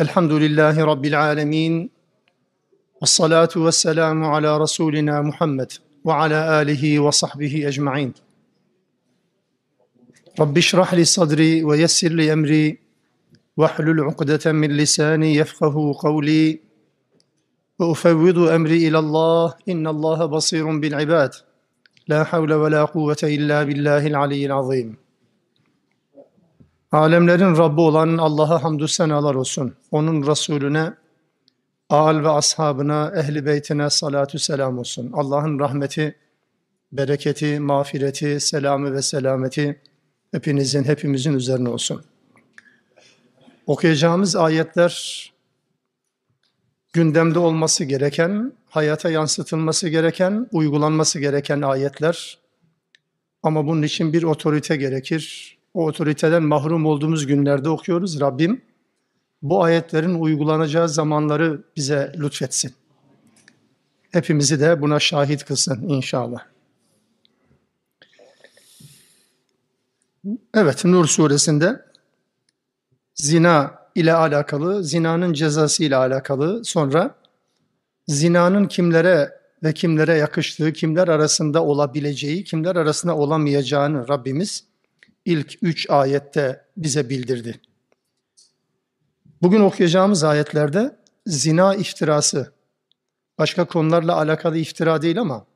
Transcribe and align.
الحمد 0.00 0.32
لله 0.32 0.84
رب 0.84 1.04
العالمين 1.04 1.90
والصلاة 3.00 3.48
والسلام 3.56 4.24
على 4.24 4.58
رسولنا 4.58 5.22
محمد 5.22 5.72
وعلى 6.04 6.62
آله 6.62 6.98
وصحبه 6.98 7.68
أجمعين. 7.68 8.12
رب 10.40 10.58
اشرح 10.58 10.94
لي 10.94 11.04
صدري 11.04 11.64
ويسر 11.64 12.08
لي 12.08 12.32
أمري 12.32 12.78
واحلل 13.56 14.00
عقدة 14.00 14.52
من 14.52 14.76
لساني 14.76 15.34
يفقه 15.34 15.94
قولي 15.98 16.60
وأفوض 17.78 18.38
أمري 18.38 18.88
إلى 18.88 18.98
الله 18.98 19.54
إن 19.68 19.86
الله 19.86 20.26
بصير 20.26 20.78
بالعباد. 20.78 21.30
لا 22.08 22.24
حول 22.24 22.52
ولا 22.52 22.84
قوة 22.84 23.22
إلا 23.22 23.62
بالله 23.62 24.06
العلي 24.06 24.46
العظيم. 24.46 25.07
Alemlerin 26.92 27.56
Rabbi 27.56 27.80
olan 27.80 28.18
Allah'a 28.18 28.62
hamdü 28.62 28.88
senalar 28.88 29.34
olsun. 29.34 29.74
Onun 29.90 30.26
Resulüne, 30.26 30.94
âl 31.88 32.24
ve 32.24 32.28
ashabına, 32.28 33.12
ehli 33.16 33.46
beytine 33.46 33.90
salatü 33.90 34.38
selam 34.38 34.78
olsun. 34.78 35.10
Allah'ın 35.12 35.58
rahmeti, 35.58 36.16
bereketi, 36.92 37.60
mağfireti, 37.60 38.40
selamı 38.40 38.92
ve 38.92 39.02
selameti 39.02 39.80
hepinizin, 40.30 40.84
hepimizin 40.84 41.34
üzerine 41.34 41.68
olsun. 41.68 42.04
Okuyacağımız 43.66 44.36
ayetler 44.36 45.32
gündemde 46.92 47.38
olması 47.38 47.84
gereken, 47.84 48.52
hayata 48.68 49.10
yansıtılması 49.10 49.88
gereken, 49.88 50.48
uygulanması 50.52 51.20
gereken 51.20 51.62
ayetler. 51.62 52.38
Ama 53.42 53.66
bunun 53.66 53.82
için 53.82 54.12
bir 54.12 54.22
otorite 54.22 54.76
gerekir. 54.76 55.57
O 55.78 55.86
otoriteden 55.86 56.42
mahrum 56.42 56.86
olduğumuz 56.86 57.26
günlerde 57.26 57.68
okuyoruz. 57.68 58.20
Rabbim 58.20 58.62
bu 59.42 59.62
ayetlerin 59.62 60.14
uygulanacağı 60.14 60.88
zamanları 60.88 61.62
bize 61.76 62.12
lütfetsin. 62.18 62.74
Hepimizi 64.10 64.60
de 64.60 64.82
buna 64.82 65.00
şahit 65.00 65.44
kılsın 65.44 65.88
inşallah. 65.88 66.40
Evet, 70.54 70.84
Nur 70.84 71.06
suresinde 71.06 71.84
zina 73.14 73.74
ile 73.94 74.14
alakalı, 74.14 74.84
zinanın 74.84 75.32
cezası 75.32 75.84
ile 75.84 75.96
alakalı, 75.96 76.64
sonra 76.64 77.14
zinanın 78.08 78.64
kimlere 78.64 79.30
ve 79.62 79.74
kimlere 79.74 80.14
yakıştığı, 80.14 80.72
kimler 80.72 81.08
arasında 81.08 81.64
olabileceği, 81.64 82.44
kimler 82.44 82.76
arasında 82.76 83.16
olamayacağını 83.16 84.08
Rabbimiz 84.08 84.67
ilk 85.28 85.58
üç 85.62 85.90
ayette 85.90 86.64
bize 86.76 87.08
bildirdi. 87.08 87.60
Bugün 89.42 89.60
okuyacağımız 89.60 90.24
ayetlerde 90.24 90.96
zina 91.26 91.74
iftirası, 91.74 92.52
başka 93.38 93.64
konularla 93.64 94.16
alakalı 94.16 94.58
iftira 94.58 95.02
değil 95.02 95.20
ama 95.20 95.46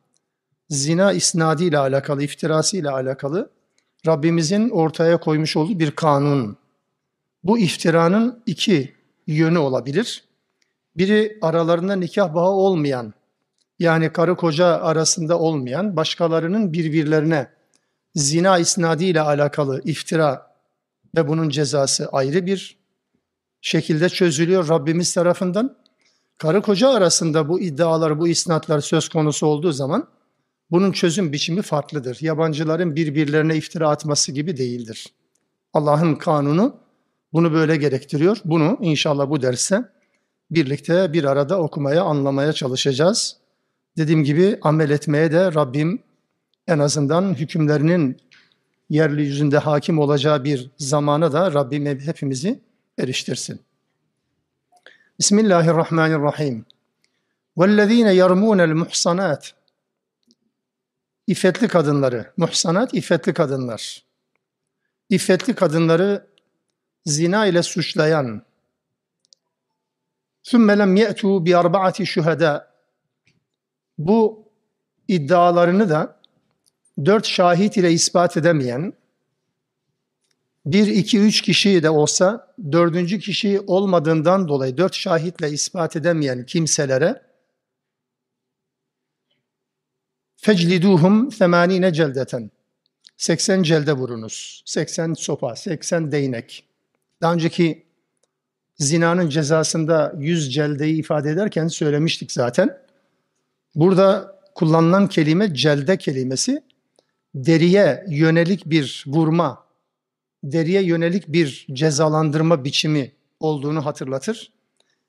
zina 0.69 1.13
isnadi 1.13 1.65
ile 1.65 1.79
alakalı, 1.79 2.23
iftirası 2.23 2.77
ile 2.77 2.91
alakalı 2.91 3.51
Rabbimizin 4.07 4.71
ortaya 4.71 5.21
koymuş 5.21 5.57
olduğu 5.57 5.79
bir 5.79 5.91
kanun. 5.91 6.57
Bu 7.45 7.59
iftiranın 7.59 8.43
iki 8.47 8.95
yönü 9.27 9.59
olabilir. 9.59 10.25
Biri 10.97 11.39
aralarında 11.43 11.97
nikah 11.97 12.35
bağı 12.35 12.51
olmayan, 12.51 13.15
yani 13.79 14.13
karı 14.13 14.37
koca 14.37 14.67
arasında 14.67 15.39
olmayan, 15.39 15.97
başkalarının 15.97 16.73
birbirlerine 16.73 17.49
zina 18.15 18.59
isnadiyle 18.59 19.21
alakalı 19.21 19.83
iftira 19.85 20.53
ve 21.17 21.29
bunun 21.29 21.49
cezası 21.49 22.09
ayrı 22.09 22.47
bir 22.47 22.79
şekilde 23.61 24.09
çözülüyor 24.09 24.69
Rabbimiz 24.69 25.15
tarafından. 25.15 25.77
Karı 26.39 26.63
koca 26.63 26.89
arasında 26.89 27.49
bu 27.49 27.61
iddialar, 27.61 28.21
bu 28.21 28.29
isnatlar 28.29 28.81
söz 28.81 29.09
konusu 29.09 29.47
olduğu 29.47 29.73
zaman 29.73 30.09
bunun 30.71 30.93
çözüm 30.93 31.33
biçimi 31.33 31.63
farklıdır. 31.63 32.19
Yabancıların 32.21 32.97
birbirlerine 32.97 33.57
iftira 33.57 33.91
atması 33.91 34.33
gibi 34.33 34.57
değildir. 34.57 35.07
Allah'ın 35.73 36.15
kanunu 36.15 36.77
bunu 37.33 37.53
böyle 37.53 37.77
gerektiriyor. 37.77 38.39
Bunu 38.45 38.79
inşallah 38.81 39.31
bu 39.31 39.43
derste 39.43 39.85
birlikte 40.51 41.13
bir 41.13 41.25
arada 41.25 41.61
okumaya, 41.61 42.03
anlamaya 42.03 42.53
çalışacağız. 42.53 43.37
Dediğim 43.97 44.25
gibi 44.25 44.59
amel 44.63 44.91
etmeye 44.91 45.33
de 45.33 45.55
Rabbim 45.55 46.03
en 46.68 46.80
azından 46.80 47.34
hükümlerinin 47.34 48.18
yerli 48.90 49.22
yüzünde 49.22 49.58
hakim 49.58 50.00
olacağı 50.00 50.44
bir 50.44 50.72
zamana 50.78 51.34
da 51.34 51.54
Rabbim 51.54 51.86
hepimizi 51.86 52.60
eriştirsin. 53.00 53.62
Bismillahirrahmanirrahim. 55.20 56.66
وَالَّذ۪ينَ 57.58 58.10
يَرْمُونَ 58.12 58.62
الْمُحْصَنَاتِ 58.62 59.52
İffetli 61.28 61.68
kadınları, 61.68 62.34
muhsanat 62.38 62.94
iffetli 62.94 63.34
kadınlar. 63.34 64.04
İffetli 65.10 65.56
kadınları 65.56 66.28
zina 67.06 67.46
ile 67.46 67.64
suçlayan 67.64 68.46
ثُمَّ 70.44 70.72
لَمْ 70.82 70.98
يَأْتُوا 71.04 71.46
بِأَرْبَعَةِ 71.46 71.98
شُهَدَى 72.14 72.64
Bu 73.98 74.50
iddialarını 75.08 75.90
da 75.90 76.20
dört 77.05 77.27
şahit 77.27 77.77
ile 77.77 77.93
ispat 77.93 78.37
edemeyen, 78.37 78.93
bir, 80.67 80.87
iki, 80.87 81.19
üç 81.19 81.43
kişi 81.43 81.83
de 81.83 81.91
olsa 81.91 82.55
dördüncü 82.73 83.19
kişi 83.19 83.61
olmadığından 83.61 84.49
dolayı 84.49 84.77
dört 84.77 84.95
şahitle 84.95 85.51
ispat 85.51 85.97
edemeyen 85.97 86.47
kimselere 86.47 87.23
fecliduhum 90.37 91.33
semanine 91.33 91.93
celdeten 91.93 92.51
80 93.17 93.63
celde 93.63 93.93
vurunuz. 93.93 94.63
80 94.67 95.15
sopa, 95.15 95.57
80 95.57 96.13
değnek. 96.13 96.65
Daha 97.21 97.35
önceki 97.35 97.87
zinanın 98.79 99.29
cezasında 99.29 100.15
100 100.19 100.55
celdeyi 100.55 100.99
ifade 100.99 101.31
ederken 101.31 101.69
söylemiştik 101.69 102.33
zaten. 102.33 102.79
Burada 103.75 104.39
kullanılan 104.55 105.09
kelime 105.09 105.55
celde 105.55 105.97
kelimesi 105.97 106.63
deriye 107.36 108.06
yönelik 108.10 108.66
bir 108.66 109.04
vurma, 109.08 109.66
deriye 110.44 110.84
yönelik 110.84 111.28
bir 111.28 111.68
cezalandırma 111.74 112.64
biçimi 112.64 113.12
olduğunu 113.40 113.86
hatırlatır. 113.86 114.52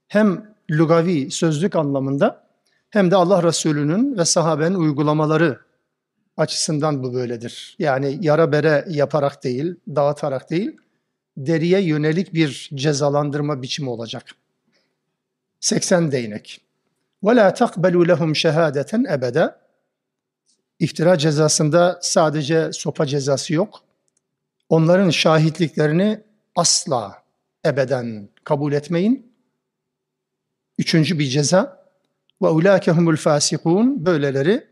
Hem 0.09 0.55
lugavi 0.71 1.31
sözlük 1.31 1.77
anlamında 1.77 2.49
hem 2.91 3.11
de 3.11 3.17
Allah 3.17 3.43
Resulü'nün 3.43 4.19
ve 4.19 4.25
sahabenin 4.25 4.75
uygulamaları 4.75 5.59
açısından 6.37 7.03
bu 7.03 7.15
böyledir. 7.15 7.77
Yani 7.79 8.19
yara 8.21 8.53
bere 8.53 8.85
yaparak 8.89 9.45
değil, 9.45 9.75
dağıtarak 9.89 10.51
değil, 10.51 10.77
deriye 11.37 11.81
yönelik 11.81 12.35
bir 12.35 12.71
cezalandırma 12.75 13.63
biçimi 13.63 13.91
olacak. 13.91 14.25
80 15.61 16.13
değnek. 16.13 16.61
وَلَا 17.23 17.55
تَقْبَلُوا 17.55 18.07
لَهُمْ 18.07 18.31
شَهَادَةً 18.31 19.15
ebede. 19.15 19.55
İftira 20.80 21.18
cezasında 21.18 22.00
sadece 22.02 22.74
sopa 22.74 23.06
cezası 23.06 23.54
yok. 23.54 23.84
Onların 24.70 25.10
şahitliklerini 25.10 26.22
asla 26.56 27.24
ebeden 27.66 28.30
kabul 28.44 28.74
etmeyin. 28.74 29.34
Üçüncü 30.78 31.20
bir 31.20 31.26
ceza. 31.26 31.84
Ve 32.42 32.48
ulâkehumul 32.48 33.16
fâsikûn. 33.16 34.06
Böyleleri 34.06 34.68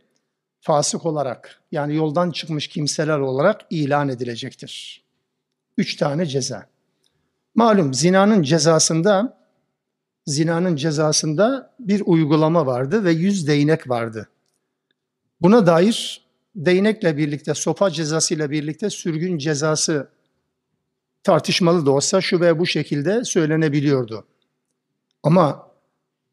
fasık 0.62 1.06
olarak 1.06 1.62
yani 1.72 1.96
yoldan 1.96 2.32
çıkmış 2.32 2.68
kimseler 2.68 3.20
olarak 3.20 3.62
ilan 3.70 4.10
edilecektir. 4.10 5.04
Üç 5.78 5.96
tane 5.96 6.26
ceza. 6.26 6.68
Malum 7.56 7.94
zinanın 7.94 8.44
cezasında 8.44 9.38
zinanın 10.26 10.76
cezasında 10.76 11.74
bir 11.80 12.04
uygulama 12.06 12.66
vardı 12.66 13.04
ve 13.04 13.12
yüz 13.12 13.48
değnek 13.48 13.90
vardı. 13.90 14.30
Buna 15.42 15.66
dair 15.66 16.22
değnekle 16.56 17.18
birlikte, 17.18 17.54
sopa 17.54 17.92
cezasıyla 17.92 18.52
birlikte 18.52 18.90
sürgün 18.90 19.38
cezası 19.38 20.10
tartışmalı 21.24 21.86
da 21.86 21.92
olsa 21.92 22.22
şu 22.22 22.42
ve 22.42 22.60
bu 22.60 22.68
şekilde 22.68 23.24
söylenebiliyordu. 23.24 24.26
Ama 25.24 25.68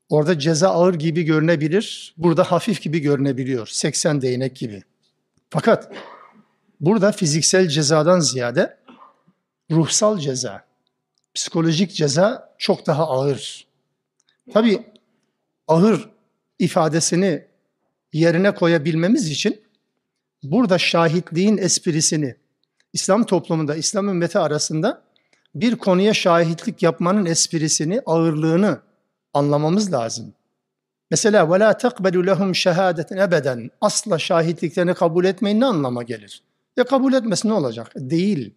orada 0.09 0.39
ceza 0.39 0.69
ağır 0.69 0.95
gibi 0.95 1.23
görünebilir, 1.23 2.15
burada 2.17 2.45
hafif 2.45 2.83
gibi 2.83 2.99
görünebiliyor, 2.99 3.67
80 3.67 4.23
değnek 4.23 4.57
gibi. 4.57 4.83
Fakat 5.51 5.93
burada 6.81 7.13
fiziksel 7.13 7.69
cezadan 7.69 8.21
ziyade 8.21 8.79
ruhsal 9.71 10.19
ceza, 10.19 10.65
psikolojik 11.35 11.95
ceza 11.95 12.55
çok 12.59 12.87
daha 12.87 13.09
ağır. 13.09 13.67
Tabii 14.53 14.83
ağır 15.69 16.11
ifadesini 16.59 17.48
yerine 18.14 18.56
koyabilmemiz 18.56 19.31
için 19.31 19.62
burada 20.44 20.78
şahitliğin 20.78 21.58
esprisini 21.58 22.36
İslam 22.94 23.24
toplumunda, 23.24 23.75
İslam 23.75 24.10
ümmeti 24.10 24.40
arasında 24.40 25.02
bir 25.56 25.75
konuya 25.75 26.14
şahitlik 26.14 26.84
yapmanın 26.84 27.25
esprisini, 27.25 28.02
ağırlığını 28.06 28.80
anlamamız 29.34 29.94
lazım. 29.94 30.34
Mesela 31.12 31.44
وَلَا 31.44 31.80
تَقْبَلُ 31.80 32.30
لَهُمْ 32.30 32.50
شَهَادَةً 32.50 33.28
ebeden 33.28 33.72
Asla 33.81 34.20
şahitliklerini 34.20 34.94
kabul 34.94 35.25
etmeyin 35.25 35.60
ne 35.60 35.66
anlama 35.66 36.04
gelir? 36.04 36.44
Ya 36.78 36.84
kabul 36.84 37.14
etmesi 37.14 37.48
ne 37.48 37.54
olacak? 37.54 37.92
Değil. 37.96 38.54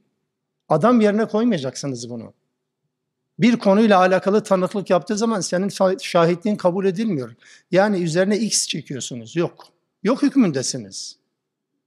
Adam 0.68 1.00
yerine 1.00 1.24
koymayacaksınız 1.24 2.10
bunu. 2.10 2.32
Bir 3.39 3.59
konuyla 3.59 3.99
alakalı 3.99 4.43
tanıklık 4.43 4.89
yaptığı 4.89 5.17
zaman 5.17 5.41
senin 5.41 5.97
şahitliğin 5.99 6.55
kabul 6.55 6.85
edilmiyor. 6.85 7.35
Yani 7.71 7.99
üzerine 7.99 8.37
X 8.37 8.67
çekiyorsunuz. 8.67 9.35
Yok. 9.35 9.67
Yok 10.03 10.21
hükmündesiniz. 10.21 11.15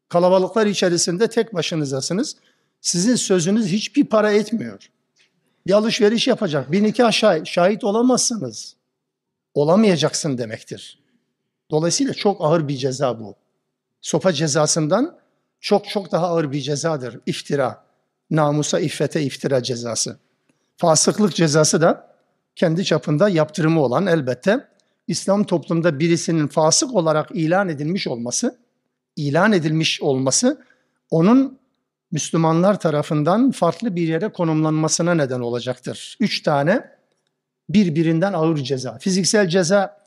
Kalabalıklar 0.08 0.66
içerisinde 0.66 1.28
tek 1.28 1.54
başınızasınız. 1.54 2.36
Sizin 2.80 3.16
sözünüz 3.16 3.66
hiçbir 3.66 4.04
para 4.04 4.32
etmiyor. 4.32 4.90
Bir 5.66 5.72
alışveriş 5.72 6.28
yapacak, 6.28 6.72
bir 6.72 6.82
nikah 6.82 7.12
şahit, 7.12 7.46
şahit 7.46 7.84
olamazsınız. 7.84 8.76
Olamayacaksın 9.54 10.38
demektir. 10.38 10.98
Dolayısıyla 11.70 12.14
çok 12.14 12.40
ağır 12.40 12.68
bir 12.68 12.76
ceza 12.76 13.20
bu. 13.20 13.34
Sopa 14.00 14.32
cezasından 14.32 15.18
çok 15.60 15.88
çok 15.88 16.12
daha 16.12 16.28
ağır 16.28 16.52
bir 16.52 16.60
cezadır. 16.60 17.20
İftira, 17.26 17.84
namusa, 18.30 18.80
iffete 18.80 19.22
iftira 19.22 19.62
cezası. 19.62 20.18
Fasıklık 20.76 21.34
cezası 21.34 21.80
da 21.80 22.14
kendi 22.56 22.84
çapında 22.84 23.28
yaptırımı 23.28 23.80
olan 23.80 24.06
elbette 24.06 24.68
İslam 25.06 25.44
toplumda 25.44 25.98
birisinin 25.98 26.46
fasık 26.46 26.94
olarak 26.94 27.30
ilan 27.34 27.68
edilmiş 27.68 28.08
olması, 28.08 28.58
ilan 29.16 29.52
edilmiş 29.52 30.02
olması 30.02 30.64
onun 31.10 31.58
Müslümanlar 32.12 32.80
tarafından 32.80 33.50
farklı 33.50 33.96
bir 33.96 34.08
yere 34.08 34.28
konumlanmasına 34.28 35.14
neden 35.14 35.40
olacaktır. 35.40 36.16
Üç 36.20 36.42
tane 36.42 36.90
birbirinden 37.68 38.32
ağır 38.32 38.56
ceza. 38.56 38.98
Fiziksel 38.98 39.48
ceza 39.48 39.98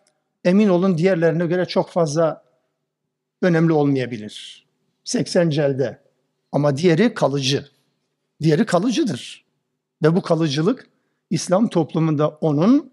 emin 0.45 0.69
olun 0.69 0.97
diğerlerine 0.97 1.45
göre 1.45 1.65
çok 1.65 1.89
fazla 1.89 2.43
önemli 3.41 3.73
olmayabilir. 3.73 4.65
80 5.03 5.49
celde 5.49 6.01
ama 6.51 6.77
diğeri 6.77 7.13
kalıcı. 7.13 7.65
Diğeri 8.41 8.65
kalıcıdır. 8.65 9.46
Ve 10.03 10.15
bu 10.15 10.21
kalıcılık 10.21 10.87
İslam 11.29 11.67
toplumunda 11.67 12.27
onun 12.29 12.91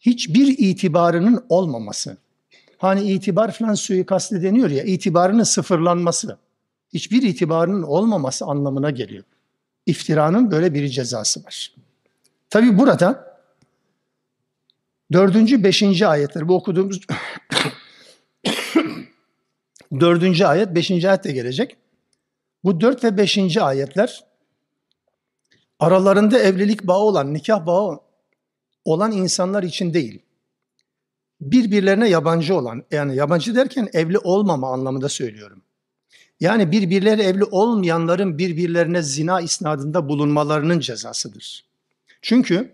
hiçbir 0.00 0.58
itibarının 0.58 1.44
olmaması. 1.48 2.16
Hani 2.78 3.12
itibar 3.12 3.52
falan 3.52 3.74
suikast 3.74 4.32
deniyor 4.32 4.70
ya, 4.70 4.84
itibarının 4.84 5.42
sıfırlanması 5.42 6.38
hiçbir 6.92 7.22
itibarının 7.22 7.82
olmaması 7.82 8.44
anlamına 8.44 8.90
geliyor. 8.90 9.24
İftiranın 9.86 10.50
böyle 10.50 10.74
bir 10.74 10.88
cezası 10.88 11.44
var. 11.44 11.74
Tabi 12.50 12.78
burada 12.78 13.38
dördüncü, 15.12 15.64
beşinci 15.64 16.06
ayetler 16.06 16.48
bu 16.48 16.54
okuduğumuz 16.54 17.00
dördüncü 20.00 20.44
ayet, 20.44 20.74
beşinci 20.74 21.08
ayet 21.08 21.24
de 21.24 21.32
gelecek. 21.32 21.76
Bu 22.64 22.80
dört 22.80 23.04
ve 23.04 23.16
beşinci 23.16 23.62
ayetler 23.62 24.31
aralarında 25.82 26.38
evlilik 26.38 26.86
bağı 26.86 26.98
olan, 26.98 27.34
nikah 27.34 27.66
bağı 27.66 28.00
olan 28.84 29.12
insanlar 29.12 29.62
için 29.62 29.94
değil. 29.94 30.22
Birbirlerine 31.40 32.08
yabancı 32.08 32.56
olan, 32.56 32.82
yani 32.90 33.16
yabancı 33.16 33.54
derken 33.54 33.88
evli 33.92 34.18
olmama 34.18 34.72
anlamında 34.72 35.08
söylüyorum. 35.08 35.62
Yani 36.40 36.72
birbirleri 36.72 37.22
evli 37.22 37.44
olmayanların 37.44 38.38
birbirlerine 38.38 39.02
zina 39.02 39.40
isnadında 39.40 40.08
bulunmalarının 40.08 40.80
cezasıdır. 40.80 41.64
Çünkü 42.22 42.72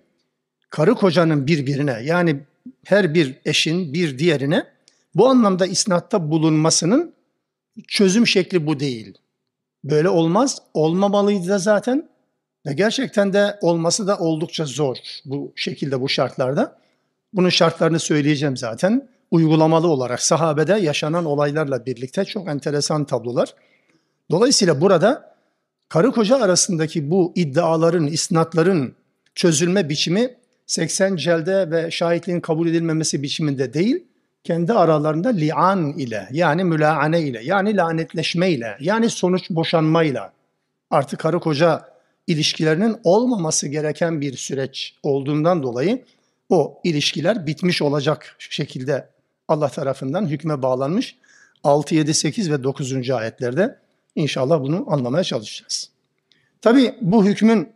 karı 0.71 0.95
kocanın 0.95 1.47
birbirine 1.47 2.01
yani 2.05 2.41
her 2.85 3.15
bir 3.15 3.39
eşin 3.45 3.95
bir 3.95 4.19
diğerine 4.19 4.67
bu 5.15 5.29
anlamda 5.29 5.67
isnatta 5.67 6.31
bulunmasının 6.31 7.15
çözüm 7.89 8.27
şekli 8.27 8.67
bu 8.67 8.81
değil. 8.81 9.19
Böyle 9.85 10.09
olmaz, 10.09 10.63
olmamalıydı 10.75 11.49
da 11.49 11.59
zaten 11.59 12.09
ve 12.67 12.73
gerçekten 12.73 13.33
de 13.33 13.59
olması 13.61 14.07
da 14.07 14.19
oldukça 14.19 14.65
zor 14.65 14.97
bu 15.25 15.53
şekilde 15.57 16.01
bu 16.01 16.09
şartlarda. 16.09 16.79
Bunun 17.33 17.49
şartlarını 17.49 17.99
söyleyeceğim 17.99 18.57
zaten 18.57 19.09
uygulamalı 19.31 19.89
olarak 19.89 20.23
sahabede 20.23 20.75
yaşanan 20.75 21.25
olaylarla 21.25 21.87
birlikte 21.87 22.25
çok 22.25 22.49
enteresan 22.49 23.05
tablolar. 23.05 23.55
Dolayısıyla 24.31 24.81
burada 24.81 25.35
karı 25.89 26.13
koca 26.13 26.41
arasındaki 26.41 27.11
bu 27.11 27.33
iddiaların, 27.35 28.07
isnatların 28.07 28.95
çözülme 29.35 29.89
biçimi 29.89 30.35
80 30.67 31.17
celde 31.17 31.71
ve 31.71 31.91
şahitliğin 31.91 32.41
kabul 32.41 32.69
edilmemesi 32.69 33.23
biçiminde 33.23 33.75
değil, 33.75 34.05
kendi 34.45 34.73
aralarında 34.73 35.29
li'an 35.29 35.93
ile 35.93 36.29
yani 36.33 36.65
mülaane 36.65 37.21
ile 37.21 37.41
yani 37.45 37.77
lanetleşme 37.77 38.51
ile 38.51 38.77
yani 38.81 39.11
sonuç 39.11 39.51
boşanmayla 39.51 40.33
artık 40.91 41.21
karı 41.21 41.41
koca 41.41 41.98
ilişkilerinin 42.29 42.97
olmaması 43.05 43.69
gereken 43.69 44.21
bir 44.21 44.37
süreç 44.37 44.95
olduğundan 45.03 45.63
dolayı 45.63 46.05
o 46.49 46.81
ilişkiler 46.85 47.47
bitmiş 47.47 47.83
olacak 47.83 48.37
şekilde 48.39 49.09
Allah 49.49 49.69
tarafından 49.69 50.27
hükme 50.27 50.63
bağlanmış 50.63 51.17
6, 51.65 51.95
7, 51.95 52.15
8 52.15 52.51
ve 52.51 52.65
9. 52.65 53.11
ayetlerde 53.11 53.79
inşallah 54.15 54.61
bunu 54.61 54.85
anlamaya 54.89 55.25
çalışacağız. 55.25 55.91
Tabi 56.61 56.95
bu 57.01 57.25
hükmün 57.25 57.69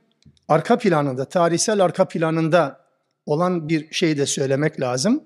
arka 0.49 0.79
planında, 0.79 1.25
tarihsel 1.25 1.85
arka 1.85 2.09
planında 2.09 2.81
olan 3.27 3.69
bir 3.69 3.95
şey 3.95 4.19
de 4.19 4.27
söylemek 4.27 4.81
lazım. 4.81 5.23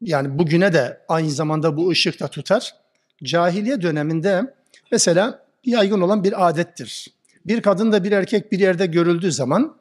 Yani 0.00 0.38
bugüne 0.38 0.72
de 0.72 1.00
aynı 1.08 1.30
zamanda 1.30 1.76
bu 1.76 1.90
ışık 1.90 2.20
da 2.20 2.28
tutar. 2.28 2.74
Cahiliye 3.22 3.82
döneminde 3.82 4.54
mesela 4.92 5.46
yaygın 5.64 6.00
olan 6.00 6.24
bir 6.24 6.48
adettir. 6.48 7.19
Bir 7.46 7.62
kadın 7.62 7.92
da 7.92 8.04
bir 8.04 8.12
erkek 8.12 8.52
bir 8.52 8.58
yerde 8.58 8.86
görüldüğü 8.86 9.32
zaman 9.32 9.76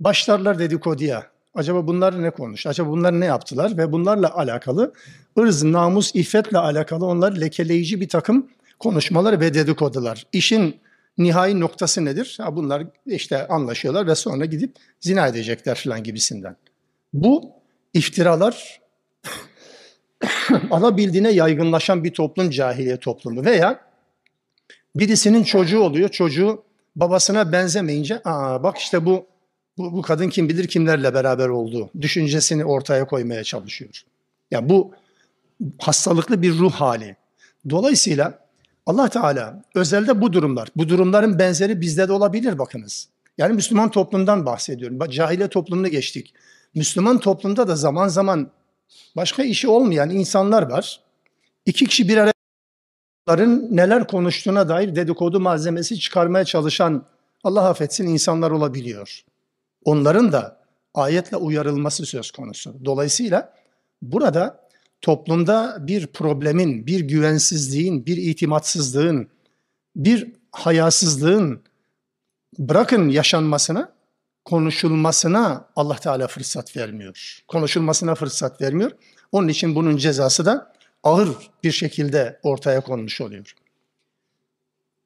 başlarlar 0.00 0.58
dedikoduya. 0.58 1.26
Acaba 1.54 1.86
bunlar 1.86 2.22
ne 2.22 2.30
konuştu? 2.30 2.68
Acaba 2.68 2.90
bunlar 2.90 3.20
ne 3.20 3.24
yaptılar? 3.24 3.76
Ve 3.76 3.92
bunlarla 3.92 4.36
alakalı 4.36 4.92
ırz, 5.38 5.62
namus, 5.62 6.14
iffetle 6.14 6.58
alakalı 6.58 7.06
onlar 7.06 7.32
lekeleyici 7.32 8.00
bir 8.00 8.08
takım 8.08 8.48
konuşmalar 8.78 9.40
ve 9.40 9.54
dedikodular. 9.54 10.26
İşin 10.32 10.76
nihai 11.18 11.60
noktası 11.60 12.04
nedir? 12.04 12.36
Ha 12.40 12.56
bunlar 12.56 12.86
işte 13.06 13.48
anlaşıyorlar 13.48 14.06
ve 14.06 14.14
sonra 14.14 14.44
gidip 14.44 14.76
zina 15.00 15.26
edecekler 15.26 15.74
falan 15.84 16.02
gibisinden. 16.02 16.56
Bu 17.12 17.50
iftiralar 17.94 18.80
alabildiğine 20.70 21.30
yaygınlaşan 21.30 22.04
bir 22.04 22.12
toplum 22.12 22.50
cahiliye 22.50 22.96
toplumu 22.96 23.44
veya 23.44 23.80
birisinin 24.96 25.44
çocuğu 25.44 25.80
oluyor, 25.80 26.08
çocuğu 26.08 26.65
babasına 26.96 27.52
benzemeyince 27.52 28.20
aa 28.24 28.62
bak 28.62 28.78
işte 28.78 29.06
bu 29.06 29.26
bu, 29.78 29.92
bu 29.92 30.02
kadın 30.02 30.28
kim 30.28 30.48
bilir 30.48 30.68
kimlerle 30.68 31.14
beraber 31.14 31.48
olduğu 31.48 31.90
düşüncesini 32.00 32.64
ortaya 32.64 33.06
koymaya 33.06 33.44
çalışıyor. 33.44 34.04
Ya 34.50 34.58
yani 34.58 34.68
bu 34.68 34.92
hastalıklı 35.78 36.42
bir 36.42 36.58
ruh 36.58 36.72
hali. 36.72 37.16
Dolayısıyla 37.70 38.46
Allah 38.86 39.08
Teala 39.08 39.62
özelde 39.74 40.20
bu 40.20 40.32
durumlar, 40.32 40.68
bu 40.76 40.88
durumların 40.88 41.38
benzeri 41.38 41.80
bizde 41.80 42.08
de 42.08 42.12
olabilir 42.12 42.58
bakınız. 42.58 43.08
Yani 43.38 43.52
Müslüman 43.52 43.90
toplumdan 43.90 44.46
bahsediyorum. 44.46 44.98
Cahiliye 45.10 45.48
toplumunu 45.48 45.88
geçtik. 45.88 46.34
Müslüman 46.74 47.20
toplumda 47.20 47.68
da 47.68 47.76
zaman 47.76 48.08
zaman 48.08 48.50
başka 49.16 49.42
işi 49.42 49.68
olmayan 49.68 50.10
insanlar 50.10 50.62
var. 50.62 51.00
İki 51.66 51.84
kişi 51.84 52.08
bir 52.08 52.16
araya 52.16 52.35
neler 53.76 54.06
konuştuğuna 54.06 54.68
dair 54.68 54.96
dedikodu 54.96 55.40
malzemesi 55.40 56.00
çıkarmaya 56.00 56.44
çalışan 56.44 57.06
Allah 57.44 57.68
affetsin 57.68 58.06
insanlar 58.06 58.50
olabiliyor. 58.50 59.24
Onların 59.84 60.32
da 60.32 60.60
ayetle 60.94 61.36
uyarılması 61.36 62.06
söz 62.06 62.30
konusu. 62.30 62.74
Dolayısıyla 62.84 63.52
burada 64.02 64.68
toplumda 65.00 65.78
bir 65.80 66.06
problemin, 66.06 66.86
bir 66.86 67.00
güvensizliğin, 67.00 68.06
bir 68.06 68.16
itimatsızlığın, 68.16 69.28
bir 69.96 70.32
hayasızlığın 70.52 71.62
bırakın 72.58 73.08
yaşanmasına, 73.08 73.92
konuşulmasına 74.44 75.68
Allah 75.76 75.96
Teala 75.96 76.26
fırsat 76.26 76.76
vermiyor. 76.76 77.38
Konuşulmasına 77.48 78.14
fırsat 78.14 78.60
vermiyor. 78.60 78.90
Onun 79.32 79.48
için 79.48 79.74
bunun 79.74 79.96
cezası 79.96 80.46
da 80.46 80.75
ağır 81.06 81.28
bir 81.64 81.72
şekilde 81.72 82.40
ortaya 82.42 82.80
konmuş 82.80 83.20
oluyor. 83.20 83.54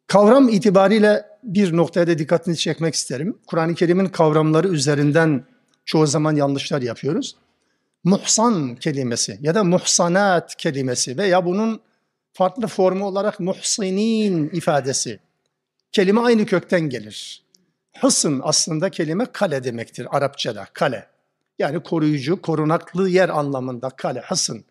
Kavram 0.06 0.48
itibariyle 0.48 1.24
bir 1.42 1.76
noktaya 1.76 2.06
da 2.06 2.18
dikkatini 2.18 2.56
çekmek 2.56 2.94
isterim. 2.94 3.38
Kur'an-ı 3.46 3.74
Kerim'in 3.74 4.06
kavramları 4.06 4.68
üzerinden 4.68 5.44
çoğu 5.84 6.06
zaman 6.06 6.36
yanlışlar 6.36 6.82
yapıyoruz 6.82 7.36
muhsan 8.04 8.74
kelimesi 8.76 9.38
ya 9.40 9.54
da 9.54 9.64
muhsanat 9.64 10.56
kelimesi 10.56 11.18
veya 11.18 11.44
bunun 11.44 11.80
farklı 12.32 12.66
formu 12.66 13.06
olarak 13.06 13.40
muhsinin 13.40 14.50
ifadesi. 14.50 15.20
Kelime 15.92 16.20
aynı 16.20 16.46
kökten 16.46 16.80
gelir. 16.80 17.42
Hısın 18.00 18.40
aslında 18.44 18.90
kelime 18.90 19.26
kale 19.32 19.64
demektir 19.64 20.06
Arapçada, 20.10 20.66
kale. 20.72 21.06
Yani 21.58 21.82
koruyucu, 21.82 22.42
korunaklı 22.42 23.08
yer 23.08 23.28
anlamında 23.28 23.90
kale, 23.90 24.20
hısın. 24.20 24.64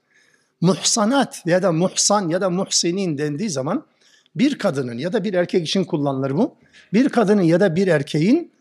Muhsanat 0.62 1.44
ya 1.46 1.64
da 1.64 1.72
muhsan 1.72 2.30
ya 2.30 2.42
da 2.42 2.50
muhsinin 2.50 3.18
dendiği 3.18 3.50
zaman 3.50 3.86
bir 4.36 4.58
kadının 4.58 4.98
ya 4.98 5.14
da 5.14 5.24
bir 5.24 5.34
erkek 5.34 5.68
için 5.68 5.84
kullanılır 5.84 6.38
bu. 6.38 6.56
Bir 6.94 7.10
kadının 7.10 7.42
ya 7.42 7.60
da 7.60 7.76
bir 7.76 7.88
erkeğin 7.88 8.52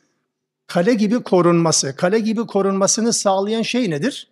kale 0.67 0.95
gibi 0.95 1.23
korunması, 1.23 1.97
kale 1.97 2.19
gibi 2.19 2.47
korunmasını 2.47 3.12
sağlayan 3.12 3.62
şey 3.62 3.90
nedir? 3.90 4.28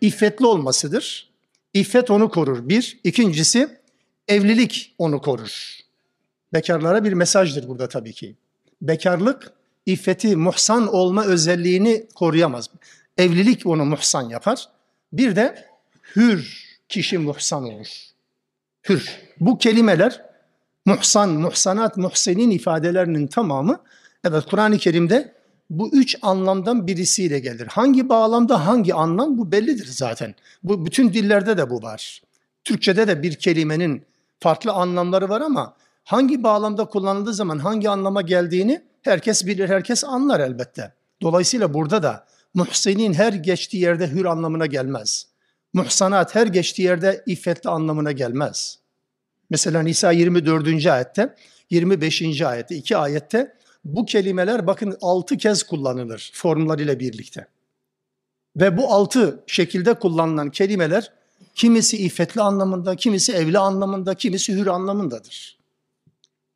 İffetli 0.00 0.46
olmasıdır. 0.46 1.30
İffet 1.74 2.10
onu 2.10 2.30
korur. 2.30 2.68
Bir. 2.68 3.00
İkincisi 3.04 3.68
evlilik 4.28 4.94
onu 4.98 5.20
korur. 5.20 5.80
Bekarlara 6.52 7.04
bir 7.04 7.12
mesajdır 7.12 7.68
burada 7.68 7.88
tabii 7.88 8.12
ki. 8.12 8.36
Bekarlık 8.82 9.52
iffeti, 9.86 10.36
muhsan 10.36 10.94
olma 10.94 11.24
özelliğini 11.24 12.06
koruyamaz. 12.14 12.70
Evlilik 13.18 13.66
onu 13.66 13.84
muhsan 13.84 14.28
yapar. 14.28 14.68
Bir 15.12 15.36
de 15.36 15.66
hür 16.16 16.69
kişi 16.90 17.18
muhsan 17.18 17.64
olur. 17.64 17.86
Hür. 18.88 19.20
Bu 19.40 19.58
kelimeler 19.58 20.22
muhsan, 20.86 21.30
muhsanat, 21.30 21.96
muhsenin 21.96 22.50
ifadelerinin 22.50 23.26
tamamı 23.26 23.80
evet 24.24 24.44
Kur'an-ı 24.50 24.78
Kerim'de 24.78 25.34
bu 25.70 25.88
üç 25.92 26.16
anlamdan 26.22 26.86
birisiyle 26.86 27.38
gelir. 27.38 27.66
Hangi 27.66 28.08
bağlamda 28.08 28.66
hangi 28.66 28.94
anlam 28.94 29.38
bu 29.38 29.52
bellidir 29.52 29.86
zaten. 29.86 30.34
Bu 30.62 30.86
bütün 30.86 31.12
dillerde 31.12 31.58
de 31.58 31.70
bu 31.70 31.82
var. 31.82 32.22
Türkçede 32.64 33.08
de 33.08 33.22
bir 33.22 33.34
kelimenin 33.34 34.02
farklı 34.40 34.72
anlamları 34.72 35.28
var 35.28 35.40
ama 35.40 35.76
hangi 36.04 36.42
bağlamda 36.42 36.84
kullanıldığı 36.84 37.34
zaman 37.34 37.58
hangi 37.58 37.90
anlama 37.90 38.22
geldiğini 38.22 38.82
herkes 39.02 39.46
bilir, 39.46 39.68
herkes 39.68 40.04
anlar 40.04 40.40
elbette. 40.40 40.92
Dolayısıyla 41.22 41.74
burada 41.74 42.02
da 42.02 42.26
muhsenin 42.54 43.12
her 43.12 43.32
geçtiği 43.32 43.78
yerde 43.78 44.08
hür 44.08 44.24
anlamına 44.24 44.66
gelmez. 44.66 45.26
Muhsanat 45.72 46.34
her 46.34 46.46
geçtiği 46.46 46.82
yerde 46.82 47.22
iffetli 47.26 47.70
anlamına 47.70 48.12
gelmez. 48.12 48.78
Mesela 49.50 49.82
Nisa 49.82 50.12
24. 50.12 50.86
ayette, 50.86 51.34
25. 51.70 52.42
ayette, 52.42 52.76
iki 52.76 52.96
ayette 52.96 53.54
bu 53.84 54.04
kelimeler 54.04 54.66
bakın 54.66 54.96
altı 55.00 55.36
kez 55.36 55.62
kullanılır 55.62 56.30
formlarıyla 56.34 57.00
birlikte. 57.00 57.46
Ve 58.56 58.76
bu 58.76 58.92
altı 58.92 59.44
şekilde 59.46 59.94
kullanılan 59.94 60.50
kelimeler 60.50 61.12
kimisi 61.54 61.96
iffetli 61.96 62.40
anlamında, 62.40 62.96
kimisi 62.96 63.32
evli 63.32 63.58
anlamında, 63.58 64.14
kimisi 64.14 64.54
hür 64.54 64.66
anlamındadır. 64.66 65.58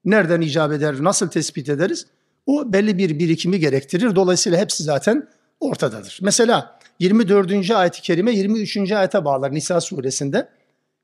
Nereden 0.04 0.40
icap 0.40 0.72
eder, 0.72 0.96
nasıl 1.04 1.28
tespit 1.28 1.68
ederiz? 1.68 2.06
O 2.46 2.72
belli 2.72 2.98
bir 2.98 3.18
birikimi 3.18 3.60
gerektirir. 3.60 4.16
Dolayısıyla 4.16 4.58
hepsi 4.58 4.82
zaten 4.82 5.28
ortadadır. 5.60 6.18
Mesela 6.22 6.78
24. 7.04 7.70
ayet-i 7.70 8.02
kerime 8.02 8.32
23. 8.32 8.92
ayete 8.92 9.24
bağlar 9.24 9.54
Nisa 9.54 9.80
suresinde. 9.80 10.48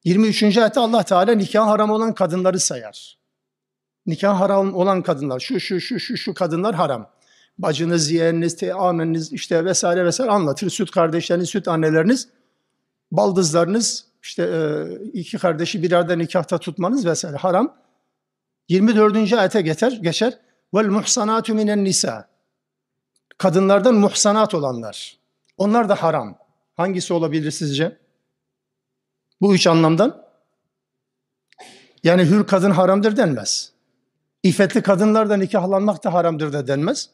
23. 0.05 0.57
ayette 0.57 0.81
Allah 0.81 1.03
Teala 1.03 1.33
nikah 1.33 1.67
haram 1.67 1.91
olan 1.91 2.15
kadınları 2.15 2.61
sayar. 2.61 3.19
Nikah 4.07 4.41
haram 4.41 4.75
olan 4.75 5.03
kadınlar, 5.03 5.41
şu 5.41 5.61
şu 5.61 5.81
şu 5.81 6.01
şu 6.01 6.17
şu 6.17 6.35
kadınlar 6.35 6.75
haram. 6.75 7.11
Bacınız, 7.59 8.11
yeğeniniz, 8.11 8.57
teameniniz 8.57 9.33
işte 9.33 9.65
vesaire 9.65 10.05
vesaire 10.05 10.31
anlatır. 10.31 10.71
Süt 10.71 10.91
kardeşleriniz, 10.91 11.49
süt 11.49 11.69
anneleriniz, 11.69 12.29
baldızlarınız, 13.13 14.07
işte 14.23 14.43
e, 14.43 14.61
iki 15.13 15.39
kardeşi 15.39 15.83
bir 15.83 15.93
arada 15.93 16.17
nikahta 16.17 16.59
tutmanız 16.59 17.07
vesaire 17.07 17.37
haram. 17.37 17.77
24. 18.69 19.33
ayete 19.33 19.61
geçer, 19.63 19.93
geçer. 20.03 20.39
Vel 20.75 20.87
muhsanatu 20.87 21.55
minen 21.55 21.85
nisa. 21.85 22.29
Kadınlardan 23.39 23.95
muhsanat 23.95 24.55
olanlar. 24.55 25.20
Onlar 25.61 25.89
da 25.89 26.03
haram. 26.03 26.39
Hangisi 26.77 27.13
olabilir 27.13 27.51
sizce? 27.51 27.99
Bu 29.41 29.55
üç 29.55 29.67
anlamdan. 29.67 30.23
Yani 32.05 32.23
hür 32.23 32.47
kadın 32.47 32.71
haramdır 32.71 33.17
denmez. 33.17 33.73
İffetli 34.43 34.83
kadınlarla 34.83 35.37
nikahlanmak 35.37 36.05
da 36.05 36.13
haramdır 36.13 36.53
da 36.53 36.67
denmez. 36.67 37.11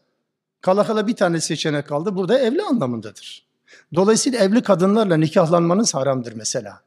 Kala 0.61 0.87
kala 0.87 1.07
bir 1.07 1.17
tane 1.17 1.41
seçenek 1.41 1.88
kaldı. 1.88 2.17
Burada 2.17 2.38
evli 2.38 2.62
anlamındadır. 2.62 3.47
Dolayısıyla 3.95 4.38
evli 4.38 4.62
kadınlarla 4.62 5.17
nikahlanmanız 5.17 5.95
haramdır 5.95 6.33
mesela. 6.33 6.81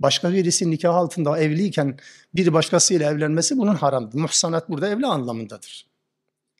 Başka 0.00 0.32
birisi 0.32 0.70
nikah 0.70 0.94
altında 0.94 1.38
evliyken 1.38 1.98
bir 2.34 2.52
başkasıyla 2.52 3.12
evlenmesi 3.12 3.58
bunun 3.58 3.74
haramdır. 3.74 4.18
Muhsanat 4.18 4.68
burada 4.68 4.88
evli 4.88 5.06
anlamındadır. 5.06 5.86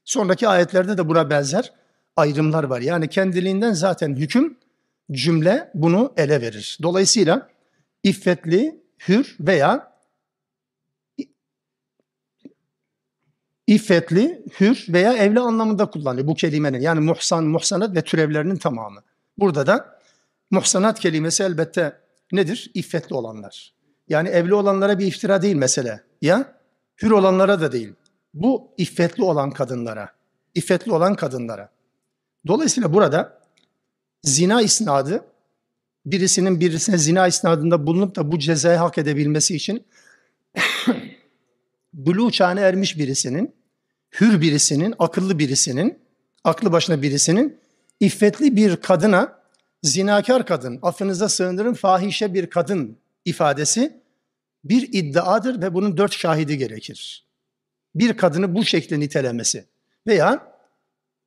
Sonraki 0.04 0.48
ayetlerde 0.48 0.98
de 0.98 1.08
buna 1.08 1.30
benzer 1.30 1.79
ayrımlar 2.20 2.64
var. 2.64 2.80
Yani 2.80 3.08
kendiliğinden 3.08 3.72
zaten 3.72 4.16
hüküm 4.16 4.58
cümle 5.12 5.70
bunu 5.74 6.12
ele 6.16 6.40
verir. 6.40 6.78
Dolayısıyla 6.82 7.48
iffetli, 8.02 8.80
hür 9.08 9.36
veya 9.40 9.90
iffetli, 13.66 14.44
hür 14.60 14.86
veya 14.88 15.12
evli 15.12 15.40
anlamında 15.40 15.90
kullanılıyor 15.90 16.26
bu 16.28 16.34
kelimenin. 16.34 16.80
Yani 16.80 17.00
muhsan, 17.00 17.44
muhsanat 17.44 17.96
ve 17.96 18.02
türevlerinin 18.02 18.56
tamamı. 18.56 19.02
Burada 19.38 19.66
da 19.66 19.98
muhsanat 20.50 21.00
kelimesi 21.00 21.42
elbette 21.42 22.00
nedir? 22.32 22.70
İffetli 22.74 23.14
olanlar. 23.14 23.74
Yani 24.08 24.28
evli 24.28 24.54
olanlara 24.54 24.98
bir 24.98 25.06
iftira 25.06 25.42
değil 25.42 25.56
mesele. 25.56 26.00
Ya 26.22 26.54
hür 27.02 27.10
olanlara 27.10 27.60
da 27.60 27.72
değil. 27.72 27.92
Bu 28.34 28.74
iffetli 28.76 29.22
olan 29.22 29.50
kadınlara. 29.50 30.08
İffetli 30.54 30.92
olan 30.92 31.14
kadınlara. 31.14 31.70
Dolayısıyla 32.46 32.92
burada 32.92 33.40
zina 34.22 34.62
isnadı 34.62 35.24
birisinin 36.06 36.60
birisine 36.60 36.98
zina 36.98 37.26
isnadında 37.26 37.86
bulunup 37.86 38.16
da 38.16 38.32
bu 38.32 38.38
cezayı 38.38 38.78
hak 38.78 38.98
edebilmesi 38.98 39.56
için 39.56 39.86
buluğ 41.92 42.30
çağına 42.30 42.60
ermiş 42.60 42.98
birisinin, 42.98 43.54
hür 44.20 44.40
birisinin, 44.40 44.94
akıllı 44.98 45.38
birisinin, 45.38 45.98
aklı 46.44 46.72
başına 46.72 47.02
birisinin 47.02 47.58
iffetli 48.00 48.56
bir 48.56 48.76
kadına 48.76 49.40
zinakar 49.82 50.46
kadın, 50.46 50.78
affınıza 50.82 51.28
sığındırın 51.28 51.74
fahişe 51.74 52.34
bir 52.34 52.50
kadın 52.50 52.98
ifadesi 53.24 54.00
bir 54.64 54.88
iddiadır 54.92 55.62
ve 55.62 55.74
bunun 55.74 55.96
dört 55.96 56.12
şahidi 56.12 56.58
gerekir. 56.58 57.26
Bir 57.94 58.16
kadını 58.16 58.54
bu 58.54 58.64
şekilde 58.64 59.00
nitelemesi 59.00 59.64
veya 60.06 60.52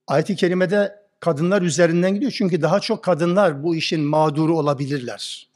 ayet-i 0.07 0.35
kerimede 0.35 1.02
kadınlar 1.23 1.61
üzerinden 1.61 2.13
gidiyor 2.15 2.31
çünkü 2.31 2.61
daha 2.61 2.79
çok 2.79 3.03
kadınlar 3.03 3.63
bu 3.63 3.75
işin 3.75 4.01
mağduru 4.01 4.57
olabilirler. 4.57 5.47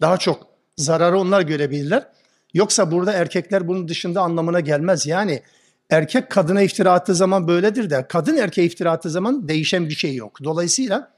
Daha 0.00 0.16
çok 0.16 0.46
zararı 0.76 1.18
onlar 1.18 1.42
görebilirler. 1.42 2.06
Yoksa 2.54 2.90
burada 2.90 3.12
erkekler 3.12 3.68
bunun 3.68 3.88
dışında 3.88 4.20
anlamına 4.20 4.60
gelmez. 4.60 5.06
Yani 5.06 5.42
erkek 5.90 6.30
kadına 6.30 6.62
iftira 6.62 6.92
attığı 6.92 7.14
zaman 7.14 7.48
böyledir 7.48 7.90
de 7.90 8.06
kadın 8.08 8.36
erkeğe 8.36 8.66
iftira 8.66 8.92
attığı 8.92 9.10
zaman 9.10 9.48
değişen 9.48 9.88
bir 9.88 9.94
şey 9.94 10.14
yok. 10.14 10.38
Dolayısıyla 10.44 11.12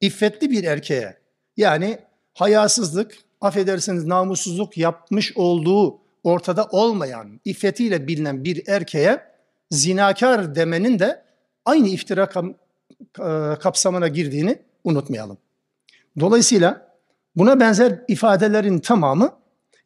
iffetli 0.00 0.50
bir 0.50 0.64
erkeğe 0.64 1.16
yani 1.56 1.98
hayasızlık, 2.34 3.18
affedersiniz 3.40 4.04
namussuzluk 4.04 4.78
yapmış 4.78 5.32
olduğu 5.36 5.98
ortada 6.24 6.64
olmayan, 6.64 7.40
iffetiyle 7.44 8.06
bilinen 8.08 8.44
bir 8.44 8.62
erkeğe 8.68 9.20
zinakar 9.70 10.54
demenin 10.54 10.98
de 10.98 11.22
aynı 11.64 11.88
iftira 11.88 12.28
kapsamına 13.60 14.08
girdiğini 14.08 14.58
unutmayalım. 14.84 15.38
Dolayısıyla 16.20 16.96
buna 17.36 17.60
benzer 17.60 17.98
ifadelerin 18.08 18.78
tamamı 18.78 19.32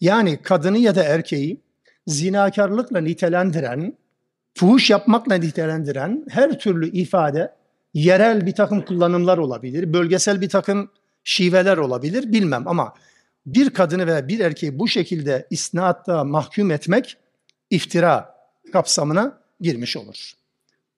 yani 0.01 0.43
kadını 0.43 0.79
ya 0.79 0.95
da 0.95 1.03
erkeği 1.03 1.61
zinakarlıkla 2.07 3.01
nitelendiren, 3.01 3.97
fuhuş 4.55 4.91
yapmakla 4.91 5.35
nitelendiren 5.35 6.25
her 6.29 6.59
türlü 6.59 6.91
ifade 6.91 7.53
yerel 7.95 8.47
bir 8.47 8.55
takım 8.55 8.85
kullanımlar 8.85 9.39
olabilir, 9.39 9.93
bölgesel 9.93 10.41
bir 10.41 10.49
takım 10.49 10.91
şiveler 11.25 11.77
olabilir 11.77 12.33
bilmem 12.33 12.69
ama 12.69 12.95
bir 13.47 13.71
kadını 13.71 14.07
veya 14.07 14.29
bir 14.29 14.41
erkeği 14.41 14.79
bu 14.79 14.89
şekilde 14.89 15.47
isnatta 15.51 16.25
mahkum 16.25 16.71
etmek 16.71 17.17
iftira 17.71 18.37
kapsamına 18.73 19.39
girmiş 19.61 19.97
olur. 19.97 20.33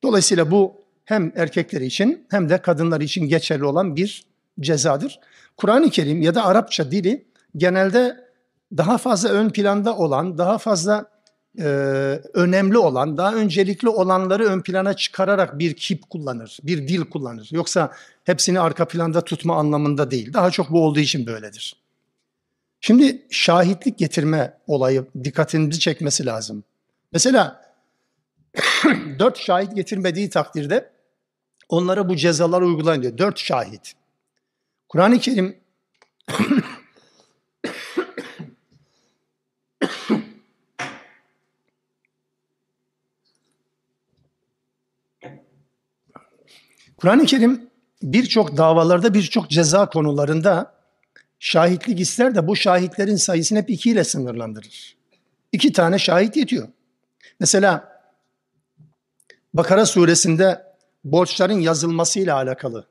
Dolayısıyla 0.03 0.51
bu 0.51 0.83
hem 1.09 1.33
erkekler 1.37 1.81
için 1.81 2.27
hem 2.31 2.49
de 2.49 2.63
kadınlar 2.63 3.01
için 3.01 3.29
geçerli 3.29 3.65
olan 3.65 3.97
bir 3.97 4.25
cezadır. 4.61 5.21
Kur'an-ı 5.57 5.91
Kerim 5.91 6.23
ya 6.23 6.35
da 6.35 6.45
Arapça 6.45 6.91
dili 6.91 7.25
genelde 7.57 8.17
daha 8.77 8.99
fazla 8.99 9.29
ön 9.29 9.51
planda 9.51 9.97
olan, 9.97 10.39
daha 10.39 10.59
fazla 10.59 11.11
e, 11.59 11.65
önemli 12.35 12.79
olan, 12.79 13.17
daha 13.17 13.35
öncelikli 13.35 13.89
olanları 13.89 14.45
ön 14.45 14.61
plana 14.61 14.95
çıkararak 14.95 15.59
bir 15.59 15.75
kip 15.75 16.11
kullanır, 16.11 16.59
bir 16.63 16.89
dil 16.89 17.01
kullanır. 17.01 17.49
Yoksa 17.53 17.93
hepsini 18.25 18.61
arka 18.61 18.89
planda 18.89 19.21
tutma 19.21 19.57
anlamında 19.57 20.11
değil. 20.11 20.33
Daha 20.33 20.51
çok 20.51 20.71
bu 20.71 20.85
olduğu 20.85 21.01
için 21.01 21.27
böyledir. 21.27 21.77
Şimdi 22.81 23.23
şahitlik 23.31 23.99
getirme 23.99 24.59
olayı 24.67 25.05
dikkatinizi 25.25 25.79
çekmesi 25.79 26.27
lazım. 26.27 26.65
Mesela 27.13 27.65
dört 29.19 29.39
şahit 29.39 29.77
getirmediği 29.77 30.31
takdirde 30.31 30.98
onlara 31.69 32.09
bu 32.09 32.17
cezalar 32.17 32.63
uygulayın 32.63 33.03
diyor. 33.03 33.19
Dört 33.19 33.39
şahit. 33.39 33.95
Kur'an-ı 34.89 35.19
Kerim 35.19 35.57
Kur'an-ı 46.97 47.27
Kerim 47.27 47.71
birçok 48.03 48.57
davalarda, 48.57 49.15
birçok 49.15 49.51
ceza 49.51 49.89
konularında 49.89 50.75
şahitlik 51.39 52.01
ister 52.01 52.35
de 52.35 52.47
bu 52.47 52.57
şahitlerin 52.57 53.17
sayısını 53.17 53.59
hep 53.59 53.71
iki 53.71 53.91
ile 53.91 54.05
sınırlandırır. 54.05 54.97
İki 55.53 55.73
tane 55.73 55.99
şahit 55.99 56.37
yetiyor. 56.37 56.69
Mesela 57.41 57.99
Bakara 59.55 59.87
suresinde 59.87 60.68
borçların 61.13 61.61
yazılmasıyla 61.61 62.37
alakalı 62.37 62.87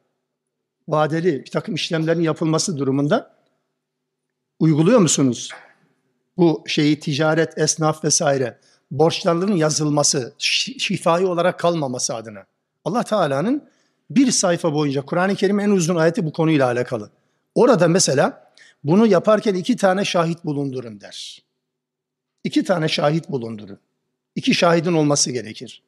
vadeli 0.87 1.45
bir 1.45 1.51
takım 1.51 1.75
işlemlerin 1.75 2.21
yapılması 2.21 2.77
durumunda 2.77 3.35
uyguluyor 4.59 4.99
musunuz? 4.99 5.49
Bu 6.37 6.63
şeyi 6.67 6.99
ticaret, 6.99 7.57
esnaf 7.57 8.03
vesaire 8.03 8.57
borçların 8.91 9.55
yazılması, 9.55 10.33
şifai 10.77 11.25
olarak 11.25 11.59
kalmaması 11.59 12.15
adına. 12.15 12.45
Allah 12.85 13.03
Teala'nın 13.03 13.69
bir 14.09 14.31
sayfa 14.31 14.73
boyunca 14.73 15.01
Kur'an-ı 15.01 15.35
Kerim 15.35 15.59
en 15.59 15.69
uzun 15.69 15.95
ayeti 15.95 16.25
bu 16.25 16.33
konuyla 16.33 16.65
alakalı. 16.67 17.09
Orada 17.55 17.87
mesela 17.87 18.53
bunu 18.83 19.07
yaparken 19.07 19.53
iki 19.53 19.75
tane 19.75 20.05
şahit 20.05 20.45
bulundurun 20.45 21.01
der. 21.01 21.43
İki 22.43 22.63
tane 22.63 22.87
şahit 22.87 23.29
bulundurun. 23.29 23.79
İki 24.35 24.53
şahidin 24.53 24.93
olması 24.93 25.31
gerekir. 25.31 25.83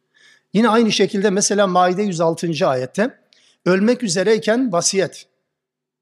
Yine 0.53 0.69
aynı 0.69 0.91
şekilde 0.91 1.29
mesela 1.29 1.67
Maide 1.67 2.03
106. 2.03 2.67
ayette 2.67 3.19
ölmek 3.65 4.03
üzereyken 4.03 4.71
vasiyet. 4.71 5.25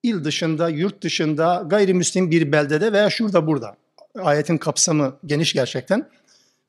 İl 0.04 0.24
dışında, 0.24 0.70
yurt 0.70 1.04
dışında, 1.04 1.64
gayrimüslim 1.66 2.32
bir 2.32 2.52
beldede 2.52 2.94
veya 2.94 3.10
şurada 3.10 3.48
burada. 3.48 3.76
Ayetin 4.20 4.58
kapsamı 4.58 5.20
geniş 5.26 5.54
gerçekten. 5.54 6.10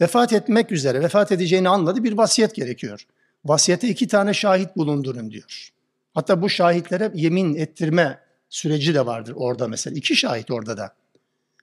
Vefat 0.00 0.32
etmek 0.32 0.72
üzere, 0.72 1.00
vefat 1.00 1.32
edeceğini 1.32 1.68
anladı 1.68 2.04
bir 2.04 2.12
vasiyet 2.12 2.54
gerekiyor. 2.54 3.06
Vasiyete 3.44 3.88
iki 3.88 4.08
tane 4.08 4.34
şahit 4.34 4.76
bulundurun 4.76 5.30
diyor. 5.30 5.70
Hatta 6.14 6.42
bu 6.42 6.48
şahitlere 6.48 7.10
yemin 7.14 7.54
ettirme 7.54 8.18
süreci 8.50 8.94
de 8.94 9.06
vardır 9.06 9.34
orada 9.36 9.68
mesela. 9.68 9.96
İki 9.96 10.16
şahit 10.16 10.50
orada 10.50 10.76
da. 10.76 10.94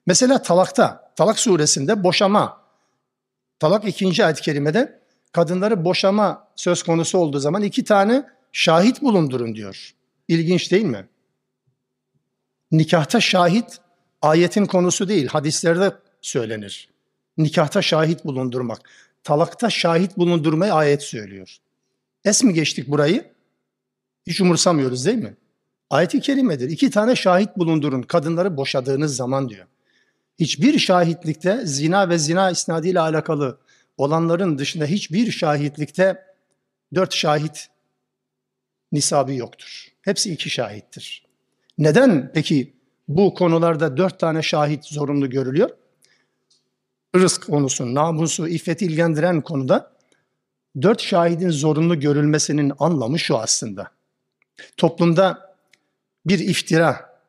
Mesela 0.06 0.42
talakta, 0.42 1.12
Talak 1.16 1.38
suresinde 1.38 2.04
boşama, 2.04 2.60
Talak 3.58 3.88
ikinci 3.88 4.24
ayet-i 4.24 4.42
kerimede 4.42 5.00
kadınları 5.36 5.84
boşama 5.84 6.48
söz 6.56 6.82
konusu 6.82 7.18
olduğu 7.18 7.38
zaman 7.38 7.62
iki 7.62 7.84
tane 7.84 8.26
şahit 8.52 9.02
bulundurun 9.02 9.54
diyor. 9.54 9.94
İlginç 10.28 10.72
değil 10.72 10.84
mi? 10.84 11.08
Nikahta 12.72 13.20
şahit 13.20 13.78
ayetin 14.22 14.66
konusu 14.66 15.08
değil, 15.08 15.26
hadislerde 15.26 15.92
söylenir. 16.20 16.88
Nikahta 17.38 17.82
şahit 17.82 18.24
bulundurmak. 18.24 18.90
Talakta 19.24 19.70
şahit 19.70 20.18
bulundurmayı 20.18 20.72
ayet 20.72 21.02
söylüyor. 21.02 21.56
Es 22.24 22.42
mi 22.42 22.54
geçtik 22.54 22.88
burayı? 22.88 23.32
Hiç 24.26 24.40
umursamıyoruz 24.40 25.06
değil 25.06 25.18
mi? 25.18 25.36
Ayet-i 25.90 26.20
kerimedir. 26.20 26.70
İki 26.70 26.90
tane 26.90 27.16
şahit 27.16 27.56
bulundurun 27.56 28.02
kadınları 28.02 28.56
boşadığınız 28.56 29.16
zaman 29.16 29.48
diyor. 29.48 29.66
Hiçbir 30.38 30.78
şahitlikte 30.78 31.66
zina 31.66 32.08
ve 32.08 32.18
zina 32.18 32.50
isnadiyle 32.50 33.00
alakalı 33.00 33.65
olanların 33.96 34.58
dışında 34.58 34.84
hiçbir 34.84 35.30
şahitlikte 35.30 36.24
dört 36.94 37.14
şahit 37.14 37.68
nisabı 38.92 39.32
yoktur. 39.32 39.88
Hepsi 40.02 40.32
iki 40.32 40.50
şahittir. 40.50 41.26
Neden 41.78 42.30
peki 42.34 42.72
bu 43.08 43.34
konularda 43.34 43.96
dört 43.96 44.20
tane 44.20 44.42
şahit 44.42 44.84
zorunlu 44.84 45.30
görülüyor? 45.30 45.70
Rızk 47.16 47.46
konusu, 47.46 47.94
namusu, 47.94 48.48
iffeti 48.48 48.86
ilgilendiren 48.86 49.40
konuda 49.40 49.92
dört 50.82 51.02
şahidin 51.02 51.50
zorunlu 51.50 52.00
görülmesinin 52.00 52.72
anlamı 52.78 53.18
şu 53.18 53.38
aslında. 53.38 53.90
Toplumda 54.76 55.56
bir 56.26 56.38
iftira, 56.38 57.20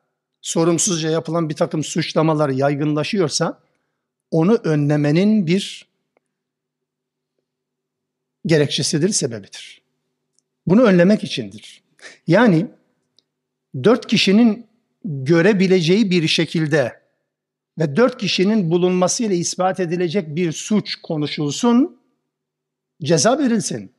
sorumsuzca 0.42 1.10
yapılan 1.10 1.50
bir 1.50 1.56
takım 1.56 1.84
suçlamalar 1.84 2.50
yaygınlaşıyorsa 2.50 3.60
onu 4.32 4.56
önlemenin 4.64 5.48
bir 5.48 5.87
gerekçesidir, 8.48 9.10
sebebidir. 9.10 9.82
Bunu 10.68 10.84
önlemek 10.84 11.24
içindir. 11.24 11.84
Yani 12.28 12.68
dört 13.84 14.08
kişinin 14.08 14.68
görebileceği 15.06 16.12
bir 16.12 16.28
şekilde 16.28 17.02
ve 17.80 17.96
dört 17.96 18.18
kişinin 18.18 18.72
bulunmasıyla 18.72 19.36
ispat 19.36 19.80
edilecek 19.80 20.36
bir 20.36 20.52
suç 20.52 20.96
konuşulsun, 20.96 22.00
ceza 23.04 23.40
verilsin. 23.40 23.92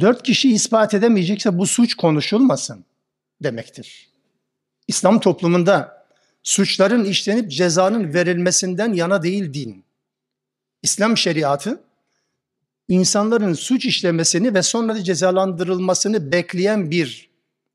Dört 0.00 0.22
kişi 0.22 0.52
ispat 0.52 0.94
edemeyecekse 0.94 1.58
bu 1.58 1.66
suç 1.66 1.94
konuşulmasın 1.94 2.84
demektir. 3.42 4.10
İslam 4.88 5.20
toplumunda 5.20 6.06
suçların 6.42 7.04
işlenip 7.04 7.50
cezanın 7.50 8.14
verilmesinden 8.14 8.92
yana 8.92 9.22
değil 9.22 9.54
din. 9.54 9.84
İslam 10.82 11.16
şeriatı 11.16 11.80
insanların 12.90 13.54
suç 13.54 13.84
işlemesini 13.84 14.54
ve 14.54 14.62
sonra 14.62 15.04
cezalandırılmasını 15.04 16.32
bekleyen 16.32 16.90
bir 16.90 17.30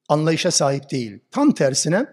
anlayışa 0.10 0.52
sahip 0.52 0.92
değil. 0.92 1.20
Tam 1.32 1.52
tersine 1.52 2.06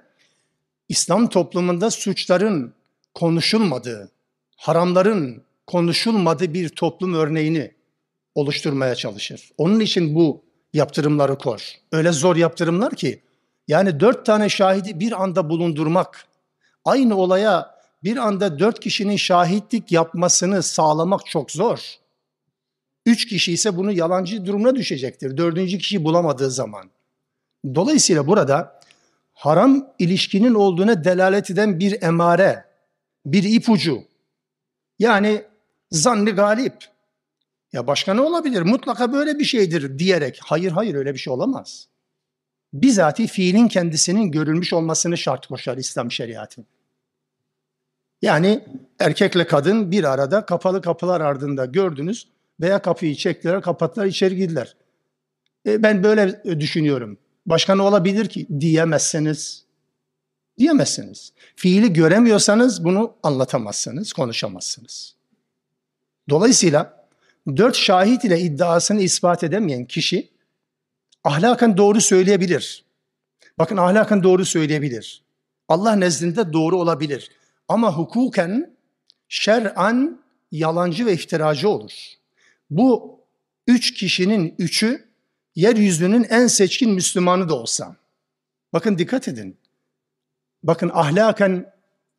İslam 0.88 1.28
toplumunda 1.28 1.90
suçların 1.90 2.74
konuşulmadığı, 3.14 4.10
haramların 4.56 5.42
konuşulmadığı 5.66 6.54
bir 6.54 6.68
toplum 6.68 7.14
örneğini 7.14 7.72
oluşturmaya 8.34 8.94
çalışır. 8.94 9.50
Onun 9.58 9.80
için 9.80 10.14
bu 10.14 10.44
yaptırımları 10.72 11.38
kor. 11.38 11.72
Öyle 11.92 12.12
zor 12.12 12.36
yaptırımlar 12.36 12.94
ki 12.94 13.22
yani 13.68 14.00
dört 14.00 14.26
tane 14.26 14.48
şahidi 14.48 15.00
bir 15.00 15.22
anda 15.22 15.50
bulundurmak, 15.50 16.26
aynı 16.84 17.16
olaya 17.16 17.74
bir 18.04 18.16
anda 18.16 18.58
dört 18.58 18.80
kişinin 18.80 19.16
şahitlik 19.16 19.92
yapmasını 19.92 20.62
sağlamak 20.62 21.26
çok 21.26 21.50
zor. 21.50 22.01
Üç 23.06 23.26
kişi 23.26 23.52
ise 23.52 23.76
bunu 23.76 23.92
yalancı 23.92 24.46
durumuna 24.46 24.74
düşecektir. 24.74 25.36
Dördüncü 25.36 25.78
kişi 25.78 26.04
bulamadığı 26.04 26.50
zaman. 26.50 26.90
Dolayısıyla 27.74 28.26
burada 28.26 28.80
haram 29.34 29.86
ilişkinin 29.98 30.54
olduğuna 30.54 31.04
delalet 31.04 31.50
eden 31.50 31.80
bir 31.80 32.02
emare, 32.02 32.64
bir 33.26 33.42
ipucu. 33.42 34.02
Yani 34.98 35.42
zanni 35.90 36.30
galip. 36.30 36.74
Ya 37.72 37.86
başka 37.86 38.14
ne 38.14 38.20
olabilir? 38.20 38.62
Mutlaka 38.62 39.12
böyle 39.12 39.38
bir 39.38 39.44
şeydir 39.44 39.98
diyerek. 39.98 40.38
Hayır 40.42 40.72
hayır 40.72 40.94
öyle 40.94 41.14
bir 41.14 41.18
şey 41.18 41.32
olamaz. 41.32 41.88
Bizatihi 42.72 43.28
fiilin 43.28 43.68
kendisinin 43.68 44.30
görülmüş 44.30 44.72
olmasını 44.72 45.18
şart 45.18 45.46
koşar 45.46 45.76
İslam 45.76 46.10
şeriatı. 46.10 46.64
Yani 48.22 48.64
erkekle 48.98 49.46
kadın 49.46 49.90
bir 49.90 50.04
arada 50.04 50.46
kapalı 50.46 50.82
kapılar 50.82 51.20
ardında 51.20 51.64
gördünüz 51.64 52.28
veya 52.60 52.82
kapıyı 52.82 53.14
çektiler, 53.14 53.62
kapattılar, 53.62 54.06
içeri 54.06 54.36
girdiler. 54.36 54.76
E, 55.66 55.82
ben 55.82 56.02
böyle 56.02 56.44
düşünüyorum. 56.60 57.18
Başka 57.46 57.74
ne 57.74 57.82
olabilir 57.82 58.28
ki? 58.28 58.46
Diyemezsiniz. 58.60 59.64
Diyemezsiniz. 60.58 61.32
Fiili 61.56 61.92
göremiyorsanız 61.92 62.84
bunu 62.84 63.14
anlatamazsınız, 63.22 64.12
konuşamazsınız. 64.12 65.14
Dolayısıyla 66.30 67.06
dört 67.56 67.76
şahit 67.76 68.24
ile 68.24 68.40
iddiasını 68.40 69.02
ispat 69.02 69.44
edemeyen 69.44 69.84
kişi 69.84 70.30
ahlaken 71.24 71.76
doğru 71.76 72.00
söyleyebilir. 72.00 72.84
Bakın 73.58 73.76
ahlaken 73.76 74.22
doğru 74.22 74.44
söyleyebilir. 74.44 75.22
Allah 75.68 75.96
nezdinde 75.96 76.52
doğru 76.52 76.80
olabilir. 76.80 77.30
Ama 77.68 77.96
hukuken 77.96 78.76
şer'an 79.28 80.22
yalancı 80.52 81.06
ve 81.06 81.12
iftiracı 81.12 81.68
olur. 81.68 81.92
Bu 82.72 83.20
üç 83.66 83.94
kişinin 83.94 84.54
üçü 84.58 85.08
yeryüzünün 85.54 86.24
en 86.24 86.46
seçkin 86.46 86.90
Müslümanı 86.90 87.48
da 87.48 87.54
olsa. 87.54 87.96
Bakın 88.72 88.98
dikkat 88.98 89.28
edin. 89.28 89.56
Bakın 90.62 90.90
ahlaken 90.94 91.72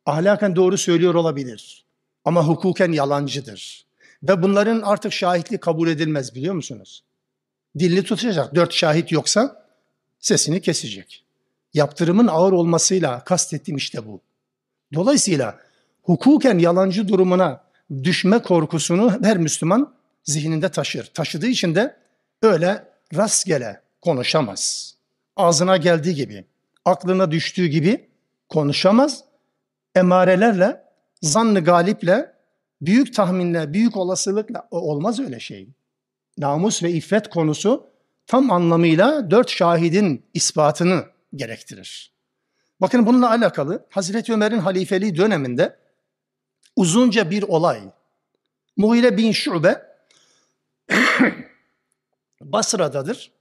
ahlaken 0.06 0.56
doğru 0.56 0.78
söylüyor 0.78 1.14
olabilir. 1.14 1.84
Ama 2.24 2.46
hukuken 2.46 2.92
yalancıdır. 2.92 3.86
Ve 4.22 4.42
bunların 4.42 4.82
artık 4.82 5.12
şahitliği 5.12 5.60
kabul 5.60 5.88
edilmez 5.88 6.34
biliyor 6.34 6.54
musunuz? 6.54 7.04
Dilini 7.78 8.02
tutacak. 8.02 8.54
Dört 8.54 8.72
şahit 8.72 9.12
yoksa 9.12 9.66
sesini 10.18 10.60
kesecek. 10.60 11.24
Yaptırımın 11.72 12.26
ağır 12.26 12.52
olmasıyla 12.52 13.24
kastettiğim 13.24 13.76
işte 13.76 14.06
bu. 14.06 14.20
Dolayısıyla 14.94 15.58
hukuken 16.02 16.58
yalancı 16.58 17.08
durumuna 17.08 17.64
düşme 18.02 18.42
korkusunu 18.42 19.18
her 19.22 19.38
Müslüman 19.38 19.94
zihninde 20.24 20.68
taşır. 20.68 21.10
Taşıdığı 21.14 21.46
için 21.46 21.74
de 21.74 21.96
öyle 22.42 22.88
rastgele 23.14 23.80
konuşamaz. 24.00 24.94
Ağzına 25.36 25.76
geldiği 25.76 26.14
gibi, 26.14 26.44
aklına 26.84 27.30
düştüğü 27.30 27.66
gibi 27.66 28.08
konuşamaz. 28.48 29.24
Emarelerle, 29.94 30.84
zannı 31.22 31.64
galiple, 31.64 32.34
büyük 32.82 33.14
tahminle, 33.14 33.72
büyük 33.72 33.96
olasılıkla 33.96 34.68
olmaz 34.70 35.20
öyle 35.20 35.40
şey. 35.40 35.68
Namus 36.38 36.82
ve 36.82 36.90
iffet 36.90 37.30
konusu 37.30 37.86
tam 38.26 38.50
anlamıyla 38.50 39.30
dört 39.30 39.50
şahidin 39.50 40.26
ispatını 40.34 41.04
gerektirir. 41.34 42.12
Bakın 42.80 43.06
bununla 43.06 43.30
alakalı 43.30 43.86
Hazreti 43.90 44.32
Ömer'in 44.32 44.58
halifeliği 44.58 45.16
döneminde 45.16 45.76
uzunca 46.76 47.30
bir 47.30 47.42
olay. 47.42 47.80
Muhire 48.76 49.16
bin 49.16 49.32
Şube 49.32 49.93
Basra'dadır. 52.40 53.32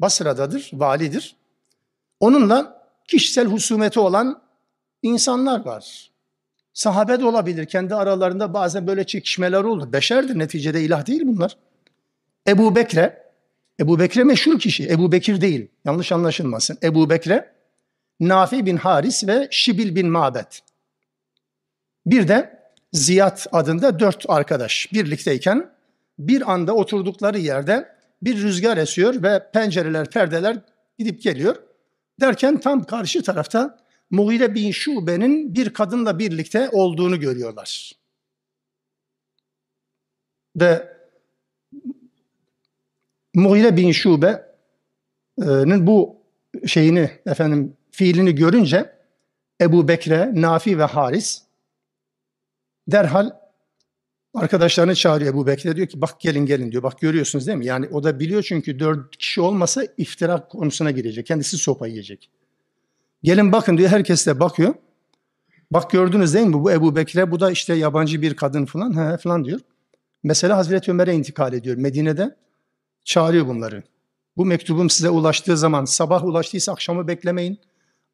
Basra'dadır, 0.00 0.70
validir. 0.72 1.36
Onunla 2.20 2.88
kişisel 3.08 3.46
husumeti 3.46 4.00
olan 4.00 4.42
insanlar 5.02 5.64
var. 5.64 6.10
Sahabe 6.72 7.20
de 7.20 7.24
olabilir. 7.24 7.66
Kendi 7.66 7.94
aralarında 7.94 8.54
bazen 8.54 8.86
böyle 8.86 9.06
çekişmeler 9.06 9.64
olur. 9.64 9.92
Beşerdir 9.92 10.38
neticede 10.38 10.82
ilah 10.82 11.06
değil 11.06 11.22
bunlar. 11.24 11.56
Ebu 12.48 12.76
Bekre, 12.76 13.32
Ebu 13.80 13.98
Bekre 13.98 14.24
meşhur 14.24 14.58
kişi. 14.58 14.88
Ebu 14.88 15.12
Bekir 15.12 15.40
değil. 15.40 15.68
Yanlış 15.84 16.12
anlaşılmasın. 16.12 16.78
Ebu 16.82 17.10
Bekre, 17.10 17.52
Nafi 18.20 18.66
bin 18.66 18.76
Haris 18.76 19.26
ve 19.26 19.48
Şibil 19.50 19.94
bin 19.94 20.08
Mabet. 20.08 20.62
Bir 22.06 22.28
de 22.28 22.56
Ziyad 22.92 23.46
adında 23.52 24.00
dört 24.00 24.24
arkadaş 24.28 24.88
birlikteyken 24.92 25.70
bir 26.18 26.52
anda 26.52 26.74
oturdukları 26.74 27.38
yerde 27.38 27.96
bir 28.22 28.42
rüzgar 28.42 28.76
esiyor 28.76 29.22
ve 29.22 29.50
pencereler, 29.52 30.10
perdeler 30.10 30.58
gidip 30.98 31.22
geliyor. 31.22 31.56
Derken 32.20 32.60
tam 32.60 32.84
karşı 32.84 33.22
tarafta 33.22 33.78
Mughire 34.10 34.54
bin 34.54 34.70
Şube'nin 34.70 35.54
bir 35.54 35.72
kadınla 35.72 36.18
birlikte 36.18 36.68
olduğunu 36.72 37.20
görüyorlar. 37.20 37.92
Ve 40.56 40.96
Mughire 43.34 43.76
bin 43.76 43.92
Şube'nin 43.92 45.86
bu 45.86 46.16
şeyini 46.66 47.10
efendim 47.26 47.76
fiilini 47.90 48.34
görünce 48.34 48.96
Ebu 49.60 49.88
Bekre, 49.88 50.32
Nafi 50.34 50.78
ve 50.78 50.84
Haris 50.84 51.42
derhal 52.88 53.30
arkadaşlarını 54.36 54.94
çağırıyor 54.94 55.34
Ebu 55.34 55.46
Bekre 55.46 55.76
diyor 55.76 55.86
ki 55.86 56.00
bak 56.00 56.20
gelin 56.20 56.46
gelin 56.46 56.72
diyor. 56.72 56.82
Bak 56.82 57.00
görüyorsunuz 57.00 57.46
değil 57.46 57.58
mi? 57.58 57.66
Yani 57.66 57.88
o 57.92 58.04
da 58.04 58.20
biliyor 58.20 58.42
çünkü 58.42 58.78
dört 58.78 59.16
kişi 59.16 59.40
olmasa 59.40 59.82
iftira 59.96 60.48
konusuna 60.48 60.90
girecek. 60.90 61.26
Kendisi 61.26 61.58
sopa 61.58 61.86
yiyecek. 61.86 62.30
Gelin 63.22 63.52
bakın 63.52 63.78
diyor. 63.78 63.90
Herkes 63.90 64.26
de 64.26 64.40
bakıyor. 64.40 64.74
Bak 65.70 65.90
gördünüz 65.90 66.34
değil 66.34 66.46
mi 66.46 66.52
bu 66.52 66.72
Ebu 66.72 66.96
Bekre 66.96 67.30
bu 67.30 67.40
da 67.40 67.50
işte 67.50 67.74
yabancı 67.74 68.22
bir 68.22 68.34
kadın 68.34 68.64
falan 68.64 69.12
he, 69.12 69.18
falan 69.18 69.44
diyor. 69.44 69.60
Mesela 70.22 70.56
Hazreti 70.56 70.90
Ömer'e 70.90 71.14
intikal 71.14 71.52
ediyor. 71.52 71.76
Medine'de 71.76 72.36
çağırıyor 73.04 73.46
bunları. 73.46 73.82
Bu 74.36 74.44
mektubum 74.44 74.90
size 74.90 75.10
ulaştığı 75.10 75.56
zaman 75.56 75.84
sabah 75.84 76.24
ulaştıysa 76.24 76.72
akşamı 76.72 77.08
beklemeyin. 77.08 77.60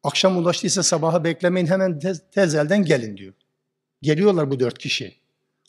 Akşam 0.03 0.37
ulaştıysa 0.37 0.83
sabahı 0.83 1.23
beklemeyin 1.23 1.67
hemen 1.67 1.99
tez, 1.99 2.21
tezelden 2.31 2.85
gelin 2.85 3.17
diyor. 3.17 3.33
Geliyorlar 4.01 4.51
bu 4.51 4.59
dört 4.59 4.77
kişi. 4.77 5.22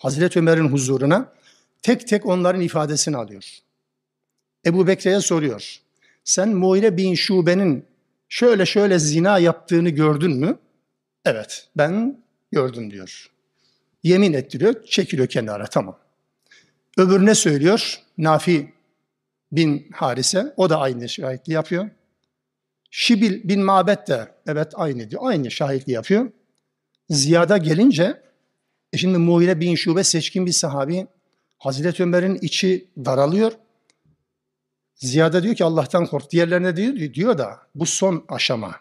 Hazreti 0.04 0.38
Ömer'in 0.38 0.68
huzuruna 0.68 1.32
tek 1.82 2.08
tek 2.08 2.26
onların 2.26 2.60
ifadesini 2.60 3.16
alıyor. 3.16 3.58
Ebu 4.66 4.86
Bekre'ye 4.86 5.20
soruyor. 5.20 5.76
Sen 6.24 6.48
Muire 6.48 6.96
bin 6.96 7.14
Şube'nin 7.14 7.86
şöyle 8.28 8.66
şöyle 8.66 8.98
zina 8.98 9.38
yaptığını 9.38 9.88
gördün 9.88 10.36
mü? 10.36 10.58
Evet 11.24 11.68
ben 11.76 12.20
gördüm 12.52 12.90
diyor. 12.90 13.30
Yemin 14.02 14.32
ettiriyor, 14.32 14.84
çekiliyor 14.84 15.28
kenara 15.28 15.66
tamam. 15.66 15.98
Öbürüne 16.98 17.34
söylüyor, 17.34 18.00
Nafi 18.18 18.72
bin 19.52 19.88
Harise, 19.92 20.54
o 20.56 20.70
da 20.70 20.80
aynı 20.80 21.08
şahitliği 21.08 21.54
yapıyor. 21.54 21.90
Şibil 22.90 23.48
bin 23.48 23.60
Mabet 23.60 24.08
de 24.08 24.28
evet 24.46 24.72
aynı 24.74 25.10
diyor, 25.10 25.22
aynı 25.24 25.50
şahitliği 25.50 25.94
yapıyor. 25.94 26.30
Ziyada 27.10 27.56
gelince, 27.56 28.23
e 28.94 28.96
şimdi 28.96 29.18
Muhire 29.18 29.60
bin 29.60 29.74
Şube 29.74 30.04
seçkin 30.04 30.46
bir 30.46 30.52
sahabi, 30.52 31.06
Hazreti 31.58 32.02
Ömer'in 32.02 32.38
içi 32.42 32.88
daralıyor. 32.98 33.52
Ziyada 34.94 35.42
diyor 35.42 35.54
ki 35.54 35.64
Allah'tan 35.64 36.06
kork. 36.06 36.30
Diğerlerine 36.30 36.76
diyor, 36.76 37.14
diyor 37.14 37.38
da 37.38 37.58
bu 37.74 37.86
son 37.86 38.24
aşama. 38.28 38.74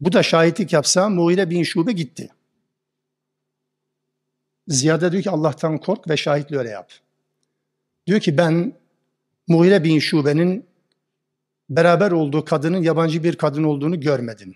Bu 0.00 0.12
da 0.12 0.22
şahitlik 0.22 0.72
yapsa 0.72 1.08
Muhire 1.08 1.50
bin 1.50 1.62
Şube 1.62 1.92
gitti. 1.92 2.30
Ziyada 4.68 5.12
diyor 5.12 5.22
ki 5.22 5.30
Allah'tan 5.30 5.78
kork 5.78 6.08
ve 6.08 6.16
şahitli 6.16 6.58
öyle 6.58 6.68
yap. 6.68 6.92
Diyor 8.06 8.20
ki 8.20 8.38
ben 8.38 8.72
Muhire 9.48 9.84
bin 9.84 9.98
Şube'nin 9.98 10.66
beraber 11.70 12.10
olduğu 12.10 12.44
kadının 12.44 12.82
yabancı 12.82 13.24
bir 13.24 13.36
kadın 13.36 13.64
olduğunu 13.64 14.00
görmedim. 14.00 14.54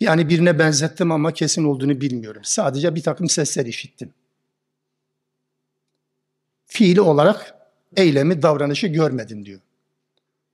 Yani 0.00 0.28
birine 0.28 0.58
benzettim 0.58 1.12
ama 1.12 1.32
kesin 1.32 1.64
olduğunu 1.64 2.00
bilmiyorum. 2.00 2.42
Sadece 2.44 2.94
bir 2.94 3.02
takım 3.02 3.28
sesler 3.28 3.66
işittim. 3.66 4.14
Fiili 6.66 7.00
olarak 7.00 7.54
eylemi, 7.96 8.42
davranışı 8.42 8.86
görmedim 8.86 9.46
diyor. 9.46 9.60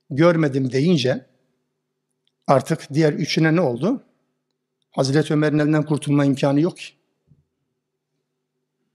Görmedim 0.09 0.71
deyince 0.71 1.25
artık 2.47 2.93
diğer 2.93 3.13
üçüne 3.13 3.55
ne 3.55 3.61
oldu? 3.61 4.03
Hazreti 4.91 5.33
Ömer'in 5.33 5.59
elinden 5.59 5.83
kurtulma 5.83 6.25
imkanı 6.25 6.61
yok. 6.61 6.77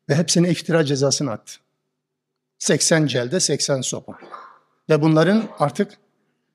Ve 0.09 0.15
hepsine 0.15 0.51
iftira 0.51 0.85
cezasını 0.85 1.31
attı. 1.31 1.53
80 2.59 3.07
celde 3.07 3.41
80 3.41 3.81
sopa. 3.81 4.19
Ve 4.91 5.03
bunların 5.03 5.49
artık 5.59 5.99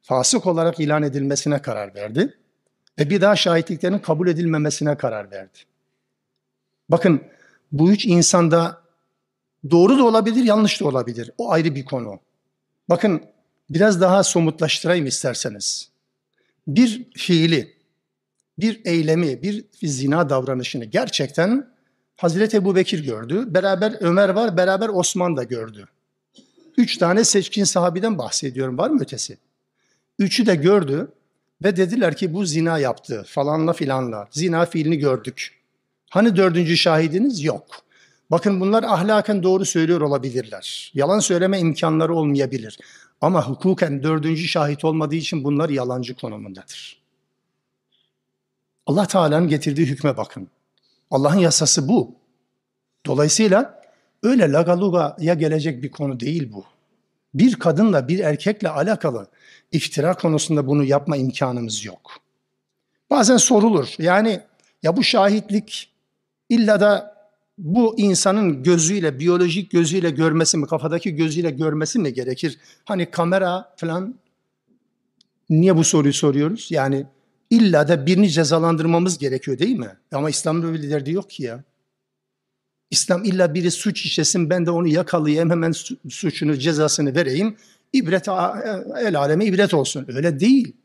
fasık 0.02 0.46
olarak 0.46 0.80
ilan 0.80 1.04
edilmesine 1.04 1.62
karar 1.62 1.96
verdi. 1.96 2.38
Ve 3.00 3.10
bir 3.10 3.22
daha 3.22 3.36
şahitliklerinin 3.36 4.00
kabul 4.00 4.28
edilmemesine 4.28 4.98
karar 4.98 5.32
verdi. 5.32 5.60
Bakın 6.90 7.22
bu 7.72 7.92
üç 7.92 8.06
insanda 8.06 8.82
doğru 9.72 9.98
da 9.98 10.06
olabilir, 10.06 10.44
yanlış 10.44 10.82
da 10.82 10.86
olabilir. 10.86 11.32
O 11.38 11.52
ayrı 11.52 11.76
bir 11.76 11.86
konu. 11.86 12.20
Bakın 12.90 13.24
biraz 13.70 14.02
daha 14.02 14.24
somutlaştırayım 14.24 15.06
isterseniz. 15.06 15.90
Bir 16.68 17.12
fiili, 17.16 17.76
bir 18.60 18.82
eylemi, 18.86 19.42
bir 19.42 19.66
zina 19.84 20.30
davranışını 20.30 20.86
gerçekten 20.86 21.74
Hazreti 22.18 22.58
Ebu 22.58 22.76
Bekir 22.76 23.06
gördü. 23.06 23.54
Beraber 23.54 23.96
Ömer 24.00 24.30
var, 24.30 24.58
beraber 24.58 24.90
Osman 24.90 25.38
da 25.38 25.44
gördü. 25.44 25.88
Üç 26.78 26.98
tane 26.98 27.24
seçkin 27.24 27.64
sahabiden 27.64 28.18
bahsediyorum. 28.18 28.78
Var 28.78 28.90
mı 28.90 29.02
ötesi? 29.02 29.38
Üçü 30.20 30.46
de 30.46 30.56
gördü 30.56 31.12
ve 31.64 31.78
dediler 31.78 32.16
ki 32.16 32.34
bu 32.34 32.46
zina 32.46 32.80
yaptı 32.80 33.24
falanla 33.28 33.74
filanla. 33.74 34.28
Zina 34.32 34.66
fiilini 34.66 34.98
gördük. 34.98 35.60
Hani 36.10 36.36
dördüncü 36.36 36.78
şahidiniz? 36.78 37.44
Yok. 37.44 37.66
Bakın 38.32 38.60
bunlar 38.60 38.84
ahlaken 38.84 39.44
doğru 39.44 39.66
söylüyor 39.66 40.02
olabilirler. 40.02 40.92
Yalan 40.94 41.20
söyleme 41.20 41.60
imkanları 41.60 42.16
olmayabilir. 42.16 42.80
Ama 43.22 43.50
hukuken 43.50 44.04
dördüncü 44.04 44.48
şahit 44.48 44.86
olmadığı 44.86 45.16
için 45.16 45.44
bunlar 45.44 45.70
yalancı 45.70 46.16
konumundadır. 46.16 47.04
Allah 48.86 49.08
Teala'nın 49.08 49.48
getirdiği 49.48 49.86
hükme 49.86 50.18
bakın. 50.18 50.48
Allah'ın 51.12 51.40
yasası 51.40 51.88
bu. 51.88 52.16
Dolayısıyla 53.06 53.82
öyle 54.24 54.52
lagalugaya 54.52 55.34
gelecek 55.34 55.84
bir 55.84 55.92
konu 55.92 56.20
değil 56.20 56.54
bu. 56.54 56.66
Bir 57.34 57.56
kadınla 57.56 58.08
bir 58.08 58.20
erkekle 58.20 58.70
alakalı 58.70 59.28
iftira 59.74 60.14
konusunda 60.14 60.68
bunu 60.68 60.84
yapma 60.84 61.18
imkanımız 61.18 61.86
yok. 61.86 62.12
Bazen 63.10 63.38
sorulur. 63.38 63.88
Yani 63.98 64.40
ya 64.84 64.98
bu 64.98 65.04
şahitlik 65.04 65.90
illa 66.50 66.80
da 66.80 67.14
bu 67.58 68.00
insanın 68.00 68.64
gözüyle, 68.64 69.20
biyolojik 69.20 69.72
gözüyle 69.72 70.10
görmesi 70.10 70.58
mi, 70.58 70.68
kafadaki 70.68 71.16
gözüyle 71.16 71.52
görmesi 71.52 72.00
mi 72.00 72.14
gerekir? 72.14 72.58
Hani 72.86 73.12
kamera 73.12 73.74
falan 73.78 74.16
niye 75.50 75.78
bu 75.78 75.84
soruyu 75.84 76.14
soruyoruz? 76.14 76.68
Yani 76.70 77.06
illa 77.50 77.88
da 77.88 78.06
birini 78.06 78.30
cezalandırmamız 78.30 79.18
gerekiyor 79.18 79.60
değil 79.60 79.80
mi? 79.80 79.98
Ama 80.12 80.30
İslam 80.30 80.64
böyle 80.64 80.90
derdi 80.90 81.12
yok 81.12 81.30
ki 81.30 81.44
ya. 81.44 81.64
İslam 82.92 83.24
illa 83.24 83.54
biri 83.54 83.72
suç 83.72 84.06
işlesin 84.06 84.50
ben 84.50 84.66
de 84.66 84.72
onu 84.72 84.88
yakalayayım 84.88 85.50
hemen 85.50 85.74
suçunu 86.10 86.58
cezasını 86.58 87.16
vereyim. 87.16 87.58
İbret 87.94 88.28
el 88.98 89.20
aleme 89.20 89.46
ibret 89.46 89.74
olsun. 89.74 90.06
Öyle 90.08 90.40
değil. 90.40 90.76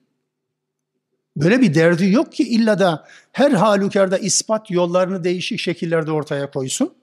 Böyle 1.37 1.61
bir 1.61 1.75
derdi 1.75 2.11
yok 2.11 2.33
ki 2.33 2.49
illa 2.49 2.79
da 2.79 3.07
her 3.33 3.51
halükarda 3.51 4.19
ispat 4.19 4.71
yollarını 4.71 5.25
değişik 5.25 5.61
şekillerde 5.61 6.13
ortaya 6.13 6.51
koysun. 6.51 6.95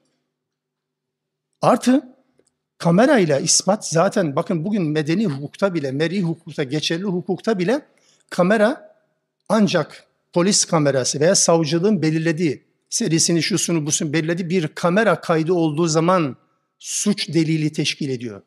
Artı 1.62 2.16
Kamerayla 2.78 3.40
ispat 3.40 3.88
zaten 3.88 4.36
bakın 4.36 4.66
bugün 4.66 4.84
medeni 4.84 5.26
hukukta 5.26 5.74
bile, 5.74 5.92
meri 5.92 6.22
hukukta, 6.22 6.64
geçerli 6.64 7.04
hukukta 7.04 7.60
bile 7.60 7.82
kamera 8.30 8.96
ancak 9.50 10.04
polis 10.34 10.66
kamerası 10.66 11.20
veya 11.20 11.36
savcılığın 11.36 12.02
belirlediği 12.02 12.64
serisini 12.90 13.44
şusunu 13.44 13.86
busunu 13.86 14.14
belirlediği 14.14 14.50
bir 14.50 14.68
kamera 14.68 15.22
kaydı 15.22 15.54
olduğu 15.54 15.88
zaman 15.88 16.36
suç 16.80 17.30
delili 17.34 17.72
teşkil 17.72 18.10
ediyor. 18.10 18.42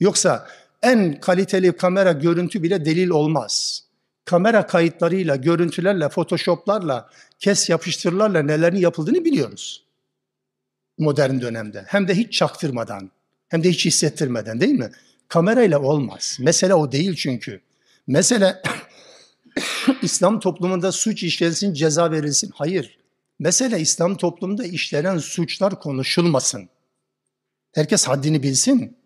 Yoksa 0.00 0.48
en 0.82 1.20
kaliteli 1.20 1.76
kamera 1.76 2.12
görüntü 2.12 2.62
bile 2.62 2.84
delil 2.84 3.08
olmaz. 3.08 3.84
Kamera 4.24 4.66
kayıtlarıyla, 4.66 5.36
görüntülerle, 5.36 6.08
photoshoplarla, 6.08 7.10
kes 7.38 7.70
yapıştırlarla 7.70 8.42
nelerin 8.42 8.76
yapıldığını 8.76 9.24
biliyoruz. 9.24 9.84
Modern 10.98 11.40
dönemde. 11.40 11.84
Hem 11.86 12.08
de 12.08 12.14
hiç 12.14 12.32
çaktırmadan, 12.32 13.10
hem 13.48 13.64
de 13.64 13.70
hiç 13.70 13.86
hissettirmeden 13.86 14.60
değil 14.60 14.78
mi? 14.78 14.90
Kamerayla 15.28 15.82
olmaz. 15.82 16.36
Mesele 16.40 16.74
o 16.74 16.92
değil 16.92 17.14
çünkü. 17.16 17.60
Mesele 18.06 18.62
İslam 20.02 20.40
toplumunda 20.40 20.92
suç 20.92 21.22
işlensin, 21.22 21.74
ceza 21.74 22.10
verilsin. 22.10 22.50
Hayır. 22.54 22.98
Mesele 23.38 23.80
İslam 23.80 24.16
toplumunda 24.16 24.64
işlenen 24.64 25.18
suçlar 25.18 25.80
konuşulmasın. 25.80 26.68
Herkes 27.72 28.08
haddini 28.08 28.42
bilsin. 28.42 28.96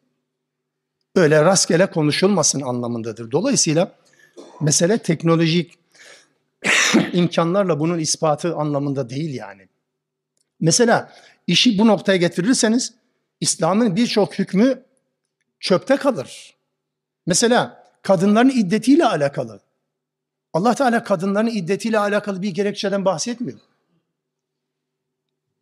Öyle 1.17 1.45
rastgele 1.45 1.91
konuşulmasın 1.91 2.61
anlamındadır. 2.61 3.31
Dolayısıyla 3.31 3.93
mesele 4.61 4.99
teknolojik 4.99 5.79
imkanlarla 7.13 7.81
bunun 7.81 7.99
ispatı 7.99 8.57
anlamında 8.57 9.11
değil 9.11 9.35
yani. 9.35 9.69
Mesela 10.61 11.13
işi 11.47 11.79
bu 11.79 11.87
noktaya 11.87 12.17
getirirseniz 12.17 12.95
İslam'ın 13.41 13.97
birçok 13.97 14.39
hükmü 14.39 14.83
çöpte 15.61 15.97
kalır. 15.97 16.57
Mesela 17.27 17.85
kadınların 18.03 18.51
iddetiyle 18.51 19.07
alakalı. 19.07 19.61
Allah 20.53 20.75
Teala 20.75 21.05
kadınların 21.05 21.47
iddetiyle 21.47 21.99
alakalı 21.99 22.43
bir 22.43 22.51
gerekçeden 22.51 23.05
bahsetmiyor. 23.05 23.59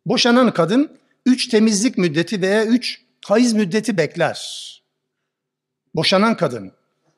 Boşanan 0.05 0.53
kadın 0.53 0.97
üç 1.25 1.47
temizlik 1.47 1.97
müddeti 1.97 2.41
veya 2.41 2.65
üç 2.65 3.01
hayız 3.25 3.53
müddeti 3.53 3.97
bekler. 3.97 4.75
Boşanan 5.95 6.37
kadın. 6.37 6.71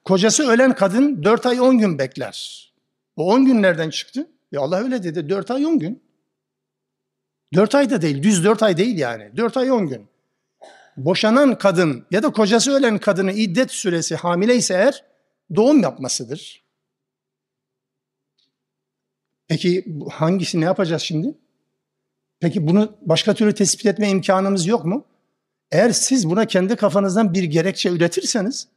Kocası 0.05 0.49
ölen 0.49 0.75
kadın 0.75 1.23
dört 1.23 1.45
ay 1.45 1.61
on 1.61 1.77
gün 1.77 1.99
bekler. 1.99 2.67
O 3.15 3.33
on 3.33 3.45
gün 3.45 3.61
nereden 3.61 3.89
çıktı? 3.89 4.29
Ya 4.51 4.61
Allah 4.61 4.77
öyle 4.77 5.03
dedi. 5.03 5.29
Dört 5.29 5.51
ay 5.51 5.65
on 5.65 5.79
gün. 5.79 6.03
Dört 7.53 7.75
ay 7.75 7.89
da 7.89 8.01
değil, 8.01 8.23
düz 8.23 8.43
dört 8.43 8.63
ay 8.63 8.77
değil 8.77 8.97
yani. 8.97 9.37
Dört 9.37 9.57
ay 9.57 9.71
on 9.71 9.87
gün. 9.87 10.07
Boşanan 10.97 11.57
kadın 11.57 12.05
ya 12.11 12.23
da 12.23 12.29
kocası 12.29 12.71
ölen 12.71 12.97
kadının 12.97 13.33
iddet 13.35 13.71
süresi 13.71 14.15
hamile 14.15 14.55
ise 14.55 14.73
eğer 14.73 15.03
doğum 15.55 15.81
yapmasıdır. 15.81 16.63
Peki 19.47 19.85
hangisi 20.11 20.61
ne 20.61 20.65
yapacağız 20.65 21.01
şimdi? 21.01 21.37
Peki 22.39 22.67
bunu 22.67 22.97
başka 23.01 23.33
türlü 23.33 23.55
tespit 23.55 23.85
etme 23.85 24.09
imkanımız 24.09 24.67
yok 24.67 24.85
mu? 24.85 25.05
Eğer 25.71 25.91
siz 25.91 26.29
buna 26.29 26.45
kendi 26.45 26.75
kafanızdan 26.75 27.33
bir 27.33 27.43
gerekçe 27.43 27.89
üretirseniz, 27.89 28.67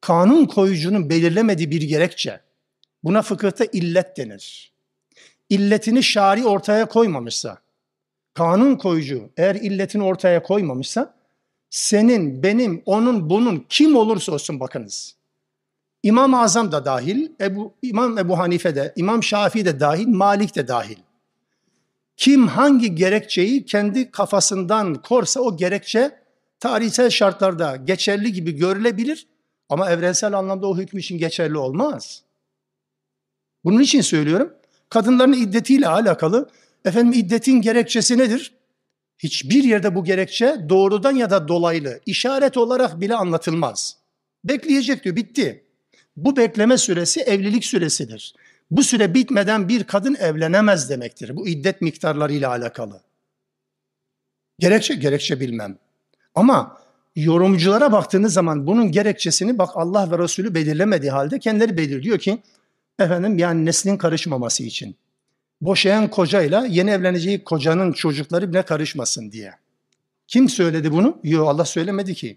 kanun 0.00 0.46
koyucunun 0.46 1.10
belirlemediği 1.10 1.70
bir 1.70 1.82
gerekçe, 1.82 2.40
buna 3.04 3.22
fıkıhta 3.22 3.64
illet 3.64 4.16
denir. 4.16 4.72
İlletini 5.48 6.02
şari 6.02 6.46
ortaya 6.46 6.88
koymamışsa, 6.88 7.58
kanun 8.34 8.76
koyucu 8.76 9.30
eğer 9.36 9.54
illetini 9.54 10.02
ortaya 10.02 10.42
koymamışsa, 10.42 11.14
senin, 11.70 12.42
benim, 12.42 12.82
onun, 12.86 13.30
bunun 13.30 13.66
kim 13.68 13.96
olursa 13.96 14.32
olsun 14.32 14.60
bakınız. 14.60 15.14
İmam-ı 16.02 16.40
Azam 16.40 16.72
da 16.72 16.84
dahil, 16.84 17.30
Ebu, 17.40 17.74
İmam 17.82 18.18
Ebu 18.18 18.38
Hanife 18.38 18.76
de, 18.76 18.92
İmam 18.96 19.22
Şafii 19.22 19.64
de 19.64 19.80
dahil, 19.80 20.08
Malik 20.08 20.56
de 20.56 20.68
dahil. 20.68 20.96
Kim 22.18 22.48
hangi 22.48 22.94
gerekçeyi 22.94 23.64
kendi 23.64 24.10
kafasından 24.10 24.94
korsa 24.94 25.40
o 25.40 25.56
gerekçe 25.56 26.18
tarihsel 26.60 27.10
şartlarda 27.10 27.76
geçerli 27.76 28.32
gibi 28.32 28.52
görülebilir 28.52 29.26
ama 29.68 29.90
evrensel 29.90 30.38
anlamda 30.38 30.66
o 30.66 30.78
hüküm 30.78 30.98
için 30.98 31.18
geçerli 31.18 31.58
olmaz. 31.58 32.22
Bunun 33.64 33.80
için 33.80 34.00
söylüyorum. 34.00 34.52
Kadınların 34.88 35.32
iddetiyle 35.32 35.88
alakalı 35.88 36.50
efendim 36.84 37.12
iddetin 37.12 37.60
gerekçesi 37.60 38.18
nedir? 38.18 38.52
Hiçbir 39.18 39.64
yerde 39.64 39.94
bu 39.94 40.04
gerekçe 40.04 40.56
doğrudan 40.68 41.12
ya 41.12 41.30
da 41.30 41.48
dolaylı 41.48 42.00
işaret 42.06 42.56
olarak 42.56 43.00
bile 43.00 43.14
anlatılmaz. 43.14 43.96
Bekleyecek 44.44 45.04
diyor 45.04 45.16
bitti. 45.16 45.64
Bu 46.16 46.36
bekleme 46.36 46.78
süresi 46.78 47.20
evlilik 47.20 47.64
süresidir. 47.64 48.34
Bu 48.70 48.82
süre 48.82 49.14
bitmeden 49.14 49.68
bir 49.68 49.84
kadın 49.84 50.14
evlenemez 50.14 50.90
demektir. 50.90 51.36
Bu 51.36 51.48
iddet 51.48 51.80
miktarlarıyla 51.80 52.50
alakalı. 52.50 53.00
Gerekçe 54.58 54.94
gerekçe 54.94 55.40
bilmem. 55.40 55.78
Ama 56.34 56.80
yorumculara 57.16 57.92
baktığınız 57.92 58.32
zaman 58.32 58.66
bunun 58.66 58.92
gerekçesini 58.92 59.58
bak 59.58 59.70
Allah 59.74 60.10
ve 60.10 60.18
Resulü 60.18 60.54
belirlemediği 60.54 61.10
halde 61.10 61.38
kendileri 61.38 61.76
belirliyor 61.76 62.18
ki 62.18 62.42
efendim 62.98 63.38
yani 63.38 63.64
neslin 63.64 63.96
karışmaması 63.96 64.62
için. 64.62 64.96
Boşayan 65.60 66.10
kocayla 66.10 66.66
yeni 66.66 66.90
evleneceği 66.90 67.44
kocanın 67.44 67.92
çocukları 67.92 68.50
bile 68.50 68.62
karışmasın 68.62 69.32
diye. 69.32 69.52
Kim 70.26 70.48
söyledi 70.48 70.92
bunu? 70.92 71.18
Yok 71.22 71.48
Allah 71.48 71.64
söylemedi 71.64 72.14
ki. 72.14 72.36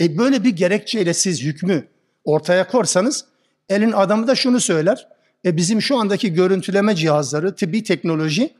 E 0.00 0.18
böyle 0.18 0.44
bir 0.44 0.56
gerekçeyle 0.56 1.14
siz 1.14 1.42
hükmü 1.42 1.88
ortaya 2.24 2.68
korsanız 2.68 3.24
elin 3.68 3.92
adamı 3.92 4.26
da 4.26 4.34
şunu 4.34 4.60
söyler. 4.60 5.08
E 5.46 5.56
bizim 5.56 5.82
şu 5.82 5.98
andaki 5.98 6.32
görüntüleme 6.32 6.94
cihazları, 6.94 7.54
tıbbi 7.54 7.82
teknoloji 7.82 8.54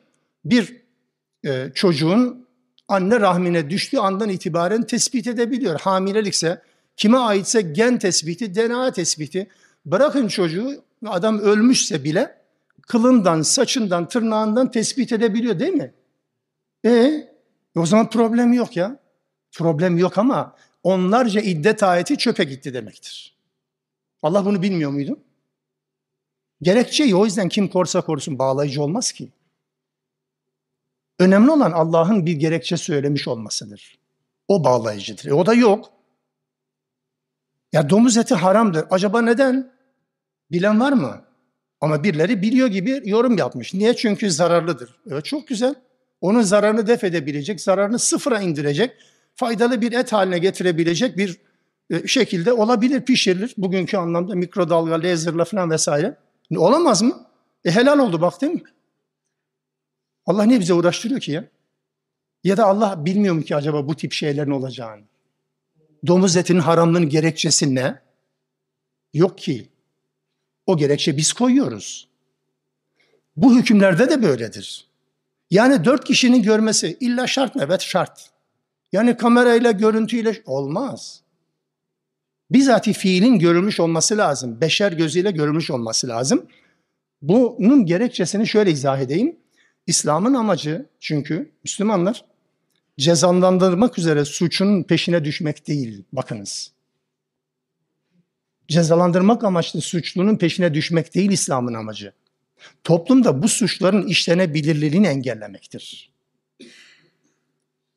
bir 0.44 0.76
e, 1.44 1.70
çocuğun 1.74 2.46
anne 2.88 3.20
rahmine 3.20 3.70
düştüğü 3.70 3.98
andan 3.98 4.28
itibaren 4.28 4.82
tespit 4.82 5.26
edebiliyor. 5.26 5.80
Hamilelikse, 5.80 6.62
kime 6.96 7.18
aitse 7.18 7.60
gen 7.60 7.98
tespiti, 7.98 8.54
DNA 8.54 8.92
tespiti. 8.92 9.48
Bırakın 9.84 10.28
çocuğu, 10.28 10.84
adam 11.06 11.38
ölmüşse 11.38 12.04
bile 12.04 12.38
kılından, 12.82 13.42
saçından, 13.42 14.08
tırnağından 14.08 14.70
tespit 14.70 15.12
edebiliyor 15.12 15.58
değil 15.58 15.72
mi? 15.74 15.94
E 16.84 17.12
o 17.76 17.86
zaman 17.86 18.10
problem 18.10 18.52
yok 18.52 18.76
ya. 18.76 18.98
Problem 19.52 19.98
yok 19.98 20.18
ama 20.18 20.56
onlarca 20.82 21.40
iddet 21.40 21.82
ayeti 21.82 22.18
çöpe 22.18 22.44
gitti 22.44 22.74
demektir. 22.74 23.36
Allah 24.22 24.44
bunu 24.44 24.62
bilmiyor 24.62 24.90
muydu? 24.90 25.18
Gerekçeyi 26.62 27.16
o 27.16 27.24
yüzden 27.24 27.48
kim 27.48 27.68
korsa 27.68 28.00
korusun 28.00 28.38
bağlayıcı 28.38 28.82
olmaz 28.82 29.12
ki. 29.12 29.28
Önemli 31.18 31.50
olan 31.50 31.72
Allah'ın 31.72 32.26
bir 32.26 32.32
gerekçe 32.32 32.76
söylemiş 32.76 33.28
olmasıdır. 33.28 33.98
O 34.48 34.64
bağlayıcıdır. 34.64 35.24
E 35.24 35.34
o 35.34 35.46
da 35.46 35.54
yok. 35.54 35.92
Ya 37.72 37.90
domuz 37.90 38.16
eti 38.16 38.34
haramdır. 38.34 38.84
Acaba 38.90 39.22
neden? 39.22 39.72
Bilen 40.50 40.80
var 40.80 40.92
mı? 40.92 41.24
Ama 41.80 42.04
birileri 42.04 42.42
biliyor 42.42 42.68
gibi 42.68 43.02
yorum 43.04 43.38
yapmış. 43.38 43.74
Niye? 43.74 43.96
Çünkü 43.96 44.30
zararlıdır. 44.30 44.96
Evet 45.10 45.24
çok 45.24 45.48
güzel. 45.48 45.74
Onun 46.20 46.42
zararını 46.42 46.86
def 46.86 47.04
edebilecek, 47.04 47.60
zararını 47.60 47.98
sıfıra 47.98 48.40
indirecek, 48.40 48.92
faydalı 49.34 49.80
bir 49.80 49.92
et 49.92 50.12
haline 50.12 50.38
getirebilecek 50.38 51.16
bir 51.16 51.40
e, 51.90 52.06
şekilde 52.06 52.52
olabilir, 52.52 53.00
pişirilir. 53.00 53.54
Bugünkü 53.58 53.96
anlamda 53.96 54.34
mikrodalga, 54.34 55.02
laserla 55.02 55.44
falan 55.44 55.70
vesaire. 55.70 56.16
Olamaz 56.56 57.02
mı? 57.02 57.26
E 57.64 57.70
helal 57.70 57.98
oldu 57.98 58.20
bak 58.20 58.40
değil 58.40 58.52
mi? 58.52 58.62
Allah 60.26 60.44
niye 60.44 60.60
bize 60.60 60.74
uğraştırıyor 60.74 61.20
ki 61.20 61.32
ya? 61.32 61.44
Ya 62.44 62.56
da 62.56 62.66
Allah 62.66 63.04
bilmiyor 63.04 63.34
mu 63.34 63.42
ki 63.42 63.56
acaba 63.56 63.88
bu 63.88 63.96
tip 63.96 64.12
şeylerin 64.12 64.50
olacağını? 64.50 65.02
Domuz 66.06 66.36
etinin 66.36 66.60
haramlığının 66.60 67.08
gerekçesi 67.08 67.74
ne? 67.74 68.02
Yok 69.14 69.38
ki. 69.38 69.68
O 70.66 70.76
gerekçe 70.76 71.16
biz 71.16 71.32
koyuyoruz. 71.32 72.08
Bu 73.36 73.58
hükümlerde 73.58 74.10
de 74.10 74.22
böyledir. 74.22 74.86
Yani 75.50 75.84
dört 75.84 76.04
kişinin 76.04 76.42
görmesi 76.42 76.96
illa 77.00 77.26
şart 77.26 77.54
mı? 77.54 77.62
Evet 77.64 77.80
şart. 77.80 78.30
Yani 78.92 79.16
kamerayla, 79.16 79.70
görüntüyle 79.70 80.42
olmaz. 80.46 81.22
Bizatihi 82.50 82.94
fiilin 82.94 83.38
görülmüş 83.38 83.80
olması 83.80 84.18
lazım. 84.18 84.60
Beşer 84.60 84.92
gözüyle 84.92 85.30
görülmüş 85.30 85.70
olması 85.70 86.08
lazım. 86.08 86.46
Bunun 87.22 87.86
gerekçesini 87.86 88.46
şöyle 88.46 88.70
izah 88.70 89.00
edeyim. 89.00 89.36
İslam'ın 89.86 90.34
amacı 90.34 90.86
çünkü 91.00 91.52
Müslümanlar 91.64 92.24
cezalandırmak 92.98 93.98
üzere 93.98 94.24
suçun 94.24 94.82
peşine 94.82 95.24
düşmek 95.24 95.68
değil. 95.68 96.04
Bakınız. 96.12 96.72
Cezalandırmak 98.68 99.44
amaçlı 99.44 99.80
suçlunun 99.80 100.36
peşine 100.36 100.74
düşmek 100.74 101.14
değil 101.14 101.30
İslam'ın 101.30 101.74
amacı. 101.74 102.12
Toplumda 102.84 103.42
bu 103.42 103.48
suçların 103.48 104.06
işlenebilirliğini 104.06 105.06
engellemektir. 105.06 106.12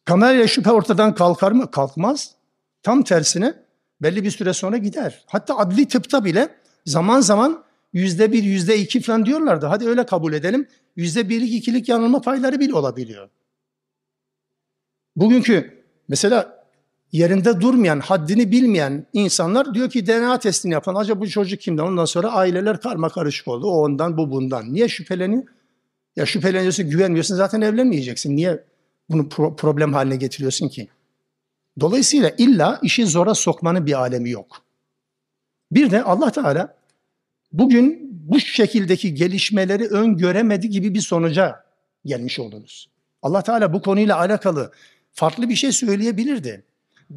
Kamerayla 0.06 0.48
şüphe 0.48 0.72
ortadan 0.72 1.16
kalkar 1.16 1.52
mı? 1.52 1.72
Kalkmaz. 1.72 2.36
Tam 2.84 3.04
tersine 3.04 3.54
belli 4.02 4.24
bir 4.24 4.32
süre 4.32 4.54
sonra 4.54 4.78
gider. 4.78 5.24
Hatta 5.26 5.58
adli 5.58 5.88
tıpta 5.88 6.26
bile 6.26 6.50
zaman 6.86 7.22
zaman 7.22 7.64
yüzde 7.94 8.32
bir, 8.32 8.44
yüzde 8.44 8.78
iki 8.78 9.02
falan 9.02 9.26
diyorlardı. 9.26 9.66
Hadi 9.66 9.88
öyle 9.88 10.06
kabul 10.06 10.34
edelim. 10.34 10.68
Yüzde 10.96 11.30
birlik, 11.30 11.54
ikilik 11.54 11.90
yanılma 11.90 12.22
payları 12.22 12.60
bile 12.60 12.74
olabiliyor. 12.74 13.30
Bugünkü 15.16 15.84
mesela 16.08 16.66
yerinde 17.12 17.62
durmayan, 17.62 18.00
haddini 18.00 18.52
bilmeyen 18.52 19.06
insanlar 19.14 19.74
diyor 19.74 19.90
ki 19.90 20.08
DNA 20.08 20.40
testini 20.40 20.74
yapan 20.74 20.96
acaba 20.96 21.22
bu 21.22 21.30
çocuk 21.30 21.62
kimden? 21.62 21.84
Ondan 21.84 22.06
sonra 22.06 22.32
aileler 22.32 22.82
karma 22.82 23.10
karışık 23.10 23.48
oldu. 23.48 23.68
O 23.68 23.82
ondan, 23.82 24.18
bu 24.18 24.32
bundan. 24.32 24.74
Niye 24.74 24.88
şüpheleniyor? 24.88 25.44
Ya 26.16 26.26
şüpheleniyorsun, 26.26 26.90
güvenmiyorsun 26.90 27.36
zaten 27.36 27.62
evlenmeyeceksin. 27.62 28.36
Niye 28.36 28.64
bunu 29.10 29.22
pro- 29.22 29.56
problem 29.56 29.94
haline 29.94 30.16
getiriyorsun 30.16 30.68
ki? 30.68 30.88
Dolayısıyla 31.80 32.32
illa 32.38 32.80
işi 32.84 33.06
zora 33.06 33.36
sokmanın 33.36 33.86
bir 33.86 33.94
alemi 33.94 34.30
yok. 34.30 34.62
Bir 35.72 35.92
de 35.92 36.04
Allah 36.04 36.32
Teala 36.32 36.76
bugün 37.52 38.10
bu 38.12 38.40
şekildeki 38.40 39.14
gelişmeleri 39.14 39.88
öngöremedi 39.88 40.70
gibi 40.70 40.94
bir 40.94 41.02
sonuca 41.02 41.64
gelmiş 42.06 42.40
oldunuz. 42.40 42.90
Allah 43.22 43.42
Teala 43.42 43.74
bu 43.74 43.82
konuyla 43.82 44.18
alakalı 44.18 44.72
farklı 45.12 45.50
bir 45.50 45.56
şey 45.56 45.72
söyleyebilirdi. 45.72 46.66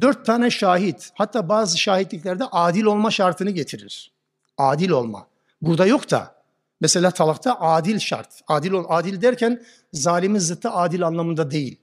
Dört 0.01 0.25
tane 0.25 0.49
şahit, 0.49 1.11
hatta 1.13 1.49
bazı 1.49 1.77
şahitliklerde 1.77 2.43
adil 2.51 2.83
olma 2.83 3.11
şartını 3.11 3.51
getirir. 3.51 4.11
Adil 4.57 4.89
olma. 4.89 5.27
Burada 5.61 5.85
yok 5.85 6.11
da. 6.11 6.35
Mesela 6.81 7.11
talakta 7.11 7.59
adil 7.59 7.99
şart. 7.99 8.41
Adil 8.47 8.71
ol, 8.71 8.85
adil 8.89 9.21
derken 9.21 9.63
zalimin 9.93 10.39
zıttı 10.39 10.69
adil 10.69 11.07
anlamında 11.07 11.51
değil. 11.51 11.79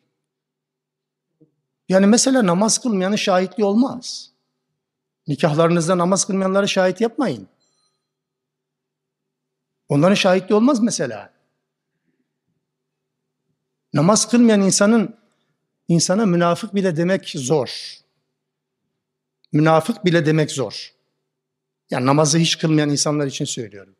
Yani 1.91 2.07
mesela 2.07 2.47
namaz 2.47 2.79
kılmayanın 2.79 3.17
şahitliği 3.17 3.67
olmaz. 3.67 4.31
Nikahlarınızda 5.27 5.99
namaz 5.99 6.25
kılmayanları 6.25 6.69
şahit 6.69 7.01
yapmayın. 7.01 7.49
Onların 9.89 10.15
şahitliği 10.15 10.57
olmaz 10.57 10.81
mesela. 10.81 11.33
Namaz 13.93 14.31
kılmayan 14.31 14.61
insanın 14.61 15.17
insana 15.89 16.27
münafık 16.27 16.75
bile 16.75 16.97
demek 16.97 17.29
zor. 17.29 17.99
Münafık 19.53 20.05
bile 20.05 20.27
demek 20.27 20.51
zor. 20.51 20.95
Yani 21.91 22.07
namazı 22.07 22.39
hiç 22.39 22.59
kılmayan 22.59 22.91
insanlar 22.91 23.27
için 23.27 23.45
söylüyorum. 23.45 23.97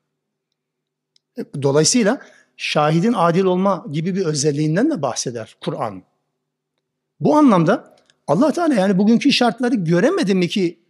Dolayısıyla 1.63 2.21
şahidin 2.57 3.13
adil 3.13 3.45
olma 3.45 3.87
gibi 3.91 4.15
bir 4.15 4.25
özelliğinden 4.25 4.91
de 4.91 5.03
bahseder 5.03 5.57
Kur'an. 5.61 6.10
Bu 7.21 7.37
anlamda 7.37 7.97
Allah 8.27 8.53
Teala 8.53 8.75
yani 8.75 8.99
bugünkü 8.99 9.33
şartları 9.33 9.75
göremedi 9.75 10.35
mi 10.35 10.49
ki 10.49 10.81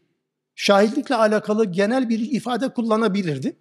şahitlikle 0.55 1.15
alakalı 1.15 1.65
genel 1.65 2.09
bir 2.09 2.19
ifade 2.19 2.69
kullanabilirdi? 2.69 3.57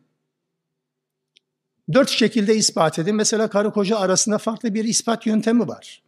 Dört 1.93 2.09
şekilde 2.09 2.55
ispat 2.55 2.99
edin. 2.99 3.15
Mesela 3.15 3.49
karı 3.49 3.71
koca 3.71 3.97
arasında 3.97 4.37
farklı 4.37 4.73
bir 4.73 4.83
ispat 4.83 5.25
yöntemi 5.25 5.67
var. 5.67 6.03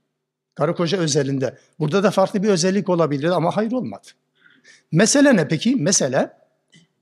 Karı 0.55 0.75
koca 0.75 0.97
özelinde. 0.97 1.57
Burada 1.79 2.03
da 2.03 2.11
farklı 2.11 2.43
bir 2.43 2.49
özellik 2.49 2.89
olabilir 2.89 3.29
ama 3.29 3.57
hayır 3.57 3.71
olmadı. 3.71 4.07
Mesele 4.91 5.35
ne 5.35 5.47
peki? 5.47 5.75
Mesele 5.75 6.33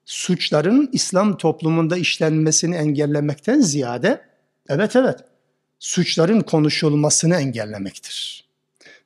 suçların 0.06 0.90
İslam 0.92 1.38
toplumunda 1.38 1.98
işlenmesini 1.98 2.76
engellemekten 2.76 3.62
ziyade 3.62 4.22
evet 4.70 4.96
evet 4.96 5.20
suçların 5.80 6.42
konuşulmasını 6.42 7.36
engellemektir. 7.36 8.49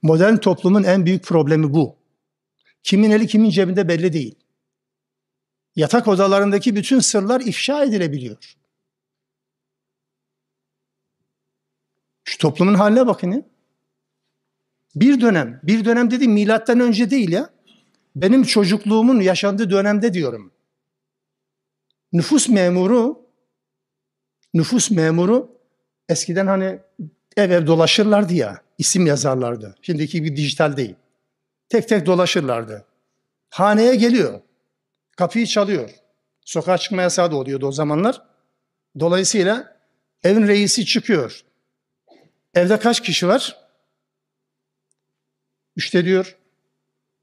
Modern 0.03 0.37
toplumun 0.37 0.83
en 0.83 1.05
büyük 1.05 1.23
problemi 1.23 1.73
bu. 1.73 1.95
Kimin 2.83 3.11
eli 3.11 3.27
kimin 3.27 3.49
cebinde 3.49 3.87
belli 3.87 4.13
değil. 4.13 4.35
Yatak 5.75 6.07
odalarındaki 6.07 6.75
bütün 6.75 6.99
sırlar 6.99 7.41
ifşa 7.41 7.83
edilebiliyor. 7.83 8.55
Şu 12.23 12.37
toplumun 12.37 12.73
haline 12.73 13.07
bakın 13.07 13.31
ya. 13.31 13.41
Bir 14.95 15.21
dönem, 15.21 15.59
bir 15.63 15.85
dönem 15.85 16.11
dediğim 16.11 16.31
milattan 16.31 16.79
önce 16.79 17.09
değil 17.09 17.31
ya. 17.31 17.49
Benim 18.15 18.43
çocukluğumun 18.43 19.19
yaşandığı 19.19 19.69
dönemde 19.69 20.13
diyorum. 20.13 20.53
Nüfus 22.13 22.49
memuru, 22.49 23.29
nüfus 24.53 24.91
memuru 24.91 25.57
eskiden 26.09 26.47
hani 26.47 26.79
ev 27.37 27.51
ev 27.51 27.67
dolaşırlardı 27.67 28.33
ya, 28.33 28.61
isim 28.77 29.05
yazarlardı. 29.05 29.75
Şimdiki 29.81 30.11
gibi 30.21 30.35
dijital 30.35 30.77
değil. 30.77 30.95
Tek 31.69 31.89
tek 31.89 32.05
dolaşırlardı. 32.05 32.85
Haneye 33.49 33.95
geliyor, 33.95 34.41
kapıyı 35.17 35.45
çalıyor. 35.45 35.89
Sokağa 36.41 36.77
çıkma 36.77 37.01
yasağı 37.01 37.31
da 37.31 37.35
oluyordu 37.35 37.67
o 37.67 37.71
zamanlar. 37.71 38.21
Dolayısıyla 38.99 39.77
evin 40.23 40.47
reisi 40.47 40.85
çıkıyor. 40.85 41.43
Evde 42.53 42.79
kaç 42.79 43.03
kişi 43.03 43.27
var? 43.27 43.57
İşte 45.75 46.05
diyor 46.05 46.37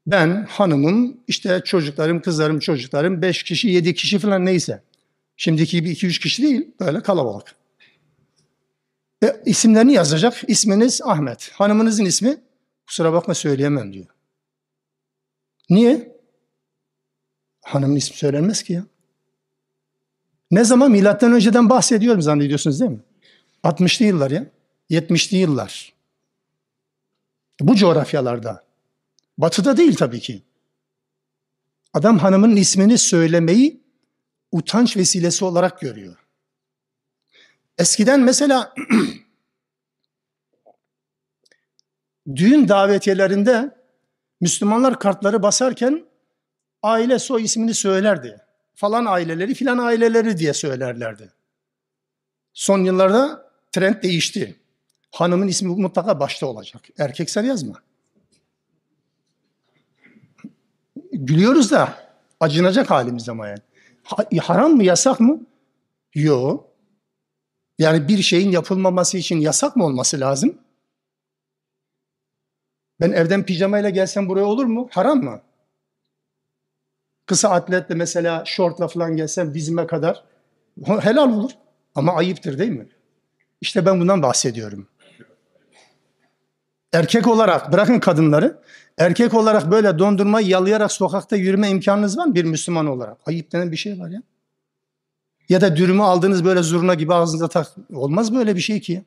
ben 0.07 0.45
hanımım 0.49 1.17
işte 1.27 1.61
çocuklarım 1.65 2.21
kızlarım 2.21 2.59
çocuklarım 2.59 3.21
beş 3.21 3.43
kişi 3.43 3.69
yedi 3.69 3.93
kişi 3.93 4.19
falan 4.19 4.45
neyse. 4.45 4.83
Şimdiki 5.37 5.77
gibi 5.77 5.89
iki 5.89 6.07
üç 6.07 6.19
kişi 6.19 6.43
değil 6.43 6.67
böyle 6.79 7.01
kalabalık. 7.01 7.55
Ve 9.23 9.41
isimlerini 9.45 9.93
yazacak. 9.93 10.41
İsminiz 10.47 11.01
Ahmet. 11.01 11.51
Hanımınızın 11.51 12.05
ismi 12.05 12.37
kusura 12.87 13.13
bakma 13.13 13.33
söyleyemem 13.33 13.93
diyor. 13.93 14.05
Niye? 15.69 16.17
Hanımın 17.61 17.95
ismi 17.95 18.17
söylenmez 18.17 18.63
ki 18.63 18.73
ya. 18.73 18.85
Ne 20.51 20.63
zaman? 20.63 20.91
Milattan 20.91 21.33
önceden 21.33 21.69
bahsediyorum 21.69 22.21
zannediyorsunuz 22.21 22.79
değil 22.79 22.91
mi? 22.91 22.99
60'lı 23.63 24.05
yıllar 24.05 24.31
ya. 24.31 24.45
70'li 24.89 25.37
yıllar. 25.37 25.93
Bu 27.59 27.75
coğrafyalarda. 27.75 28.63
Batıda 29.37 29.77
değil 29.77 29.95
tabii 29.95 30.19
ki. 30.19 30.41
Adam 31.93 32.19
hanımın 32.19 32.55
ismini 32.55 32.97
söylemeyi 32.97 33.81
utanç 34.51 34.97
vesilesi 34.97 35.45
olarak 35.45 35.81
görüyor. 35.81 36.20
Eskiden 37.77 38.19
mesela 38.19 38.73
düğün 42.35 42.67
davetiyelerinde 42.67 43.75
Müslümanlar 44.41 44.99
kartları 44.99 45.43
basarken 45.43 46.05
aile 46.83 47.19
soy 47.19 47.43
ismini 47.43 47.73
söylerdi. 47.73 48.41
Falan 48.75 49.05
aileleri 49.05 49.53
filan 49.53 49.77
aileleri 49.77 50.37
diye 50.37 50.53
söylerlerdi. 50.53 51.31
Son 52.53 52.83
yıllarda 52.83 53.51
trend 53.71 54.03
değişti. 54.03 54.55
Hanımın 55.11 55.47
ismi 55.47 55.75
mutlaka 55.75 56.19
başta 56.19 56.47
olacak. 56.47 56.81
Erkek 56.97 57.29
sen 57.29 57.43
yazma. 57.43 57.81
Gülüyoruz 61.11 61.71
da 61.71 61.93
acınacak 62.39 62.91
halimiz 62.91 63.29
ama 63.29 63.47
yani. 63.47 63.59
haram 64.41 64.71
mı 64.71 64.83
yasak 64.83 65.19
mı? 65.19 65.45
Yok. 66.15 66.70
Yani 67.81 68.07
bir 68.07 68.21
şeyin 68.21 68.51
yapılmaması 68.51 69.17
için 69.17 69.39
yasak 69.39 69.75
mı 69.75 69.85
olması 69.85 70.19
lazım? 70.19 70.57
Ben 72.99 73.11
evden 73.11 73.45
pijamayla 73.45 73.89
gelsem 73.89 74.29
buraya 74.29 74.45
olur 74.45 74.65
mu? 74.65 74.89
Haram 74.91 75.23
mı? 75.23 75.41
Kısa 77.25 77.49
atletle 77.49 77.95
mesela 77.95 78.43
şortla 78.45 78.87
falan 78.87 79.15
gelsem 79.15 79.53
dizime 79.53 79.87
kadar 79.87 80.23
helal 80.85 81.33
olur. 81.33 81.51
Ama 81.95 82.15
ayıptır 82.15 82.59
değil 82.59 82.71
mi? 82.71 82.87
İşte 83.61 83.85
ben 83.85 83.99
bundan 83.99 84.23
bahsediyorum. 84.23 84.87
Erkek 86.93 87.27
olarak 87.27 87.73
bırakın 87.73 87.99
kadınları. 87.99 88.61
Erkek 88.97 89.33
olarak 89.33 89.71
böyle 89.71 89.99
dondurma 89.99 90.41
yalayarak 90.41 90.91
sokakta 90.91 91.35
yürüme 91.35 91.69
imkanınız 91.69 92.17
var 92.17 92.25
mı 92.25 92.35
bir 92.35 92.43
Müslüman 92.43 92.85
olarak? 92.85 93.17
Ayıp 93.25 93.51
denen 93.51 93.71
bir 93.71 93.77
şey 93.77 93.99
var 93.99 94.09
ya. 94.09 94.21
Ya 95.51 95.61
da 95.61 95.75
dürümü 95.75 96.01
aldınız 96.01 96.45
böyle 96.45 96.63
zurna 96.63 96.93
gibi 96.93 97.13
ağzınıza 97.13 97.47
tak. 97.47 97.67
Olmaz 97.93 98.35
böyle 98.35 98.55
bir 98.55 98.61
şey 98.61 98.79
ki. 98.81 99.03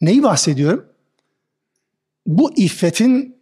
Neyi 0.00 0.22
bahsediyorum? 0.22 0.86
Bu 2.26 2.54
iffetin 2.56 3.38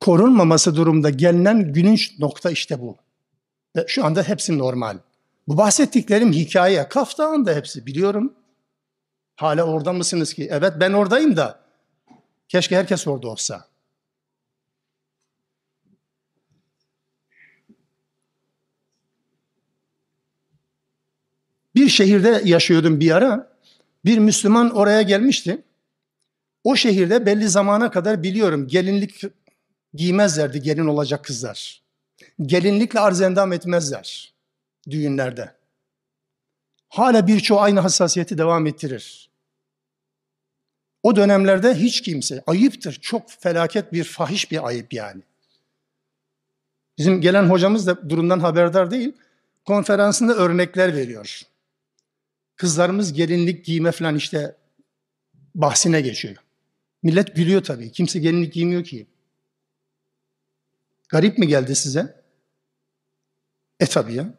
korunmaması 0.00 0.76
durumda 0.76 1.10
gelinen 1.10 1.72
gülünç 1.72 2.18
nokta 2.18 2.50
işte 2.50 2.80
bu. 2.80 2.96
Ve 3.76 3.84
şu 3.88 4.04
anda 4.04 4.22
hepsi 4.22 4.58
normal. 4.58 4.98
Bu 5.48 5.56
bahsettiklerim 5.56 6.32
hikaye. 6.32 6.88
Kaf 6.88 7.18
Dağı'nda 7.18 7.54
hepsi 7.54 7.86
biliyorum. 7.86 8.34
Hala 9.36 9.62
orada 9.64 9.92
mısınız 9.92 10.34
ki? 10.34 10.48
Evet 10.50 10.72
ben 10.80 10.92
oradayım 10.92 11.36
da. 11.36 11.60
Keşke 12.48 12.76
herkes 12.76 13.06
orada 13.06 13.28
olsa. 13.28 13.66
Bir 21.88 21.92
şehirde 21.92 22.42
yaşıyordum 22.44 23.00
bir 23.00 23.10
ara. 23.10 23.52
Bir 24.04 24.18
Müslüman 24.18 24.70
oraya 24.70 25.02
gelmişti. 25.02 25.62
O 26.64 26.76
şehirde 26.76 27.26
belli 27.26 27.48
zamana 27.48 27.90
kadar 27.90 28.22
biliyorum 28.22 28.68
gelinlik 28.68 29.22
giymezlerdi 29.94 30.62
gelin 30.62 30.86
olacak 30.86 31.24
kızlar. 31.24 31.82
Gelinlikle 32.42 33.00
arz 33.00 33.20
endam 33.20 33.52
etmezler 33.52 34.34
düğünlerde. 34.90 35.54
Hala 36.88 37.26
birçoğu 37.26 37.60
aynı 37.60 37.80
hassasiyeti 37.80 38.38
devam 38.38 38.66
ettirir. 38.66 39.30
O 41.02 41.16
dönemlerde 41.16 41.74
hiç 41.74 42.00
kimse, 42.00 42.42
ayıptır, 42.46 42.92
çok 42.92 43.30
felaket 43.30 43.92
bir 43.92 44.04
fahiş 44.04 44.50
bir 44.50 44.66
ayıp 44.66 44.92
yani. 44.92 45.22
Bizim 46.98 47.20
gelen 47.20 47.44
hocamız 47.50 47.86
da 47.86 48.10
durumdan 48.10 48.40
haberdar 48.40 48.90
değil, 48.90 49.12
konferansında 49.64 50.34
örnekler 50.34 50.96
veriyor. 50.96 51.48
Kızlarımız 52.58 53.12
gelinlik 53.12 53.64
giyme 53.64 53.92
falan 53.92 54.14
işte 54.16 54.56
bahsine 55.54 56.00
geçiyor. 56.00 56.36
Millet 57.02 57.36
gülüyor 57.36 57.62
tabii. 57.62 57.92
Kimse 57.92 58.18
gelinlik 58.18 58.52
giymiyor 58.52 58.84
ki. 58.84 59.06
Garip 61.08 61.38
mi 61.38 61.46
geldi 61.48 61.74
size? 61.76 62.22
E 63.80 63.86
tabii 63.86 64.14
ya. 64.14 64.34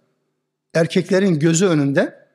Erkeklerin 0.74 1.39
gözü 1.39 1.65
önünde 1.65 2.28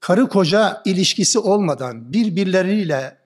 karı 0.00 0.28
koca 0.28 0.82
ilişkisi 0.84 1.38
olmadan, 1.38 2.12
birbirleriyle 2.12 3.18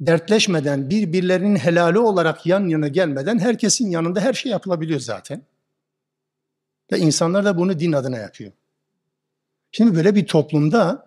dertleşmeden, 0.00 0.90
birbirlerinin 0.90 1.56
helali 1.56 1.98
olarak 1.98 2.46
yan 2.46 2.68
yana 2.68 2.88
gelmeden 2.88 3.38
herkesin 3.38 3.90
yanında 3.90 4.20
her 4.20 4.32
şey 4.32 4.52
yapılabiliyor 4.52 5.00
zaten. 5.00 5.42
Ve 6.92 6.98
insanlar 6.98 7.44
da 7.44 7.58
bunu 7.58 7.78
din 7.78 7.92
adına 7.92 8.18
yapıyor. 8.18 8.52
Şimdi 9.76 9.96
böyle 9.96 10.14
bir 10.14 10.26
toplumda 10.26 11.06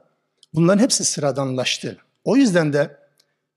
bunların 0.54 0.84
hepsi 0.84 1.06
sıradanlaştı. 1.06 1.98
O 2.24 2.36
yüzden 2.36 2.74
de 2.74 2.98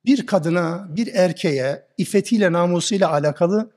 bir 0.05 0.27
kadına, 0.27 0.87
bir 0.97 1.15
erkeğe 1.15 1.87
iffetiyle, 1.99 2.53
namusuyla 2.53 3.11
alakalı 3.11 3.71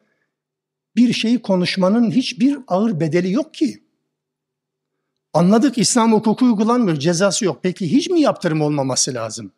bir 0.95 1.13
şeyi 1.13 1.41
konuşmanın 1.41 2.11
hiçbir 2.11 2.57
ağır 2.67 2.99
bedeli 2.99 3.31
yok 3.31 3.53
ki. 3.53 3.83
Anladık 5.33 5.77
İslam 5.77 6.13
hukuku 6.13 6.45
uygulanmıyor, 6.45 6.97
cezası 6.97 7.45
yok. 7.45 7.59
Peki 7.63 7.91
hiç 7.91 8.09
mi 8.09 8.21
yaptırım 8.21 8.61
olmaması 8.61 9.13
lazım? 9.13 9.51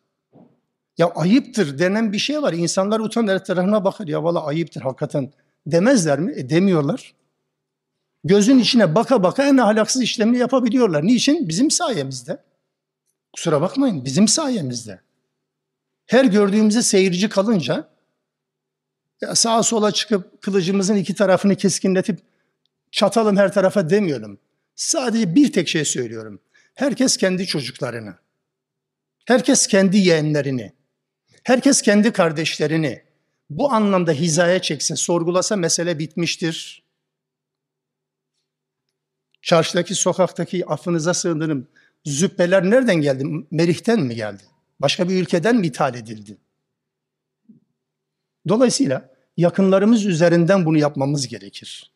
Ya 0.98 1.10
ayıptır 1.14 1.78
denen 1.78 2.12
bir 2.12 2.18
şey 2.18 2.42
var. 2.42 2.52
İnsanlar 2.52 3.00
utanır 3.00 3.38
tarafına 3.38 3.84
bakar. 3.84 4.06
Ya 4.06 4.24
valla 4.24 4.46
ayıptır 4.46 4.80
hakikaten 4.80 5.32
demezler 5.66 6.18
mi? 6.18 6.32
E 6.36 6.50
demiyorlar. 6.50 7.14
Gözün 8.24 8.58
içine 8.58 8.94
baka 8.94 9.22
baka 9.22 9.48
en 9.48 9.56
ahlaksız 9.56 10.02
işlemini 10.02 10.38
yapabiliyorlar. 10.38 11.06
Niçin? 11.06 11.48
Bizim 11.48 11.70
sayemizde. 11.70 12.42
Kusura 13.32 13.60
bakmayın 13.60 14.04
bizim 14.04 14.28
sayemizde. 14.28 15.00
Her 16.06 16.24
gördüğümüzde 16.24 16.82
seyirci 16.82 17.28
kalınca 17.28 17.88
sağa 19.34 19.62
sola 19.62 19.92
çıkıp 19.92 20.42
kılıcımızın 20.42 20.96
iki 20.96 21.14
tarafını 21.14 21.56
keskinletip 21.56 22.18
çatalım 22.90 23.36
her 23.36 23.52
tarafa 23.52 23.90
demiyorum. 23.90 24.38
Sadece 24.74 25.34
bir 25.34 25.52
tek 25.52 25.68
şey 25.68 25.84
söylüyorum. 25.84 26.40
Herkes 26.74 27.16
kendi 27.16 27.46
çocuklarını, 27.46 28.14
herkes 29.26 29.66
kendi 29.66 29.98
yeğenlerini, 29.98 30.72
herkes 31.42 31.82
kendi 31.82 32.12
kardeşlerini 32.12 33.02
bu 33.50 33.72
anlamda 33.72 34.12
hizaya 34.12 34.62
çekse, 34.62 34.96
sorgulasa 34.96 35.56
mesele 35.56 35.98
bitmiştir. 35.98 36.85
Çarşıdaki, 39.46 39.94
sokaktaki 39.94 40.66
affınıza 40.66 41.14
sığınırım. 41.14 41.68
Zübbeler 42.04 42.70
nereden 42.70 42.94
geldi? 42.94 43.46
Merih'ten 43.50 44.00
mi 44.00 44.14
geldi? 44.14 44.42
Başka 44.80 45.08
bir 45.08 45.22
ülkeden 45.22 45.56
mi 45.56 45.66
ithal 45.66 45.94
edildi? 45.94 46.36
Dolayısıyla 48.48 49.10
yakınlarımız 49.36 50.06
üzerinden 50.06 50.66
bunu 50.66 50.78
yapmamız 50.78 51.28
gerekir. 51.28 51.92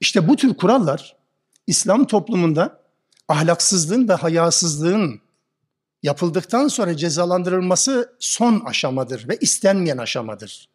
İşte 0.00 0.28
bu 0.28 0.36
tür 0.36 0.54
kurallar 0.54 1.16
İslam 1.66 2.06
toplumunda 2.06 2.80
ahlaksızlığın 3.28 4.08
ve 4.08 4.14
hayasızlığın 4.14 5.20
yapıldıktan 6.02 6.68
sonra 6.68 6.96
cezalandırılması 6.96 8.16
son 8.18 8.60
aşamadır 8.60 9.28
ve 9.28 9.36
istenmeyen 9.40 9.98
aşamadır. 9.98 10.68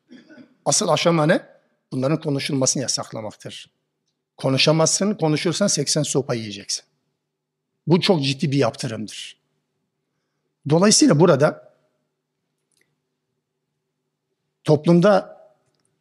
Asıl 0.66 0.88
aşama 0.88 1.26
ne? 1.26 1.46
Bunların 1.92 2.20
konuşulmasını 2.20 2.84
yasaklamaktır. 2.84 3.76
Konuşamazsın, 4.38 5.14
konuşursan 5.14 5.68
80 5.68 6.04
sopa 6.04 6.34
yiyeceksin. 6.34 6.84
Bu 7.88 8.02
çok 8.02 8.24
ciddi 8.24 8.52
bir 8.52 8.58
yaptırımdır. 8.58 9.38
Dolayısıyla 10.70 11.20
burada 11.20 11.74
toplumda 14.64 15.36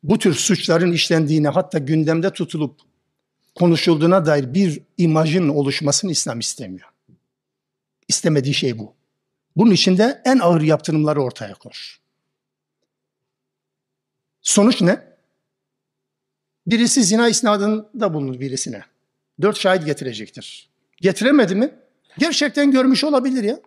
bu 0.02 0.18
tür 0.18 0.34
suçların 0.34 0.92
işlendiğine 0.92 1.48
hatta 1.48 1.78
gündemde 1.78 2.32
tutulup 2.32 2.80
konuşulduğuna 3.54 4.26
dair 4.26 4.54
bir 4.54 4.82
imajın 4.98 5.48
oluşmasını 5.48 6.10
İslam 6.10 6.40
istemiyor. 6.40 6.88
İstemediği 8.08 8.54
şey 8.54 8.78
bu. 8.78 8.94
Bunun 9.56 9.70
için 9.70 9.98
de 9.98 10.22
en 10.24 10.38
ağır 10.38 10.60
yaptırımları 10.60 11.22
ortaya 11.22 11.54
koş. 11.54 12.00
Sonuç 14.42 14.80
ne? 14.80 15.13
Birisi 16.66 17.04
zina 17.04 17.28
isnadında 17.28 18.14
bulunur 18.14 18.40
birisine. 18.40 18.84
Dört 19.42 19.58
şahit 19.58 19.86
getirecektir. 19.86 20.68
Getiremedi 21.00 21.54
mi? 21.54 21.74
Gerçekten 22.18 22.70
görmüş 22.70 23.04
olabilir 23.04 23.44
ya. 23.44 23.60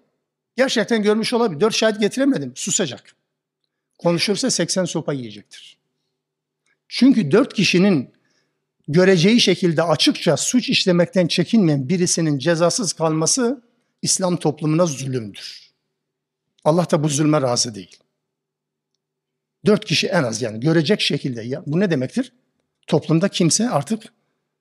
Gerçekten 0.55 1.03
görmüş 1.03 1.33
olabilir. 1.33 1.59
Dört 1.61 1.75
şahit 1.75 1.99
getiremedim. 1.99 2.51
Susacak. 2.55 3.15
Konuşursa 3.97 4.51
80 4.51 4.85
sopa 4.85 5.13
yiyecektir. 5.13 5.77
Çünkü 6.87 7.31
dört 7.31 7.53
kişinin 7.53 8.09
göreceği 8.87 9.41
şekilde 9.41 9.83
açıkça 9.83 10.37
suç 10.37 10.69
işlemekten 10.69 11.27
çekinmeyen 11.27 11.89
birisinin 11.89 12.39
cezasız 12.39 12.93
kalması 12.93 13.61
İslam 14.01 14.37
toplumuna 14.37 14.85
zulümdür. 14.85 15.71
Allah 16.63 16.89
da 16.91 17.03
bu 17.03 17.09
zulme 17.09 17.41
razı 17.41 17.75
değil. 17.75 17.97
Dört 19.65 19.85
kişi 19.85 20.07
en 20.07 20.23
az 20.23 20.41
yani 20.41 20.59
görecek 20.59 21.01
şekilde. 21.01 21.41
Ya, 21.41 21.63
bu 21.67 21.79
ne 21.79 21.91
demektir? 21.91 22.33
Toplumda 22.87 23.29
kimse 23.29 23.69
artık 23.69 24.03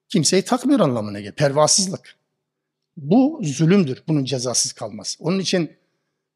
kimseyi 0.08 0.42
takmıyor 0.42 0.80
anlamına 0.80 1.20
gelir. 1.20 1.32
Pervasızlık. 1.32 2.16
Bu 2.96 3.40
zulümdür 3.42 4.02
bunun 4.08 4.24
cezasız 4.24 4.72
kalması. 4.72 5.24
Onun 5.24 5.38
için 5.38 5.76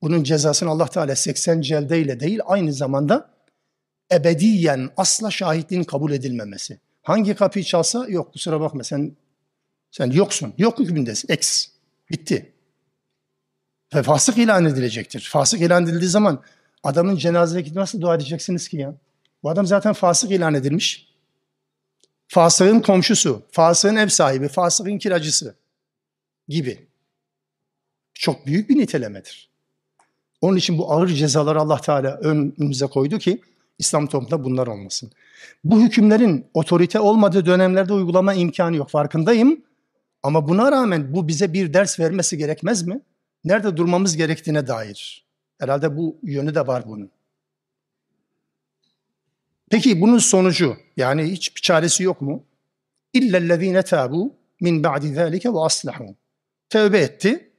bunun 0.02 0.22
cezasını 0.22 0.70
Allah 0.70 0.86
Teala 0.86 1.16
80 1.16 1.60
celdeyle 1.60 2.20
değil 2.20 2.40
aynı 2.46 2.72
zamanda 2.72 3.30
ebediyen 4.12 4.90
asla 4.96 5.30
şahitliğin 5.30 5.84
kabul 5.84 6.12
edilmemesi. 6.12 6.80
Hangi 7.02 7.34
kapıyı 7.34 7.64
çalsa 7.64 8.06
yok 8.08 8.32
kusura 8.32 8.60
bakma 8.60 8.84
sen 8.84 9.16
sen 9.90 10.10
yoksun. 10.10 10.54
Yok 10.58 10.78
hükmündesin. 10.78 11.32
Eks. 11.32 11.66
Bitti. 12.10 12.52
Ve 13.94 14.02
fasık 14.02 14.38
ilan 14.38 14.64
edilecektir. 14.64 15.28
Fasık 15.32 15.60
ilan 15.60 15.84
edildiği 15.84 16.10
zaman 16.10 16.42
adamın 16.82 17.16
cenazeye 17.16 17.64
nasıl 17.74 18.00
dua 18.00 18.14
edeceksiniz 18.14 18.68
ki 18.68 18.76
ya? 18.76 18.94
Bu 19.42 19.50
adam 19.50 19.66
zaten 19.66 19.92
fasık 19.92 20.30
ilan 20.30 20.54
edilmiş. 20.54 21.09
Fasığın 22.32 22.80
komşusu, 22.80 23.42
fasığın 23.52 23.96
ev 23.96 24.08
sahibi, 24.08 24.48
fasığın 24.48 24.98
kiracısı 24.98 25.54
gibi. 26.48 26.86
Çok 28.14 28.46
büyük 28.46 28.70
bir 28.70 28.78
nitelemedir. 28.78 29.50
Onun 30.40 30.56
için 30.56 30.78
bu 30.78 30.92
ağır 30.92 31.08
cezaları 31.08 31.60
Allah 31.60 31.80
Teala 31.80 32.16
önümüze 32.16 32.86
koydu 32.86 33.18
ki 33.18 33.40
İslam 33.78 34.06
toplumunda 34.06 34.44
bunlar 34.44 34.66
olmasın. 34.66 35.12
Bu 35.64 35.80
hükümlerin 35.80 36.46
otorite 36.54 37.00
olmadığı 37.00 37.46
dönemlerde 37.46 37.92
uygulama 37.92 38.34
imkanı 38.34 38.76
yok 38.76 38.90
farkındayım. 38.90 39.64
Ama 40.22 40.48
buna 40.48 40.72
rağmen 40.72 41.14
bu 41.14 41.28
bize 41.28 41.52
bir 41.52 41.74
ders 41.74 42.00
vermesi 42.00 42.38
gerekmez 42.38 42.82
mi? 42.82 43.00
Nerede 43.44 43.76
durmamız 43.76 44.16
gerektiğine 44.16 44.66
dair. 44.66 45.26
Herhalde 45.58 45.96
bu 45.96 46.18
yönü 46.22 46.54
de 46.54 46.66
var 46.66 46.82
bunun. 46.86 47.10
Peki 49.70 50.00
bunun 50.00 50.18
sonucu 50.18 50.76
yani 50.96 51.22
hiçbir 51.22 51.60
çaresi 51.60 52.02
yok 52.02 52.20
mu? 52.20 52.44
İllellezine 53.12 53.82
tabu 53.82 54.34
min 54.60 54.84
ba'di 54.84 55.14
zalike 55.14 55.52
ve 55.52 55.58
aslahu. 55.58 56.16
Tövbe 56.68 56.98
etti, 56.98 57.50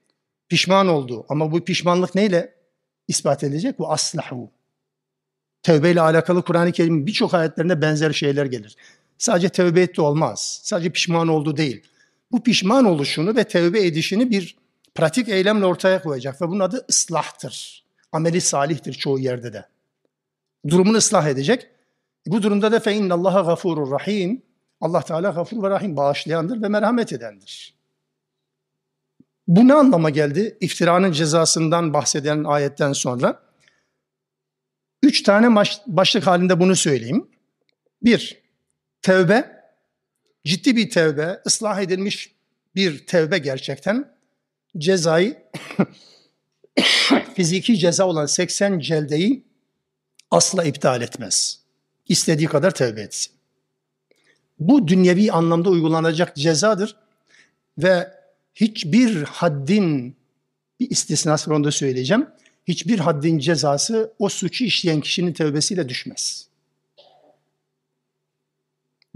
pişman 0.49 0.88
oldu. 0.88 1.26
Ama 1.30 1.51
bu 1.51 1.66
pişmanlık 1.66 2.16
neyle 2.16 2.53
ispat 3.07 3.43
edilecek? 3.43 3.80
Bu 3.80 3.91
aslahu. 3.91 4.51
Tövbe 5.64 5.91
ile 5.91 6.01
alakalı 6.01 6.41
Kur'an-ı 6.41 6.72
Kerim'in 6.72 7.07
birçok 7.07 7.34
ayetlerinde 7.34 7.82
benzer 7.82 8.12
şeyler 8.12 8.45
gelir. 8.45 8.76
Sadece 9.18 9.49
tövbe 9.49 9.82
etti 9.82 10.01
olmaz. 10.01 10.59
Sadece 10.64 10.89
pişman 10.89 11.28
oldu 11.28 11.57
değil. 11.57 11.84
Bu 12.32 12.43
pişman 12.43 12.86
oluşunu 12.86 13.36
ve 13.36 13.43
tövbe 13.43 13.86
edişini 13.86 14.32
bir 14.32 14.57
pratik 14.95 15.30
eylemle 15.30 15.66
ortaya 15.66 16.01
koyacak 16.01 16.41
ve 16.41 16.47
bunun 16.47 16.59
adı 16.59 16.86
ıslahtır. 16.89 17.86
Ameli 18.12 18.41
salihtir 18.41 18.93
çoğu 18.93 19.20
yerde 19.20 19.53
de. 19.53 19.66
Durumunu 20.70 20.97
ıslah 20.97 21.28
edecek. 21.28 21.68
Bu 22.28 22.43
durumda 22.43 22.72
da 22.72 22.80
fe 22.80 22.93
innallaha 22.93 23.41
gafurur 23.41 23.91
rahim. 23.91 24.41
Allah 24.82 25.01
Teala 25.01 25.30
gafur 25.30 25.63
ve 25.63 25.69
rahim 25.69 25.97
bağışlayandır 25.97 26.61
ve 26.61 26.67
merhamet 26.67 27.13
edendir. 27.13 27.76
Bu 29.47 29.67
ne 29.67 29.74
anlama 29.74 30.09
geldi? 30.09 30.57
İftiranın 30.61 31.11
cezasından 31.11 31.93
bahseden 31.93 32.43
ayetten 32.43 32.93
sonra 32.93 33.51
Üç 35.03 35.24
tane 35.24 35.55
baş, 35.55 35.82
başlık 35.88 36.28
halinde 36.28 36.59
bunu 36.59 36.76
söyleyeyim. 36.76 37.28
Bir, 38.03 38.41
tevbe. 39.01 39.61
Ciddi 40.45 40.76
bir 40.76 40.89
tevbe, 40.89 41.41
ıslah 41.45 41.82
edilmiş 41.82 42.36
bir 42.76 43.05
tevbe 43.05 43.38
gerçekten. 43.38 44.15
Cezayı, 44.78 45.43
fiziki 47.36 47.78
ceza 47.78 48.07
olan 48.07 48.26
80 48.26 48.80
celdeyi 48.80 49.45
asla 50.32 50.63
iptal 50.63 51.01
etmez. 51.01 51.61
İstediği 52.12 52.47
kadar 52.47 52.72
tevbe 52.72 53.01
etsin. 53.01 53.34
Bu 54.59 54.88
dünyevi 54.88 55.32
anlamda 55.32 55.70
uygulanacak 55.70 56.36
cezadır 56.36 56.95
ve 57.78 58.12
hiçbir 58.55 59.24
haddin 59.24 60.16
bir 60.80 60.89
istisnası 60.89 61.53
onu 61.53 61.64
da 61.64 61.72
söyleyeceğim. 61.72 62.28
Hiçbir 62.68 62.99
haddin 62.99 63.39
cezası 63.39 64.14
o 64.20 64.30
suçu 64.30 64.64
işleyen 64.64 65.01
kişinin 65.01 65.34
tevbesiyle 65.34 65.89
düşmez. 65.89 66.47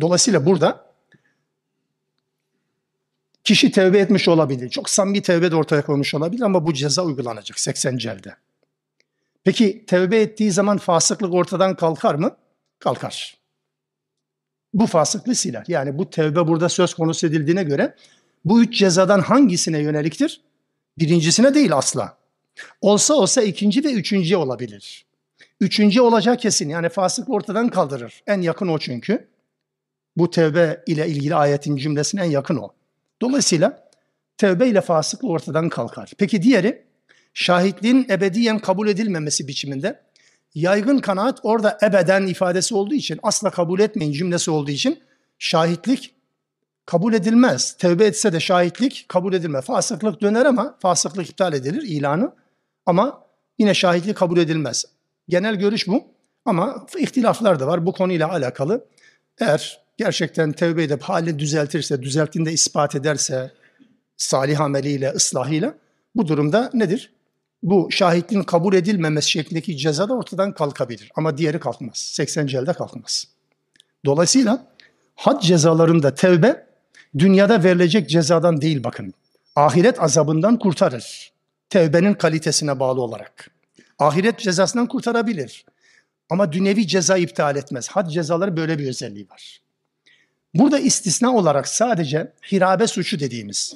Dolayısıyla 0.01 0.45
burada 0.45 0.85
kişi 3.43 3.71
tevbe 3.71 3.99
etmiş 3.99 4.27
olabilir. 4.27 4.69
Çok 4.69 4.89
samimi 4.89 5.21
tevbe 5.21 5.51
de 5.51 5.55
ortaya 5.55 5.85
koymuş 5.85 6.13
olabilir 6.13 6.41
ama 6.41 6.67
bu 6.67 6.73
ceza 6.73 7.03
uygulanacak 7.03 7.59
80 7.59 7.97
celde. 7.97 8.35
Peki 9.43 9.85
tevbe 9.85 10.21
ettiği 10.21 10.51
zaman 10.51 10.77
fasıklık 10.77 11.33
ortadan 11.33 11.75
kalkar 11.75 12.15
mı? 12.15 12.37
Kalkar. 12.85 13.37
Bu 14.73 14.87
fasıklığı 14.87 15.35
siler. 15.35 15.63
Yani 15.67 15.97
bu 15.97 16.09
tevbe 16.09 16.47
burada 16.47 16.69
söz 16.69 16.93
konusu 16.93 17.27
edildiğine 17.27 17.63
göre 17.63 17.95
bu 18.45 18.63
üç 18.63 18.79
cezadan 18.79 19.19
hangisine 19.19 19.79
yöneliktir? 19.79 20.41
Birincisine 20.97 21.53
değil 21.53 21.77
asla. 21.77 22.17
Olsa 22.81 23.13
olsa 23.13 23.41
ikinci 23.41 23.83
ve 23.83 23.91
üçüncü 23.91 24.35
olabilir. 24.35 25.05
Üçüncü 25.59 26.01
olacak 26.01 26.39
kesin. 26.39 26.69
Yani 26.69 26.89
fasık 26.89 27.29
ortadan 27.29 27.69
kaldırır. 27.69 28.23
En 28.27 28.41
yakın 28.41 28.67
o 28.67 28.79
çünkü. 28.79 29.27
Bu 30.17 30.29
tevbe 30.29 30.83
ile 30.87 31.07
ilgili 31.07 31.35
ayetin 31.35 31.77
cümlesine 31.77 32.21
en 32.21 32.29
yakın 32.29 32.57
o. 32.57 32.69
Dolayısıyla 33.21 33.89
tevbe 34.37 34.67
ile 34.67 34.81
fasıklık 34.81 35.31
ortadan 35.31 35.69
kalkar. 35.69 36.11
Peki 36.17 36.41
diğeri 36.41 36.85
şahitliğin 37.33 38.07
ebediyen 38.09 38.59
kabul 38.59 38.87
edilmemesi 38.87 39.47
biçiminde 39.47 40.05
yaygın 40.55 40.97
kanaat 40.97 41.39
orada 41.43 41.77
ebeden 41.83 42.27
ifadesi 42.27 42.75
olduğu 42.75 42.93
için 42.93 43.19
asla 43.23 43.49
kabul 43.49 43.79
etmeyin 43.79 44.11
cümlesi 44.11 44.51
olduğu 44.51 44.71
için 44.71 44.99
şahitlik 45.39 46.15
kabul 46.85 47.13
edilmez. 47.13 47.73
Tevbe 47.73 48.05
etse 48.05 48.33
de 48.33 48.39
şahitlik 48.39 49.05
kabul 49.07 49.33
edilmez. 49.33 49.65
Fasıklık 49.65 50.21
döner 50.21 50.45
ama 50.45 50.77
fasıklık 50.79 51.29
iptal 51.29 51.53
edilir 51.53 51.81
ilanı 51.81 52.33
ama 52.85 53.25
yine 53.59 53.73
şahitlik 53.73 54.17
kabul 54.17 54.37
edilmez. 54.37 54.85
Genel 55.29 55.55
görüş 55.55 55.87
bu 55.87 56.03
ama 56.45 56.85
ihtilaflar 56.97 57.59
da 57.59 57.67
var 57.67 57.85
bu 57.85 57.93
konuyla 57.93 58.31
alakalı. 58.31 58.85
Eğer 59.39 59.81
gerçekten 59.97 60.51
tevbe 60.51 60.83
edip 60.83 61.01
hali 61.01 61.39
düzeltirse, 61.39 62.01
düzelttiğinde 62.01 62.51
ispat 62.51 62.95
ederse 62.95 63.51
salih 64.17 64.61
ameliyle, 64.61 65.09
ıslahıyla 65.09 65.73
bu 66.15 66.27
durumda 66.27 66.69
nedir? 66.73 67.14
Bu 67.63 67.91
şahitliğin 67.91 68.43
kabul 68.43 68.73
edilmemesi 68.73 69.31
şeklindeki 69.31 69.77
ceza 69.77 70.09
da 70.09 70.13
ortadan 70.13 70.53
kalkabilir. 70.53 71.11
Ama 71.15 71.37
diğeri 71.37 71.59
kalkmaz. 71.59 71.97
80 71.97 72.47
celde 72.47 72.73
kalkmaz. 72.73 73.27
Dolayısıyla 74.05 74.67
had 75.15 75.41
cezalarında 75.41 76.15
tevbe 76.15 76.67
dünyada 77.17 77.63
verilecek 77.63 78.09
cezadan 78.09 78.61
değil 78.61 78.83
bakın. 78.83 79.13
Ahiret 79.55 80.01
azabından 80.01 80.59
kurtarır. 80.59 81.33
Tevbenin 81.69 82.13
kalitesine 82.13 82.79
bağlı 82.79 83.01
olarak. 83.01 83.51
Ahiret 83.99 84.39
cezasından 84.39 84.87
kurtarabilir. 84.87 85.65
Ama 86.29 86.51
dünyevi 86.51 86.87
ceza 86.87 87.17
iptal 87.17 87.55
etmez. 87.55 87.87
Had 87.87 88.09
cezaları 88.09 88.57
böyle 88.57 88.79
bir 88.79 88.87
özelliği 88.87 89.29
var. 89.29 89.61
Burada 90.53 90.79
istisna 90.79 91.35
olarak 91.35 91.67
sadece 91.67 92.33
hirabe 92.51 92.87
suçu 92.87 93.19
dediğimiz. 93.19 93.75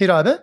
Hirabe 0.00 0.38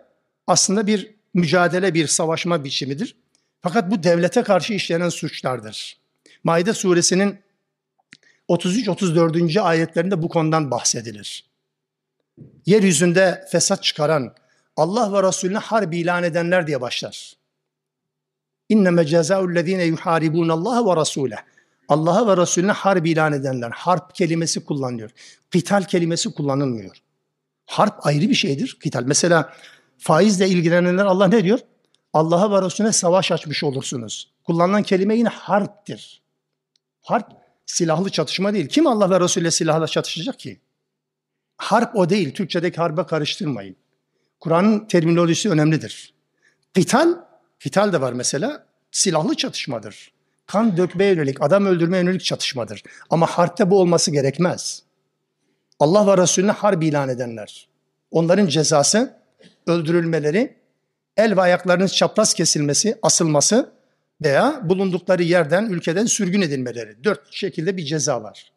aslında 0.48 0.88
bir 0.88 1.16
mücadele, 1.34 1.94
bir 1.94 2.08
savaşma 2.08 2.64
biçimidir. 2.64 3.16
Fakat 3.62 3.92
bu 3.92 4.04
devlete 4.04 4.44
karşı 4.44 4.74
işlenen 4.74 5.10
suçlardır. 5.10 5.98
Maide 6.44 6.74
suresinin 6.74 7.40
33-34. 8.50 9.62
ayetlerinde 9.62 10.22
bu 10.22 10.30
konudan 10.30 10.72
bahsedilir. 10.72 11.46
Yeryüzünde 12.66 13.46
fesat 13.52 13.84
çıkaran, 13.84 14.36
Allah 14.78 15.14
ve 15.14 15.28
Resulüne 15.28 15.58
harbi 15.58 15.98
ilan 15.98 16.24
edenler 16.24 16.68
diye 16.68 16.82
başlar. 16.82 17.34
İnneme 18.70 19.06
cezaü'llezine 19.06 19.84
yuharibun 19.84 20.50
Allah 20.50 20.86
ve 20.86 21.02
Resuleh. 21.02 21.38
Allah'a 21.88 22.28
ve 22.28 22.42
Resulüne 22.42 22.72
harp 22.72 23.08
ilan 23.08 23.34
edenler. 23.34 23.72
Harp 23.72 24.16
kelimesi 24.16 24.66
kullanılıyor. 24.66 25.12
Kital 25.52 25.84
kelimesi 25.84 26.34
kullanılmıyor. 26.34 26.98
Harp 27.66 28.06
ayrı 28.06 28.30
bir 28.30 28.36
şeydir. 28.36 28.78
Kital. 28.84 29.04
Mesela 29.04 29.54
faizle 30.04 30.49
ilgilenenler 30.49 31.06
Allah 31.06 31.28
ne 31.28 31.43
diyor? 31.43 31.60
Allah'a 32.14 32.51
ve 32.51 32.66
Resulüne 32.66 32.91
savaş 32.91 33.32
açmış 33.32 33.64
olursunuz. 33.64 34.32
Kullanılan 34.43 34.84
kelime 34.84 35.16
yine 35.16 35.30
harptir. 35.30 36.22
Harp 37.01 37.32
silahlı 37.66 38.10
çatışma 38.10 38.54
değil. 38.54 38.68
Kim 38.68 38.88
Allah 38.88 39.10
ve 39.10 39.20
Resulüne 39.20 39.51
silahla 39.51 39.88
çatışacak 39.88 40.39
ki? 40.39 40.60
Harp 41.58 41.95
o 41.95 42.10
değil. 42.10 42.34
Türkçedeki 42.34 42.78
harbe 42.78 43.04
karıştırmayın. 43.04 43.76
Kur'an'ın 44.39 44.86
terminolojisi 44.88 45.49
önemlidir. 45.49 46.14
Kital, 46.76 47.16
kital 47.60 47.93
de 47.93 48.01
var 48.01 48.14
mesela. 48.14 48.66
Silahlı 48.91 49.36
çatışmadır 49.36 50.14
kan 50.47 50.78
dökmeye 50.78 51.14
yönelik, 51.14 51.41
adam 51.41 51.66
öldürmeye 51.66 52.04
yönelik 52.04 52.24
çatışmadır. 52.24 52.84
Ama 53.10 53.26
harpte 53.26 53.70
bu 53.70 53.80
olması 53.80 54.12
gerekmez. 54.12 54.84
Allah 55.80 56.08
ve 56.08 56.22
Resulüne 56.22 56.51
harp 56.51 56.84
ilan 56.84 57.10
edenler. 57.10 57.68
Onların 58.12 58.47
cezası 58.47 59.18
öldürülmeleri, 59.68 60.55
el 61.18 61.38
ve 61.38 61.41
ayaklarının 61.41 61.88
çapraz 61.88 62.34
kesilmesi, 62.34 62.97
asılması 63.01 63.72
veya 64.24 64.61
bulundukları 64.64 65.24
yerden, 65.24 65.66
ülkeden 65.66 66.05
sürgün 66.05 66.41
edilmeleri. 66.41 67.03
Dört 67.03 67.34
şekilde 67.34 67.78
bir 67.78 67.86
ceza 67.86 68.24
var. 68.24 68.51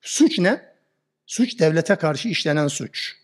Suç 0.00 0.38
ne? 0.38 0.62
Suç 1.26 1.58
devlete 1.60 1.96
karşı 1.96 2.28
işlenen 2.28 2.68
suç. 2.68 3.16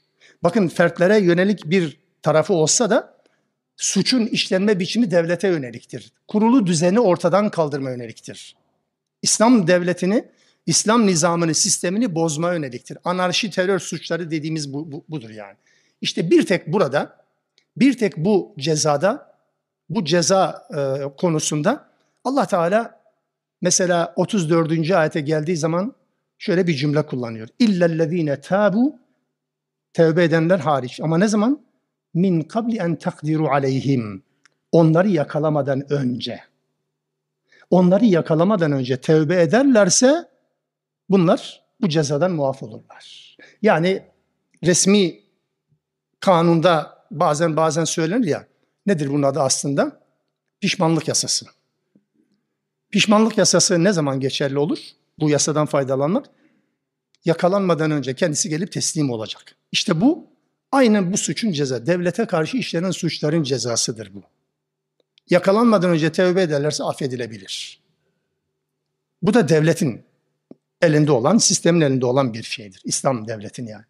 Bakın 0.43 0.69
fertlere 0.69 1.19
yönelik 1.19 1.65
bir 1.65 1.99
tarafı 2.23 2.55
olsa 2.55 2.91
da 2.91 3.15
suçun 3.77 4.27
işlenme 4.27 4.79
biçimi 4.81 5.11
devlete 5.11 5.49
yöneliktir. 5.49 6.13
Kurulu 6.29 6.67
düzeni 6.67 7.01
ortadan 7.01 7.51
kaldırma 7.51 7.91
yöneliktir. 7.91 8.57
İslam 9.23 9.67
devletini, 9.67 10.25
İslam 10.67 11.07
nizamını, 11.07 11.55
sistemini 11.55 12.15
bozma 12.15 12.53
yöneliktir. 12.53 12.99
Anarşi, 13.05 13.51
terör 13.51 13.79
suçları 13.79 14.31
dediğimiz 14.31 14.73
bu, 14.73 14.93
bu, 14.93 15.05
budur 15.09 15.31
yani. 15.31 15.57
İşte 16.01 16.31
bir 16.31 16.47
tek 16.47 16.67
burada, 16.67 17.24
bir 17.77 17.99
tek 17.99 18.17
bu 18.17 18.55
cezada, 18.59 19.35
bu 19.89 20.05
ceza 20.05 20.69
e, 20.77 21.03
konusunda 21.17 21.89
Allah 22.25 22.47
Teala 22.47 23.01
mesela 23.63 24.13
34. 24.17 24.91
ayete 24.91 25.21
geldiği 25.21 25.57
zaman 25.57 25.95
şöyle 26.39 26.67
bir 26.67 26.75
cümle 26.75 27.07
kullanıyor. 27.07 27.49
İllellezine 27.59 28.41
tabu 28.41 28.99
tevbe 29.93 30.25
edenler 30.25 30.59
hariç. 30.59 31.01
Ama 31.01 31.19
ne 31.19 31.29
zaman? 31.29 31.65
min 32.15 32.43
kabli 32.43 32.79
en 32.79 32.97
takdiru 32.97 33.49
aleyhim. 33.49 34.23
Onları 34.73 35.09
yakalamadan 35.09 35.93
önce. 35.93 36.41
Onları 37.71 38.05
yakalamadan 38.05 38.73
önce 38.73 38.97
tevbe 39.01 39.43
ederlerse 39.43 40.29
bunlar 41.09 41.63
bu 41.81 41.89
cezadan 41.89 42.33
muaf 42.33 42.63
olurlar. 42.63 43.37
Yani 43.63 44.03
resmi 44.65 45.21
kanunda 46.21 46.94
bazen 47.11 47.57
bazen 47.57 47.85
söylenir 47.85 48.27
ya 48.27 48.47
nedir 48.87 49.11
bunun 49.11 49.23
adı 49.23 49.41
aslında? 49.41 50.01
Pişmanlık 50.61 51.09
yasası. 51.09 51.47
Pişmanlık 52.91 53.39
yasası 53.39 53.85
ne 53.85 53.93
zaman 53.93 54.21
geçerli 54.21 54.59
olur? 54.59 54.79
Bu 55.19 55.31
yasadan 55.31 55.67
faydalanmak 55.67 56.27
yakalanmadan 57.25 57.91
önce 57.91 58.15
kendisi 58.15 58.49
gelip 58.49 58.73
teslim 58.73 59.11
olacak. 59.11 59.57
İşte 59.73 60.01
bu 60.01 60.35
Aynen 60.75 61.13
bu 61.13 61.17
suçun 61.17 61.53
ceza. 61.53 61.87
Devlete 61.87 62.27
karşı 62.27 62.57
işlenen 62.57 62.91
suçların 62.91 63.43
cezasıdır 63.43 64.15
bu. 64.15 64.23
Yakalanmadan 65.31 65.91
önce 65.91 66.13
tevbe 66.13 66.43
ederlerse 66.43 66.85
affedilebilir. 66.85 67.81
Bu 69.23 69.35
da 69.35 69.49
devletin 69.49 70.03
elinde 70.83 71.13
olan, 71.13 71.39
sistemin 71.39 71.81
elinde 71.81 72.07
olan 72.07 72.35
bir 72.35 72.43
şeydir. 72.43 72.81
İslam 72.85 73.29
devletin 73.29 73.67
yani. 73.67 73.85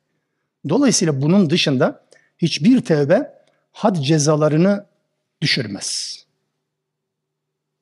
Dolayısıyla 0.68 1.22
bunun 1.22 1.50
dışında 1.50 2.03
hiçbir 2.44 2.80
tevbe 2.80 3.34
had 3.72 3.96
cezalarını 3.96 4.86
düşürmez. 5.40 6.18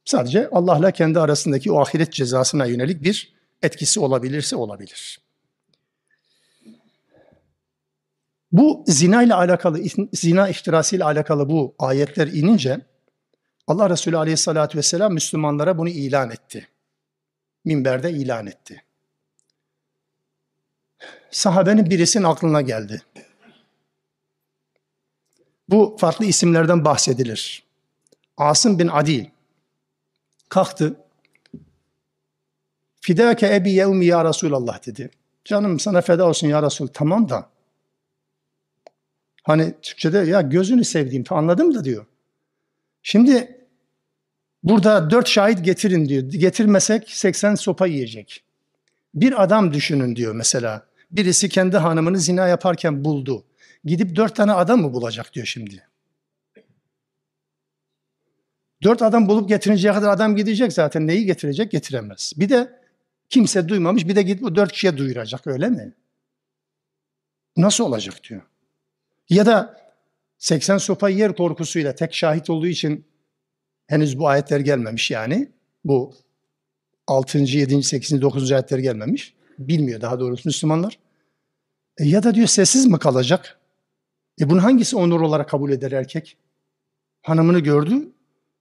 Sadece 0.04 0.48
Allah'la 0.52 0.90
kendi 0.90 1.20
arasındaki 1.20 1.72
o 1.72 1.80
ahiret 1.80 2.12
cezasına 2.12 2.66
yönelik 2.66 3.02
bir 3.02 3.32
etkisi 3.62 4.00
olabilirse 4.00 4.56
olabilir. 4.56 5.20
Bu 8.52 8.84
zina 8.86 9.22
ile 9.22 9.34
alakalı, 9.34 9.82
zina 10.12 10.48
iftirası 10.48 10.96
ile 10.96 11.04
alakalı 11.04 11.48
bu 11.48 11.74
ayetler 11.78 12.26
inince 12.26 12.80
Allah 13.66 13.90
Resulü 13.90 14.16
Aleyhisselatü 14.16 14.78
Vesselam 14.78 15.12
Müslümanlara 15.12 15.78
bunu 15.78 15.88
ilan 15.88 16.30
etti. 16.30 16.68
minberde 17.64 18.10
ilan 18.10 18.46
etti. 18.46 18.82
Sahabenin 21.30 21.90
birisinin 21.90 22.24
aklına 22.24 22.60
geldi. 22.60 23.02
Bu 25.73 25.97
farklı 25.99 26.25
isimlerden 26.25 26.85
bahsedilir. 26.85 27.62
Asım 28.37 28.79
bin 28.79 28.89
Adi 28.89 29.33
kalktı. 30.49 30.95
Fidâke 33.01 33.55
ebi 33.55 33.70
yevmi 33.73 34.07
ya 34.07 34.25
Resulallah 34.25 34.87
dedi. 34.87 35.11
Canım 35.45 35.81
sana 35.81 36.01
feda 36.01 36.29
olsun 36.29 36.47
ya 36.47 36.62
Resul. 36.62 36.87
Tamam 36.87 37.29
da. 37.29 37.49
Hani 39.43 39.75
Türkçe'de 39.83 40.18
ya 40.18 40.41
gözünü 40.41 40.85
sevdiğim 40.85 41.25
anladım 41.31 41.75
da 41.75 41.85
diyor. 41.85 42.07
Şimdi 43.03 43.66
burada 44.62 45.11
dört 45.11 45.29
şahit 45.29 45.64
getirin 45.64 46.09
diyor. 46.09 46.23
Getirmesek 46.23 47.11
80 47.11 47.55
sopa 47.55 47.87
yiyecek. 47.87 48.45
Bir 49.14 49.43
adam 49.43 49.73
düşünün 49.73 50.16
diyor 50.16 50.35
mesela. 50.35 50.87
Birisi 51.11 51.49
kendi 51.49 51.77
hanımını 51.77 52.18
zina 52.18 52.49
yaparken 52.49 53.05
buldu. 53.05 53.45
Gidip 53.85 54.16
dört 54.16 54.37
tane 54.37 54.53
adam 54.53 54.80
mı 54.80 54.93
bulacak 54.93 55.35
diyor 55.35 55.47
şimdi. 55.47 55.89
Dört 58.83 59.03
adam 59.03 59.28
bulup 59.28 59.49
getirinceye 59.49 59.95
kadar 59.95 60.09
adam 60.09 60.37
gidecek 60.37 60.72
zaten. 60.72 61.07
Neyi 61.07 61.26
getirecek? 61.26 61.70
Getiremez. 61.70 62.33
Bir 62.37 62.49
de 62.49 62.80
kimse 63.28 63.68
duymamış 63.68 64.09
bir 64.09 64.16
de 64.16 64.22
gidip 64.22 64.45
o 64.45 64.55
dört 64.57 64.72
kişiye 64.72 64.97
duyuracak 64.97 65.47
öyle 65.47 65.68
mi? 65.68 65.95
Nasıl 67.57 67.85
olacak 67.85 68.14
diyor. 68.28 68.43
Ya 69.28 69.47
da 69.47 69.83
80 70.39 70.78
sopa 70.78 71.09
yer 71.09 71.37
korkusuyla 71.37 71.95
tek 71.95 72.14
şahit 72.14 72.51
olduğu 72.51 72.66
için 72.66 73.05
henüz 73.87 74.18
bu 74.18 74.28
ayetler 74.28 74.61
gelmemiş 74.61 75.11
yani. 75.11 75.49
Bu 75.85 76.14
6. 77.07 77.39
7. 77.39 77.83
8. 77.83 78.22
9. 78.22 78.53
ayetler 78.53 78.78
gelmemiş. 78.78 79.35
Bilmiyor 79.59 80.01
daha 80.01 80.20
doğrusu 80.20 80.49
Müslümanlar. 80.49 80.99
E 81.99 82.05
ya 82.05 82.22
da 82.22 82.35
diyor 82.35 82.47
sessiz 82.47 82.87
mi 82.87 82.99
kalacak? 82.99 83.59
E 84.41 84.51
bunun 84.51 84.61
hangisi 84.61 84.97
onur 84.97 85.20
olarak 85.20 85.49
kabul 85.49 85.70
eder 85.70 85.93
erkek? 85.93 86.37
Hanımını 87.22 87.59
gördü, 87.59 88.12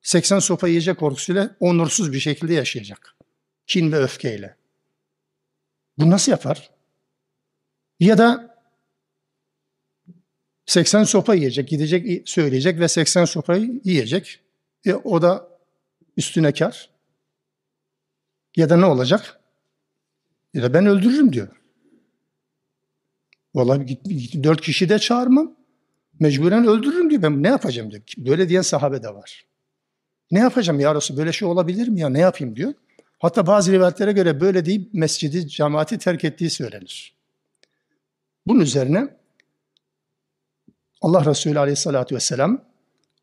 80 0.02 0.40
sopa 0.40 0.68
yiyecek 0.68 1.00
korkusuyla 1.00 1.56
onursuz 1.60 2.14
bir 2.14 2.20
şekilde 2.20 2.54
yaşayacak. 2.54 3.16
Kin 3.68 3.92
ve 3.92 3.98
öfkeyle. 3.98 4.56
Bu 5.98 6.10
nasıl 6.10 6.32
yapar? 6.32 6.70
Ya 8.00 8.18
da 8.18 8.58
80 10.66 11.04
sopa 11.04 11.36
yiyecek, 11.36 11.68
gidecek 11.68 12.30
söyleyecek 12.30 12.80
ve 12.80 12.88
80 12.88 13.26
sopayı 13.26 13.82
yiyecek. 13.84 14.40
E, 14.86 14.94
o 14.94 15.22
da 15.22 15.50
üstüne 16.18 16.54
kar. 16.54 16.90
Ya 18.56 18.70
da 18.70 18.78
ne 18.78 18.86
olacak? 18.86 19.40
Ya 20.54 20.64
da 20.64 20.74
ben 20.74 20.86
öldürürüm 20.86 21.34
diyor. 21.34 21.48
Vallahi 23.56 24.00
dört 24.44 24.62
kişi 24.62 24.90
de 24.90 25.00
çağırmam. 25.00 25.61
Mecburen 26.20 26.68
öldürürüm 26.68 27.10
diyor. 27.10 27.22
Ben 27.22 27.44
ne 27.44 27.48
yapacağım 27.48 27.92
diyor. 27.92 28.02
Böyle 28.18 28.50
diyen 28.50 28.62
sahabe 28.62 29.04
de 29.04 29.14
var. 29.14 29.46
Ne 30.32 30.40
yapacağım 30.40 30.80
ya 30.80 30.96
Resul 30.96 31.18
böyle 31.18 31.32
şey 31.32 31.48
olabilir 31.48 31.88
mi 31.88 32.00
ya 32.00 32.10
ne 32.10 32.20
yapayım 32.20 32.56
diyor. 32.56 32.74
Hatta 33.20 33.48
bazı 33.48 33.72
rivayetlere 33.72 34.12
göre 34.12 34.42
böyle 34.42 34.66
deyip 34.66 34.94
mescidi, 34.94 35.48
cemaati 35.48 35.98
terk 35.98 36.24
ettiği 36.24 36.50
söylenir. 36.50 37.16
Bunun 38.48 38.60
üzerine 38.60 39.08
Allah 41.02 41.26
Resulü 41.26 41.60
aleyhissalatü 41.60 42.16
vesselam 42.16 42.66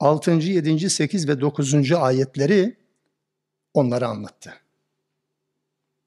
6. 0.00 0.30
7. 0.30 0.90
8 0.90 1.28
ve 1.28 1.40
9. 1.40 1.92
ayetleri 1.92 2.76
onlara 3.74 4.08
anlattı. 4.08 4.54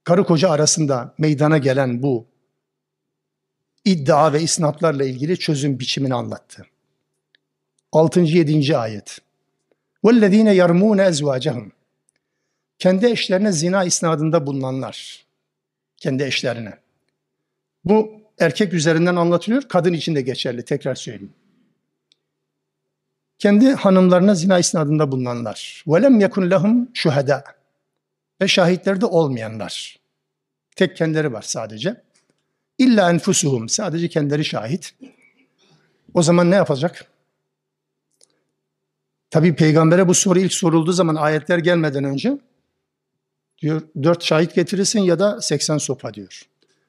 Karı 0.04 0.24
koca 0.24 0.50
arasında 0.50 1.16
meydana 1.18 1.58
gelen 1.58 2.04
bu 2.04 2.28
iddia 3.86 4.34
ve 4.34 4.42
isnatlarla 4.42 5.06
ilgili 5.06 5.40
çözüm 5.40 5.80
biçimini 5.80 6.14
anlattı. 6.14 6.66
6. 7.93 8.21
7. 8.21 8.77
ayet. 8.77 9.19
وَالَّذ۪ينَ 10.05 10.49
يَرْمُونَ 10.49 11.01
اَزْوَاجَهُمْ 11.11 11.71
Kendi 12.79 13.07
eşlerine 13.07 13.53
zina 13.53 13.85
isnadında 13.85 14.47
bulunanlar. 14.47 15.27
Kendi 15.97 16.23
eşlerine. 16.23 16.79
Bu 17.85 18.11
erkek 18.39 18.73
üzerinden 18.73 19.17
anlatılıyor, 19.17 19.63
kadın 19.63 19.93
için 19.93 20.15
de 20.15 20.21
geçerli. 20.21 20.65
Tekrar 20.65 20.95
söyleyeyim. 20.95 21.33
Kendi 23.39 23.73
hanımlarına 23.73 24.35
zina 24.35 24.59
isnadında 24.59 25.13
bulunanlar. 25.13 25.85
وَلَمْ 25.87 26.27
يَكُنْ 26.27 26.55
لَهُمْ 26.55 26.87
şuhada 26.95 27.45
Ve 28.41 28.49
şahitlerde 28.49 29.07
olmayanlar. 29.07 29.99
Tek 30.77 30.97
kendileri 30.97 31.33
var 31.33 31.43
sadece. 31.43 32.03
İlla 32.79 33.11
enfusuhum. 33.11 33.69
Sadece 33.69 34.09
kendileri 34.09 34.45
şahit. 34.45 34.95
O 36.15 36.23
zaman 36.23 36.51
ne 36.51 36.55
yapacak? 36.55 37.10
Tabi 39.32 39.56
peygambere 39.56 40.08
bu 40.08 40.14
soru 40.14 40.40
ilk 40.40 40.54
sorulduğu 40.54 40.92
zaman 40.92 41.16
ayetler 41.16 41.58
gelmeden 41.58 42.04
önce 42.04 42.38
diyor 43.62 43.82
dört 44.04 44.24
şahit 44.24 44.56
getirirsin 44.56 45.00
ya 45.00 45.20
da 45.20 45.42
80 45.42 45.78
sopa 45.78 46.14
diyor. 46.14 46.42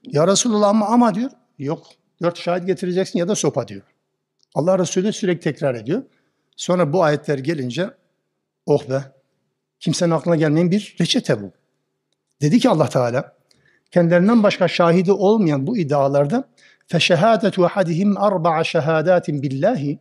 Ya 0.02 0.26
Resulullah 0.26 0.68
ama 0.68 0.86
ama 0.86 1.14
diyor. 1.14 1.30
Yok. 1.58 1.86
Dört 2.22 2.38
şahit 2.38 2.66
getireceksin 2.66 3.18
ya 3.18 3.28
da 3.28 3.34
sopa 3.34 3.68
diyor. 3.68 3.82
Allah 4.54 4.78
Resulü 4.78 5.12
sürekli 5.12 5.40
tekrar 5.40 5.74
ediyor. 5.74 6.02
Sonra 6.56 6.92
bu 6.92 7.02
ayetler 7.02 7.38
gelince 7.38 7.90
oh 8.66 8.88
be 8.90 9.02
kimsenin 9.80 10.10
aklına 10.10 10.36
gelmeyen 10.36 10.70
bir 10.70 10.96
reçete 11.00 11.42
bu. 11.42 11.52
Dedi 12.40 12.58
ki 12.58 12.68
Allah 12.68 12.88
Teala 12.88 13.36
kendilerinden 13.90 14.42
başka 14.42 14.68
şahidi 14.68 15.12
olmayan 15.12 15.66
bu 15.66 15.76
iddialarda 15.76 16.48
feşehadetu 16.86 17.64
ahadihim 17.64 18.16
arba'a 18.16 18.64
şehadatin 18.64 19.42
billahi 19.42 19.98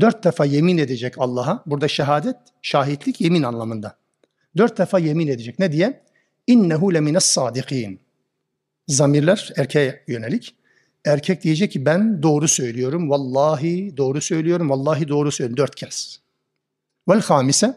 dört 0.00 0.24
defa 0.24 0.44
yemin 0.44 0.78
edecek 0.78 1.14
Allah'a. 1.18 1.62
Burada 1.66 1.88
şehadet, 1.88 2.36
şahitlik 2.62 3.20
yemin 3.20 3.42
anlamında. 3.42 3.96
Dört 4.56 4.78
defa 4.78 4.98
yemin 4.98 5.28
edecek. 5.28 5.58
Ne 5.58 5.72
diye? 5.72 6.00
İnnehu 6.46 6.94
lemines 6.94 7.24
sadikin. 7.24 8.00
Zamirler 8.88 9.52
erkeğe 9.56 10.04
yönelik. 10.08 10.54
Erkek 11.04 11.42
diyecek 11.42 11.72
ki 11.72 11.86
ben 11.86 12.22
doğru 12.22 12.48
söylüyorum. 12.48 13.10
Vallahi 13.10 13.96
doğru 13.96 14.20
söylüyorum. 14.20 14.70
Vallahi 14.70 15.08
doğru 15.08 15.32
söylüyorum. 15.32 15.56
Dört 15.56 15.74
kez. 15.74 16.20
Vel 17.08 17.20
hamise. 17.20 17.74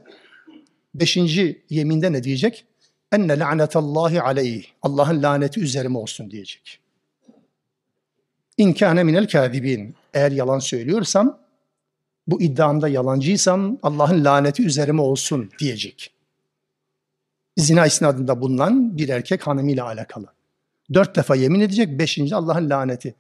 Beşinci 0.96 1.66
yeminde 1.70 2.12
ne 2.12 2.24
diyecek? 2.24 2.66
Enne 3.12 3.40
la'netallahi 3.40 4.22
aleyh. 4.22 4.64
Allah'ın 4.82 5.24
laneti 5.24 5.60
üzerime 5.60 5.98
olsun 5.98 6.32
diyecek. 6.32 6.80
İn 8.58 8.74
kâne 8.74 9.04
minel 9.04 9.28
kâzibin. 9.28 9.96
Eğer 10.14 10.32
yalan 10.32 10.60
söylüyorsam 10.60 11.40
bu 12.28 12.42
iddiamda 12.42 12.88
yalancıysam 12.88 13.78
Allah'ın 13.84 14.26
laneti 14.26 14.64
üzerime 14.64 15.02
olsun 15.02 15.52
diyecek. 15.60 16.14
Zina 17.58 17.86
isnadında 17.86 18.42
bulunan 18.42 18.98
bir 18.98 19.10
erkek 19.10 19.48
hanımıyla 19.48 19.86
alakalı. 19.86 20.26
Dört 20.94 21.16
defa 21.16 21.36
yemin 21.36 21.60
edecek, 21.60 22.00
beşinci 22.00 22.36
Allah'ın 22.36 22.70
laneti. 22.70 23.16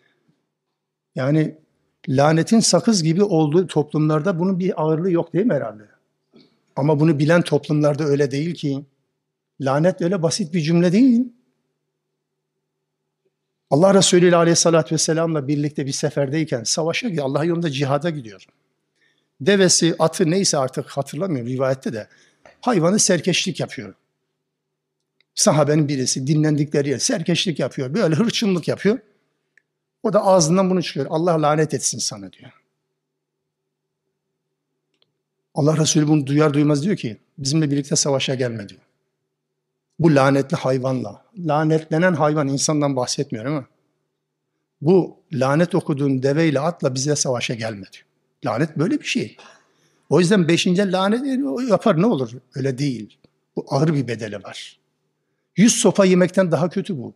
Yani 1.16 1.58
lanetin 2.10 2.60
sakız 2.60 3.03
gibi 3.03 3.24
olduğu 3.24 3.68
toplumlarda 3.68 4.39
bunun 4.39 4.60
bir 4.60 4.82
ağırlığı 4.82 5.12
yok 5.12 5.34
değil 5.34 5.45
mi 5.45 5.53
herhalde? 5.53 5.84
Ama 6.76 6.99
bunu 6.99 7.20
bilen 7.20 7.41
toplumlarda 7.41 8.03
öyle 8.03 8.32
değil 8.32 8.55
ki. 8.55 8.86
Lanet 9.62 10.01
öyle 10.01 10.24
basit 10.24 10.53
bir 10.53 10.62
cümle 10.62 10.91
değil. 10.91 11.34
Allah 13.70 13.93
Resulü 13.93 14.28
ile 14.28 14.36
aleyhissalatü 14.36 14.95
vesselamla 14.95 15.47
birlikte 15.47 15.86
bir 15.86 15.91
seferdeyken 15.91 16.64
savaşa 16.64 17.10
gidiyor. 17.10 17.26
Allah 17.26 17.45
yolunda 17.45 17.70
cihada 17.70 18.10
gidiyor 18.10 18.47
devesi, 19.42 19.96
atı 20.00 20.32
neyse 20.32 20.58
artık 20.58 20.90
hatırlamıyorum 20.90 21.52
rivayette 21.52 21.94
de 21.94 22.08
hayvanı 22.62 23.00
serkeşlik 23.00 23.60
yapıyor. 23.60 23.94
Sahabenin 25.36 25.88
birisi 25.88 26.28
dinlendikleri 26.28 26.90
yer 26.90 26.98
serkeşlik 26.98 27.60
yapıyor. 27.60 27.94
Böyle 27.94 28.16
hırçınlık 28.16 28.68
yapıyor. 28.68 29.00
O 30.04 30.14
da 30.14 30.24
ağzından 30.26 30.70
bunu 30.70 30.84
çıkıyor. 30.84 31.06
Allah 31.10 31.42
lanet 31.42 31.74
etsin 31.74 32.00
sana 32.00 32.34
diyor. 32.34 32.52
Allah 35.54 35.78
Resulü 35.78 36.08
bunu 36.08 36.28
duyar 36.28 36.54
duymaz 36.54 36.84
diyor 36.84 36.96
ki 36.98 37.18
bizimle 37.38 37.72
birlikte 37.72 37.96
savaşa 37.96 38.36
gelme 38.36 38.70
diyor. 38.70 38.82
Bu 40.00 40.16
lanetli 40.16 40.58
hayvanla. 40.58 41.26
Lanetlenen 41.38 42.14
hayvan 42.14 42.48
insandan 42.48 42.96
bahsetmiyor 42.96 43.46
ama 43.46 43.66
bu 44.82 45.20
lanet 45.34 45.76
okuduğun 45.76 46.24
deveyle 46.24 46.60
atla 46.60 46.96
bize 46.96 47.16
savaşa 47.16 47.54
gelme 47.54 47.86
diyor. 47.94 48.07
Lanet 48.46 48.78
böyle 48.78 49.00
bir 49.00 49.06
şey. 49.06 49.38
O 50.10 50.20
yüzden 50.20 50.48
beşinci 50.48 50.92
lanet 50.92 51.22
yapar 51.70 52.02
ne 52.02 52.06
olur? 52.06 52.32
Öyle 52.56 52.78
değil. 52.78 53.18
Bu 53.56 53.66
ağır 53.70 53.94
bir 53.94 54.08
bedeli 54.08 54.44
var. 54.44 54.80
Yüz 55.56 55.74
sopa 55.74 56.06
yemekten 56.06 56.52
daha 56.52 56.70
kötü 56.70 56.98
bu. 56.98 57.14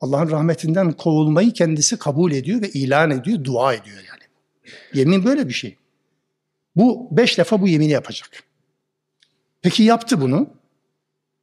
Allah'ın 0.00 0.30
rahmetinden 0.30 0.92
kovulmayı 0.92 1.52
kendisi 1.52 1.98
kabul 1.98 2.32
ediyor 2.32 2.62
ve 2.62 2.70
ilan 2.70 3.10
ediyor, 3.10 3.44
dua 3.44 3.74
ediyor 3.74 3.96
yani. 3.96 4.22
Yemin 4.94 5.24
böyle 5.24 5.48
bir 5.48 5.52
şey. 5.52 5.76
Bu 6.76 7.08
beş 7.10 7.38
defa 7.38 7.60
bu 7.60 7.68
yemini 7.68 7.90
yapacak. 7.90 8.42
Peki 9.62 9.82
yaptı 9.82 10.20
bunu. 10.20 10.50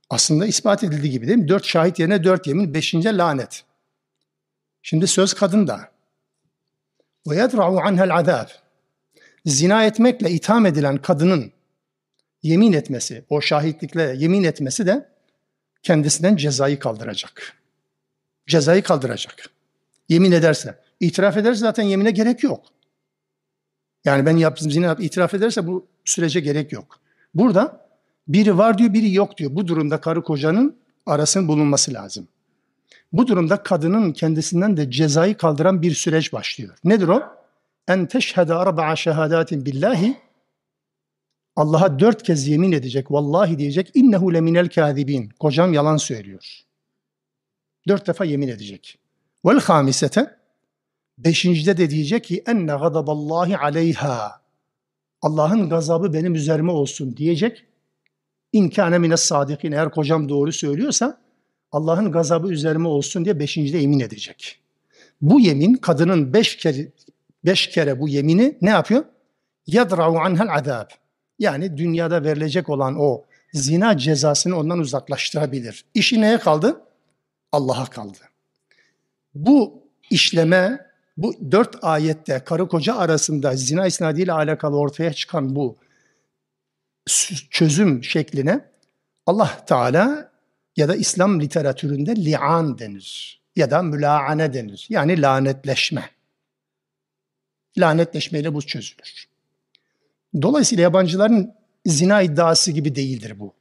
Aslında 0.10 0.46
ispat 0.46 0.84
edildiği 0.84 1.12
gibi 1.12 1.28
değil 1.28 1.38
mi? 1.38 1.48
Dört 1.48 1.66
şahit 1.66 2.00
yerine 2.00 2.24
dört 2.24 2.48
yemin, 2.48 2.74
beşinci 2.74 3.18
lanet. 3.18 3.64
Şimdi 4.82 5.08
söz 5.08 5.34
kadında. 5.34 5.92
Yedra'u 7.26 7.80
anhel 7.80 8.16
azab. 8.16 8.48
Zina 9.46 9.86
etmekle 9.86 10.32
itham 10.32 10.66
edilen 10.66 10.98
kadının 10.98 11.52
yemin 12.44 12.74
etmesi, 12.74 13.24
o 13.30 13.42
şahitlikle 13.42 14.16
yemin 14.18 14.44
etmesi 14.44 14.86
de 14.88 15.10
kendisinden 15.84 16.36
cezayı 16.36 16.80
kaldıracak. 16.80 17.54
Cezayı 18.48 18.84
kaldıracak. 18.84 19.50
Yemin 20.10 20.32
ederse. 20.32 20.80
itiraf 21.00 21.38
ederse 21.38 21.60
zaten 21.60 21.84
yemine 21.84 22.12
gerek 22.12 22.44
yok. 22.44 22.66
Yani 24.06 24.26
ben 24.26 24.38
yaptım 24.38 24.72
zina 24.72 24.96
itiraf 25.00 25.34
ederse 25.34 25.68
bu 25.68 25.88
sürece 26.06 26.40
gerek 26.40 26.72
yok. 26.72 27.00
Burada 27.34 27.90
biri 28.28 28.58
var 28.58 28.78
diyor, 28.78 28.94
biri 28.94 29.14
yok 29.14 29.38
diyor. 29.38 29.56
Bu 29.56 29.68
durumda 29.68 30.02
karı 30.02 30.24
kocanın 30.24 30.78
arasının 31.06 31.48
bulunması 31.48 31.94
lazım. 31.94 32.28
Bu 33.14 33.28
durumda 33.28 33.64
kadının 33.64 34.12
kendisinden 34.12 34.78
de 34.78 34.92
cezayı 34.92 35.38
kaldıran 35.38 35.82
bir 35.82 35.94
süreç 35.94 36.34
başlıyor. 36.34 36.78
Nedir 36.84 37.08
o? 37.08 37.39
En 37.90 38.06
teşhede 38.06 38.54
arba'a 38.54 38.96
şehadatin 38.96 39.66
billahi 39.66 40.18
Allah'a 41.56 42.00
dört 42.00 42.24
kez 42.24 42.48
yemin 42.48 42.72
edecek, 42.72 43.12
vallahi 43.12 43.58
diyecek, 43.58 43.92
innehu 43.94 44.34
leminel 44.34 44.70
kâzibin. 44.70 45.30
Kocam 45.40 45.74
yalan 45.74 45.98
söylüyor. 45.98 46.62
Dört 47.88 48.08
defa 48.08 48.26
yemin 48.26 48.48
edecek. 48.48 49.00
Vel 49.46 49.60
hamisete, 49.60 50.36
beşincide 51.18 51.78
de 51.78 51.90
diyecek 51.90 52.24
ki, 52.24 52.44
enne 52.48 52.72
gadaballahi 52.72 53.58
aleyha. 53.58 54.42
Allah'ın 55.22 55.70
gazabı 55.70 56.14
benim 56.14 56.36
üzerime 56.36 56.72
olsun 56.72 57.18
diyecek. 57.18 57.66
İnkâne 58.54 58.98
mines 58.98 59.22
sadikin. 59.22 59.72
Eğer 59.72 59.92
kocam 59.92 60.30
doğru 60.30 60.52
söylüyorsa, 60.52 61.22
Allah'ın 61.72 62.12
gazabı 62.12 62.52
üzerime 62.52 62.88
olsun 62.88 63.26
diye 63.26 63.40
beşincide 63.40 63.78
yemin 63.78 64.00
edecek. 64.00 64.60
Bu 65.22 65.40
yemin, 65.40 65.74
kadının 65.74 66.34
beş 66.34 66.58
kere, 66.58 66.92
beş 67.50 67.68
kere 67.70 68.00
bu 68.00 68.10
yemini 68.10 68.58
ne 68.62 68.70
yapıyor? 68.70 69.06
Yadra'u 69.68 70.20
anhel 70.20 70.54
azab 70.54 70.90
yani 71.40 71.78
dünyada 71.78 72.24
verilecek 72.24 72.70
olan 72.70 72.96
o 73.00 73.26
zina 73.54 73.98
cezasını 73.98 74.58
ondan 74.58 74.80
uzaklaştırabilir. 74.80 75.86
İşi 75.94 76.22
neye 76.22 76.40
kaldı? 76.40 76.82
Allah'a 77.52 77.86
kaldı. 77.86 78.18
Bu 79.36 79.84
işleme, 80.10 80.86
bu 81.18 81.52
dört 81.52 81.76
ayette 81.82 82.40
karı 82.40 82.68
koca 82.68 82.96
arasında 82.96 83.56
zina 83.56 83.88
isnadiyle 83.88 84.34
alakalı 84.34 84.78
ortaya 84.78 85.14
çıkan 85.14 85.56
bu 85.56 85.78
çözüm 87.50 88.04
şekline 88.04 88.66
Allah 89.26 89.66
Teala 89.66 90.32
ya 90.78 90.88
da 90.88 90.96
İslam 90.96 91.42
literatüründe 91.42 92.16
li'an 92.16 92.80
denir 92.80 93.42
ya 93.56 93.72
da 93.72 93.82
mülaane 93.82 94.54
denir. 94.54 94.88
Yani 94.90 95.22
lanetleşme. 95.22 96.19
Lanetleşmeyle 97.80 98.54
bu 98.54 98.62
çözülür. 98.62 99.28
Dolayısıyla 100.42 100.82
yabancıların 100.82 101.54
zina 101.86 102.22
iddiası 102.22 102.72
gibi 102.72 102.96
değildir 102.96 103.40
bu. 103.40 103.54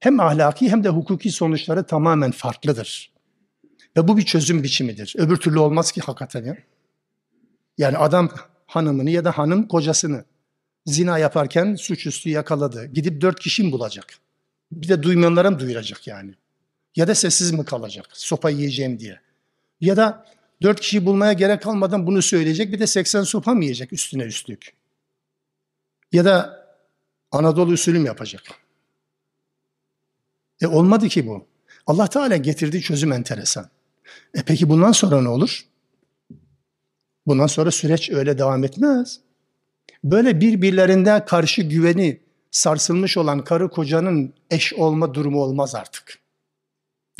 Hem 0.00 0.20
ahlaki 0.20 0.70
hem 0.70 0.84
de 0.84 0.88
hukuki 0.88 1.30
sonuçları 1.30 1.86
tamamen 1.86 2.30
farklıdır. 2.30 3.12
Ve 3.96 4.08
bu 4.08 4.16
bir 4.16 4.22
çözüm 4.22 4.62
biçimidir. 4.62 5.14
Öbür 5.18 5.36
türlü 5.36 5.58
olmaz 5.58 5.92
ki 5.92 6.00
hakikaten 6.00 6.44
ya. 6.44 6.56
Yani 7.78 7.98
adam 7.98 8.30
hanımını 8.66 9.10
ya 9.10 9.24
da 9.24 9.38
hanım 9.38 9.68
kocasını 9.68 10.24
zina 10.86 11.18
yaparken 11.18 11.74
suçüstü 11.74 12.30
yakaladı. 12.30 12.86
Gidip 12.86 13.20
dört 13.20 13.40
kişi 13.40 13.62
mi 13.62 13.72
bulacak? 13.72 14.14
Bir 14.72 14.88
de 14.88 15.02
duymayanlara 15.02 15.50
mı 15.50 15.58
duyuracak 15.58 16.06
yani? 16.06 16.34
Ya 16.96 17.08
da 17.08 17.14
sessiz 17.14 17.52
mi 17.52 17.64
kalacak? 17.64 18.06
Sopa 18.12 18.50
yiyeceğim 18.50 18.98
diye. 19.00 19.20
Ya 19.80 19.96
da 19.96 20.26
dört 20.62 20.80
kişi 20.80 21.06
bulmaya 21.06 21.32
gerek 21.32 21.62
kalmadan 21.62 22.06
bunu 22.06 22.22
söyleyecek. 22.22 22.72
Bir 22.72 22.78
de 22.78 22.86
80 22.86 23.22
sopa 23.22 23.54
mı 23.54 23.64
yiyecek 23.64 23.92
üstüne 23.92 24.22
üstlük? 24.22 24.72
Ya 26.12 26.24
da 26.24 26.60
Anadolu 27.32 27.72
usulü 27.72 28.06
yapacak? 28.06 28.42
E 30.60 30.66
olmadı 30.66 31.08
ki 31.08 31.26
bu. 31.26 31.46
Allah 31.86 32.06
Teala 32.06 32.36
getirdiği 32.36 32.82
çözüm 32.82 33.12
enteresan. 33.12 33.68
E 34.34 34.42
peki 34.42 34.68
bundan 34.68 34.92
sonra 34.92 35.22
ne 35.22 35.28
olur? 35.28 35.66
Bundan 37.26 37.46
sonra 37.46 37.70
süreç 37.70 38.10
öyle 38.10 38.38
devam 38.38 38.64
etmez. 38.64 39.20
Böyle 40.04 40.40
birbirlerinde 40.40 41.24
karşı 41.24 41.62
güveni 41.62 42.20
sarsılmış 42.50 43.16
olan 43.16 43.44
karı 43.44 43.70
kocanın 43.70 44.34
eş 44.50 44.74
olma 44.74 45.14
durumu 45.14 45.42
olmaz 45.42 45.74
artık. 45.74 46.18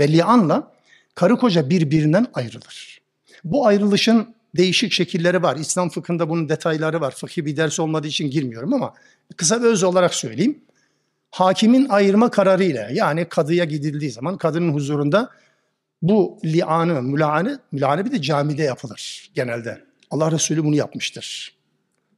Ve 0.01 0.13
lianla 0.13 0.73
karı 1.15 1.37
koca 1.37 1.71
birbirinden 1.71 2.27
ayrılır. 2.35 3.00
Bu 3.45 3.67
ayrılışın 3.67 4.35
değişik 4.57 4.93
şekilleri 4.93 5.43
var. 5.43 5.57
İslam 5.57 5.89
fıkhında 5.89 6.29
bunun 6.29 6.49
detayları 6.49 7.01
var. 7.01 7.15
Fıkhi 7.15 7.47
bir 7.47 7.57
ders 7.57 7.81
olmadığı 7.81 8.07
için 8.07 8.31
girmiyorum 8.31 8.75
ama 8.75 8.95
kısa 9.37 9.63
ve 9.63 9.67
öz 9.67 9.83
olarak 9.83 10.15
söyleyeyim. 10.15 10.59
Hakimin 11.31 11.89
ayırma 11.89 12.31
kararıyla 12.31 12.89
yani 12.93 13.29
kadıya 13.29 13.65
gidildiği 13.65 14.11
zaman 14.11 14.39
kadının 14.39 14.73
huzurunda 14.73 15.31
bu 16.03 16.39
lianı, 16.45 17.03
mülaanı, 17.03 17.61
mülaanı 17.73 18.05
bir 18.05 18.13
de 18.13 18.23
camide 18.23 18.63
yapılır 18.63 19.31
genelde. 19.35 19.85
Allah 20.11 20.33
Resulü 20.33 20.65
bunu 20.65 20.77
yapmıştır. 20.77 21.55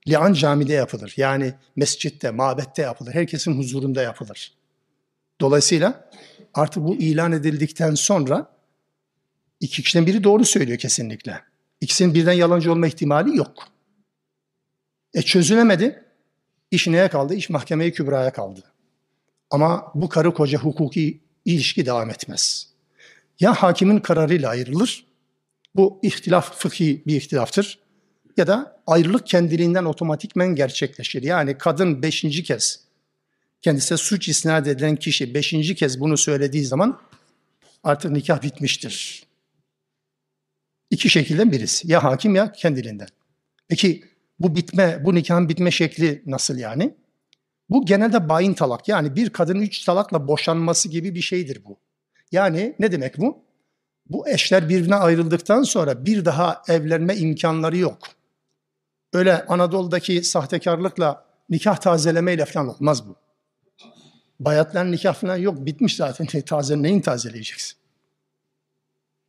Lian 0.09 0.33
camide 0.33 0.73
yapılır. 0.73 1.14
Yani 1.16 1.55
mescitte, 1.77 2.31
mabette 2.31 2.83
yapılır. 2.83 3.14
Herkesin 3.14 3.59
huzurunda 3.59 4.03
yapılır. 4.03 4.53
Dolayısıyla 5.41 6.11
artık 6.55 6.83
bu 6.83 6.97
ilan 6.97 7.33
edildikten 7.33 7.95
sonra 7.95 8.47
iki 9.63 9.83
kişiden 9.83 10.07
biri 10.07 10.25
doğru 10.25 10.45
söylüyor 10.45 10.79
kesinlikle. 10.79 11.41
İkisinin 11.81 12.15
birden 12.15 12.33
yalancı 12.33 12.73
olma 12.73 12.87
ihtimali 12.87 13.37
yok. 13.37 13.69
E 15.15 15.23
çözülemedi. 15.23 16.05
İş 16.71 16.87
neye 16.87 17.09
kaldı? 17.09 17.35
İş 17.35 17.51
mahkemeye 17.51 17.93
kübraya 17.93 18.33
kaldı. 18.33 18.63
Ama 19.51 19.93
bu 19.95 20.09
karı 20.09 20.35
koca 20.35 20.59
hukuki 20.59 21.21
ilişki 21.45 21.87
devam 21.87 22.11
etmez. 22.11 22.69
Ya 23.41 23.55
hakimin 23.55 23.99
kararıyla 23.99 24.49
ayrılır, 24.49 25.07
bu 25.75 26.01
ihtilaf 26.03 26.59
fıkhi 26.59 27.03
bir 27.07 27.17
ihtilaftır. 27.17 27.79
Ya 28.37 28.47
da 28.47 28.83
ayrılık 28.87 29.27
kendiliğinden 29.27 29.85
otomatikmen 29.85 30.55
gerçekleşir. 30.55 31.23
Yani 31.23 31.59
kadın 31.59 32.03
beşinci 32.03 32.43
kez 32.43 32.85
kendisine 33.63 33.99
suç 33.99 34.29
isnat 34.29 34.67
edilen 34.67 34.97
kişi 34.97 35.35
beşinci 35.35 35.75
kez 35.75 36.01
bunu 36.01 36.17
söylediği 36.17 36.65
zaman 36.65 37.01
artık 37.85 38.11
nikah 38.11 38.43
bitmiştir. 38.43 39.27
İki 40.93 41.11
şekilden 41.11 41.53
birisi. 41.53 41.93
Ya 41.93 42.05
hakim 42.05 42.34
ya 42.34 42.53
kendiliğinden. 42.53 43.09
Peki 43.68 44.05
bu 44.38 44.57
bitme, 44.57 45.05
bu 45.05 45.14
nikahın 45.14 45.49
bitme 45.49 45.70
şekli 45.70 46.22
nasıl 46.26 46.59
yani? 46.59 46.95
Bu 47.70 47.86
genelde 47.86 48.28
bayin 48.28 48.55
talak. 48.55 48.88
Yani 48.88 49.16
bir 49.16 49.30
kadının 49.30 49.61
üç 49.61 49.84
talakla 49.84 50.28
boşanması 50.28 50.88
gibi 50.88 51.14
bir 51.14 51.20
şeydir 51.20 51.64
bu. 51.64 51.78
Yani 52.32 52.76
ne 52.78 52.93
demek 52.93 53.18
bu? 53.18 53.45
Bu 54.07 54.28
eşler 54.28 54.68
birbirine 54.68 54.95
ayrıldıktan 54.95 55.62
sonra 55.62 56.07
bir 56.07 56.24
daha 56.24 56.62
evlenme 56.68 57.16
imkanları 57.16 57.76
yok. 57.76 57.99
Öyle 59.12 59.47
Anadolu'daki 59.47 60.22
sahtekarlıkla 60.22 61.24
nikah 61.51 61.76
tazelemeyle 61.76 62.45
falan 62.45 62.68
olmaz 62.68 63.09
bu. 63.09 63.16
Bayatların 64.40 64.93
nikah 64.93 65.14
falan 65.14 65.36
yok. 65.36 65.66
Bitmiş 65.66 65.97
zaten. 65.97 66.26
Taze, 66.47 66.82
neyin 66.82 67.01
tazeleyeceksin? 67.01 67.78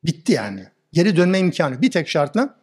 Bitti 0.03 0.31
yani. 0.31 0.72
Geri 0.93 1.15
dönme 1.15 1.39
imkanı 1.39 1.81
bir 1.81 1.91
tek 1.91 2.09
şartla 2.09 2.55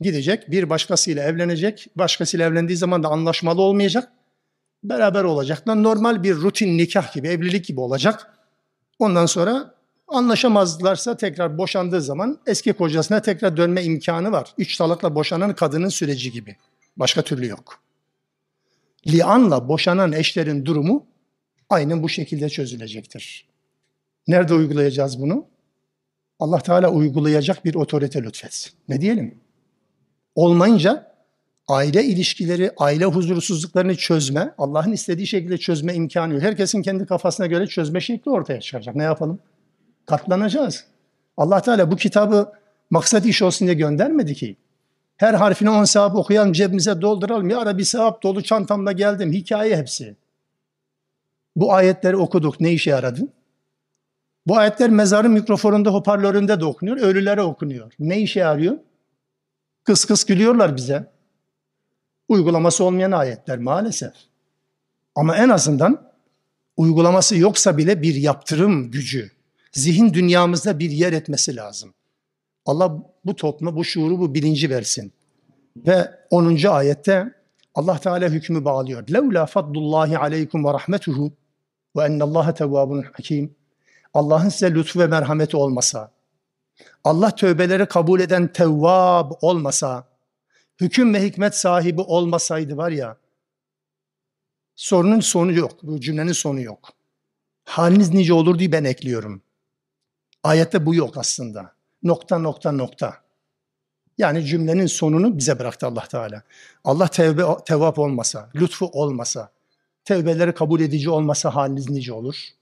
gidecek, 0.00 0.50
bir 0.50 0.70
başkasıyla 0.70 1.22
evlenecek. 1.22 1.86
Başkasıyla 1.96 2.46
evlendiği 2.46 2.76
zaman 2.76 3.02
da 3.02 3.08
anlaşmalı 3.08 3.62
olmayacak. 3.62 4.12
Beraber 4.84 5.24
olacaklar. 5.24 5.82
Normal 5.82 6.22
bir 6.22 6.34
rutin 6.34 6.78
nikah 6.78 7.14
gibi, 7.14 7.28
evlilik 7.28 7.66
gibi 7.66 7.80
olacak. 7.80 8.26
Ondan 8.98 9.26
sonra 9.26 9.74
anlaşamazlarsa 10.08 11.16
tekrar 11.16 11.58
boşandığı 11.58 12.02
zaman 12.02 12.38
eski 12.46 12.72
kocasına 12.72 13.22
tekrar 13.22 13.56
dönme 13.56 13.82
imkanı 13.84 14.32
var. 14.32 14.54
Üç 14.58 14.76
talakla 14.76 15.14
boşanan 15.14 15.54
kadının 15.54 15.88
süreci 15.88 16.32
gibi. 16.32 16.56
Başka 16.96 17.22
türlü 17.22 17.46
yok. 17.46 17.80
Lianla 19.06 19.68
boşanan 19.68 20.12
eşlerin 20.12 20.64
durumu 20.64 21.06
aynen 21.70 22.02
bu 22.02 22.08
şekilde 22.08 22.48
çözülecektir. 22.48 23.46
Nerede 24.28 24.54
uygulayacağız 24.54 25.20
bunu? 25.20 25.46
Allah 26.40 26.58
Teala 26.58 26.90
uygulayacak 26.90 27.64
bir 27.64 27.74
otorite 27.74 28.22
lütfetsin. 28.22 28.72
Ne 28.88 29.00
diyelim? 29.00 29.34
Olmayınca 30.34 31.12
aile 31.68 32.04
ilişkileri, 32.04 32.70
aile 32.78 33.04
huzursuzluklarını 33.04 33.96
çözme, 33.96 34.54
Allah'ın 34.58 34.92
istediği 34.92 35.26
şekilde 35.26 35.58
çözme 35.58 35.94
imkanı 35.94 36.34
yok. 36.34 36.42
Herkesin 36.42 36.82
kendi 36.82 37.06
kafasına 37.06 37.46
göre 37.46 37.66
çözme 37.66 38.00
şekli 38.00 38.30
ortaya 38.30 38.60
çıkacak. 38.60 38.96
Ne 38.96 39.02
yapalım? 39.02 39.38
Katlanacağız. 40.06 40.84
Allah 41.36 41.60
Teala 41.60 41.90
bu 41.90 41.96
kitabı 41.96 42.52
maksat 42.90 43.26
iş 43.26 43.42
olsun 43.42 43.66
diye 43.66 43.74
göndermedi 43.74 44.34
ki. 44.34 44.56
Her 45.16 45.34
harfine 45.34 45.70
on 45.70 45.84
sevap 45.84 46.16
okuyalım, 46.16 46.52
cebimize 46.52 47.00
dolduralım. 47.00 47.50
Ya 47.50 47.66
Rabbi 47.66 47.84
sevap 47.84 48.22
dolu 48.22 48.42
çantamda 48.42 48.92
geldim. 48.92 49.32
Hikaye 49.32 49.76
hepsi. 49.76 50.16
Bu 51.56 51.72
ayetleri 51.72 52.16
okuduk. 52.16 52.60
Ne 52.60 52.72
işe 52.72 52.90
yaradı? 52.90 53.28
Bu 54.46 54.56
ayetler 54.56 54.90
mezarın 54.90 55.30
mikrofonunda, 55.32 55.90
hoparlöründe 55.90 56.60
de 56.60 56.64
okunuyor, 56.64 56.96
ölülere 56.96 57.42
okunuyor. 57.42 57.92
Ne 57.98 58.20
işe 58.20 58.40
yarıyor? 58.40 58.78
Kıs 59.84 60.04
kıs 60.04 60.24
gülüyorlar 60.24 60.76
bize. 60.76 61.12
Uygulaması 62.28 62.84
olmayan 62.84 63.12
ayetler 63.12 63.58
maalesef. 63.58 64.12
Ama 65.14 65.36
en 65.36 65.48
azından 65.48 66.12
uygulaması 66.76 67.36
yoksa 67.36 67.78
bile 67.78 68.02
bir 68.02 68.14
yaptırım 68.14 68.90
gücü, 68.90 69.30
zihin 69.72 70.14
dünyamızda 70.14 70.78
bir 70.78 70.90
yer 70.90 71.12
etmesi 71.12 71.56
lazım. 71.56 71.94
Allah 72.66 73.02
bu 73.24 73.36
topluma 73.36 73.76
bu 73.76 73.84
şuuru, 73.84 74.18
bu 74.18 74.34
bilinci 74.34 74.70
versin. 74.70 75.12
Ve 75.76 76.10
10. 76.30 76.64
ayette 76.68 77.32
Allah 77.74 77.98
Teala 77.98 78.28
hükmü 78.28 78.64
bağlıyor. 78.64 79.08
Levla 79.08 79.46
fadlullahi 79.46 80.18
aleykum 80.18 80.64
ve 80.64 80.72
rahmetuhu 80.72 81.32
ve 81.96 82.04
ennallaha 82.04 82.54
tevvabun 82.54 83.02
hakim. 83.02 83.55
Allah'ın 84.16 84.48
size 84.48 84.74
lütfu 84.74 85.00
ve 85.00 85.06
merhameti 85.06 85.56
olmasa, 85.56 86.12
Allah 87.04 87.34
tövbeleri 87.34 87.86
kabul 87.86 88.20
eden 88.20 88.52
tevvab 88.52 89.32
olmasa, 89.40 90.08
hüküm 90.80 91.14
ve 91.14 91.22
hikmet 91.22 91.56
sahibi 91.56 92.00
olmasaydı 92.00 92.76
var 92.76 92.90
ya, 92.90 93.16
sorunun 94.76 95.20
sonu 95.20 95.52
yok, 95.52 95.82
bu 95.82 96.00
cümlenin 96.00 96.32
sonu 96.32 96.60
yok. 96.60 96.88
Haliniz 97.64 98.14
nice 98.14 98.32
olur 98.32 98.58
diye 98.58 98.72
ben 98.72 98.84
ekliyorum. 98.84 99.42
Ayette 100.42 100.86
bu 100.86 100.94
yok 100.94 101.16
aslında. 101.16 101.72
Nokta 102.02 102.38
nokta 102.38 102.72
nokta. 102.72 103.16
Yani 104.18 104.44
cümlenin 104.44 104.86
sonunu 104.86 105.38
bize 105.38 105.58
bıraktı 105.58 105.86
Allah 105.86 106.04
Teala. 106.08 106.42
Allah 106.84 107.08
tevbe, 107.08 107.42
tevap 107.66 107.98
olmasa, 107.98 108.50
lütfu 108.54 108.86
olmasa, 108.86 109.50
tevbeleri 110.04 110.54
kabul 110.54 110.80
edici 110.80 111.10
olmasa 111.10 111.54
haliniz 111.54 111.90
nice 111.90 112.12
olur. 112.12 112.55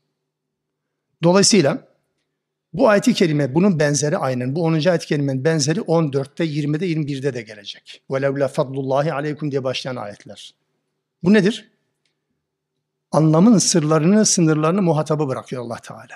Dolayısıyla 1.24 1.88
bu 2.74 2.90
ayet-i 2.90 3.14
kerime 3.14 3.56
bunun 3.56 3.80
benzeri 3.80 4.18
aynen. 4.18 4.56
Bu 4.56 4.64
10. 4.64 4.74
ayet-i 4.74 5.08
kerimenin 5.08 5.44
benzeri 5.44 5.80
14'te, 5.80 6.46
20'de, 6.46 6.88
21'de 6.88 7.34
de 7.34 7.42
gelecek. 7.42 8.02
وَلَوْلَا 8.10 8.48
فَضْلُ 8.48 9.12
aleykum 9.12 9.52
diye 9.52 9.64
başlayan 9.64 9.96
ayetler. 9.96 10.56
Bu 11.24 11.34
nedir? 11.34 11.72
Anlamın 13.12 13.58
sırlarını, 13.58 14.26
sınırlarını 14.26 14.82
muhatabı 14.82 15.28
bırakıyor 15.28 15.64
Allah 15.64 15.78
Teala. 15.78 16.16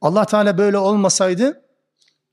Allah 0.00 0.24
Teala 0.24 0.58
böyle 0.58 0.78
olmasaydı 0.78 1.62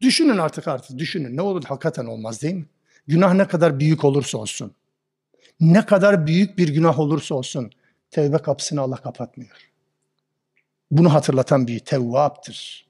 düşünün 0.02 0.38
artık 0.38 0.68
artık 0.68 0.98
düşünün. 0.98 1.38
Ne 1.38 1.42
olur 1.42 1.64
hakikaten 1.64 2.06
olmaz 2.06 2.42
değil 2.42 2.56
mi? 2.56 2.66
Günah 3.08 3.34
ne 3.34 3.48
kadar 3.48 3.80
büyük 3.80 4.04
olursa 4.04 4.38
olsun. 4.38 4.76
Ne 5.60 5.86
kadar 5.86 6.28
büyük 6.28 6.58
bir 6.58 6.70
günah 6.70 7.00
olursa 7.00 7.36
olsun 7.36 7.72
tevbe 8.12 8.38
kapısını 8.38 8.82
Allah 8.82 8.96
kapatmıyor. 8.96 9.72
Bunu 10.91 11.15
hatırlatan 11.15 11.67
bir 11.67 11.79
tevvaptır. 11.79 12.87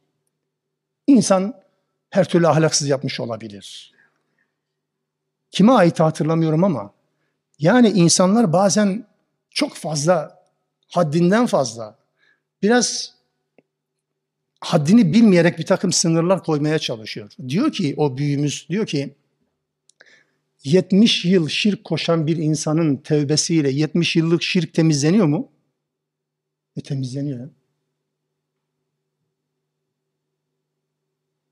İnsan 1.07 1.63
her 2.11 2.29
türlü 2.29 2.49
ahlaksız 2.49 2.89
yapmış 2.89 3.21
olabilir. 3.21 3.95
Kime 5.51 5.73
ait 5.73 6.01
hatırlamıyorum 6.01 6.65
ama 6.65 6.95
yani 7.59 7.89
insanlar 7.89 8.53
bazen 8.53 9.07
çok 9.51 9.75
fazla, 9.75 10.45
haddinden 10.89 11.47
fazla, 11.47 11.99
biraz 12.63 13.15
haddini 14.61 15.13
bilmeyerek 15.13 15.59
bir 15.59 15.67
takım 15.67 15.93
sınırlar 15.93 16.45
koymaya 16.45 16.79
çalışıyor. 16.79 17.31
Diyor 17.49 17.73
ki 17.73 17.95
o 17.97 18.19
büyüğümüz, 18.19 18.67
diyor 18.69 18.87
ki 18.87 19.15
70 20.65 21.25
yıl 21.25 21.49
şirk 21.49 21.85
koşan 21.85 22.27
bir 22.27 22.37
insanın 22.37 22.97
tevbesiyle 22.97 23.71
70 23.71 24.17
yıllık 24.17 24.43
şirk 24.43 24.75
temizleniyor 24.75 25.27
mu? 25.27 25.53
E 26.77 26.81
temizleniyor. 26.81 27.51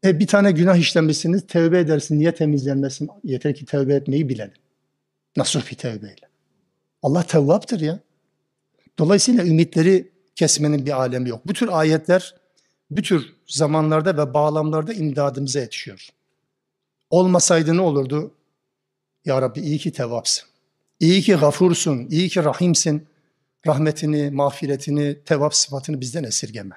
E 0.05 0.19
bir 0.19 0.27
tane 0.27 0.53
günah 0.53 0.77
işlemişsiniz, 0.77 1.47
tevbe 1.47 1.79
edersin. 1.79 2.19
Niye 2.19 2.35
temizlenmesin? 2.35 3.11
Yeter 3.25 3.55
ki 3.55 3.65
tevbe 3.65 3.95
etmeyi 3.95 4.29
bilelim. 4.29 4.55
Nasıl 5.37 5.61
bir 5.71 5.77
tevbeyle? 5.77 6.29
Allah 7.03 7.23
tevvaptır 7.23 7.81
ya. 7.81 8.01
Dolayısıyla 8.99 9.45
ümitleri 9.45 10.11
kesmenin 10.37 10.87
bir 10.87 11.01
alemi 11.01 11.29
yok. 11.29 11.41
Bu 11.47 11.53
tür 11.53 11.69
ayetler 11.73 12.35
bu 12.91 13.03
tür 13.03 13.35
zamanlarda 13.47 14.17
ve 14.17 14.35
bağlamlarda 14.35 14.93
imdadımıza 14.93 15.61
yetişiyor. 15.61 16.09
Olmasaydı 17.11 17.77
ne 17.77 17.81
olurdu? 17.81 18.35
Ya 19.25 19.43
Rabbi 19.43 19.61
iyi 19.61 19.79
ki 19.79 19.93
tevapsın. 19.93 20.49
İyi 21.01 21.23
ki 21.23 21.35
gafursun, 21.35 22.07
iyi 22.11 22.29
ki 22.29 22.45
rahimsin. 22.45 23.07
Rahmetini, 23.67 24.31
mağfiretini, 24.31 25.19
tevap 25.25 25.55
sıfatını 25.55 26.01
bizden 26.01 26.25
esirgeme. 26.25 26.75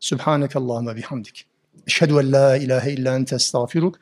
Sübhaneke 0.00 0.58
Allahümme 0.58 0.96
bihamdik. 0.96 1.51
أشهد 1.86 2.12
أن 2.12 2.30
لا 2.30 2.56
إله 2.56 2.94
إلا 2.94 3.16
أنت 3.16 3.32
أستغفرك 3.32 3.96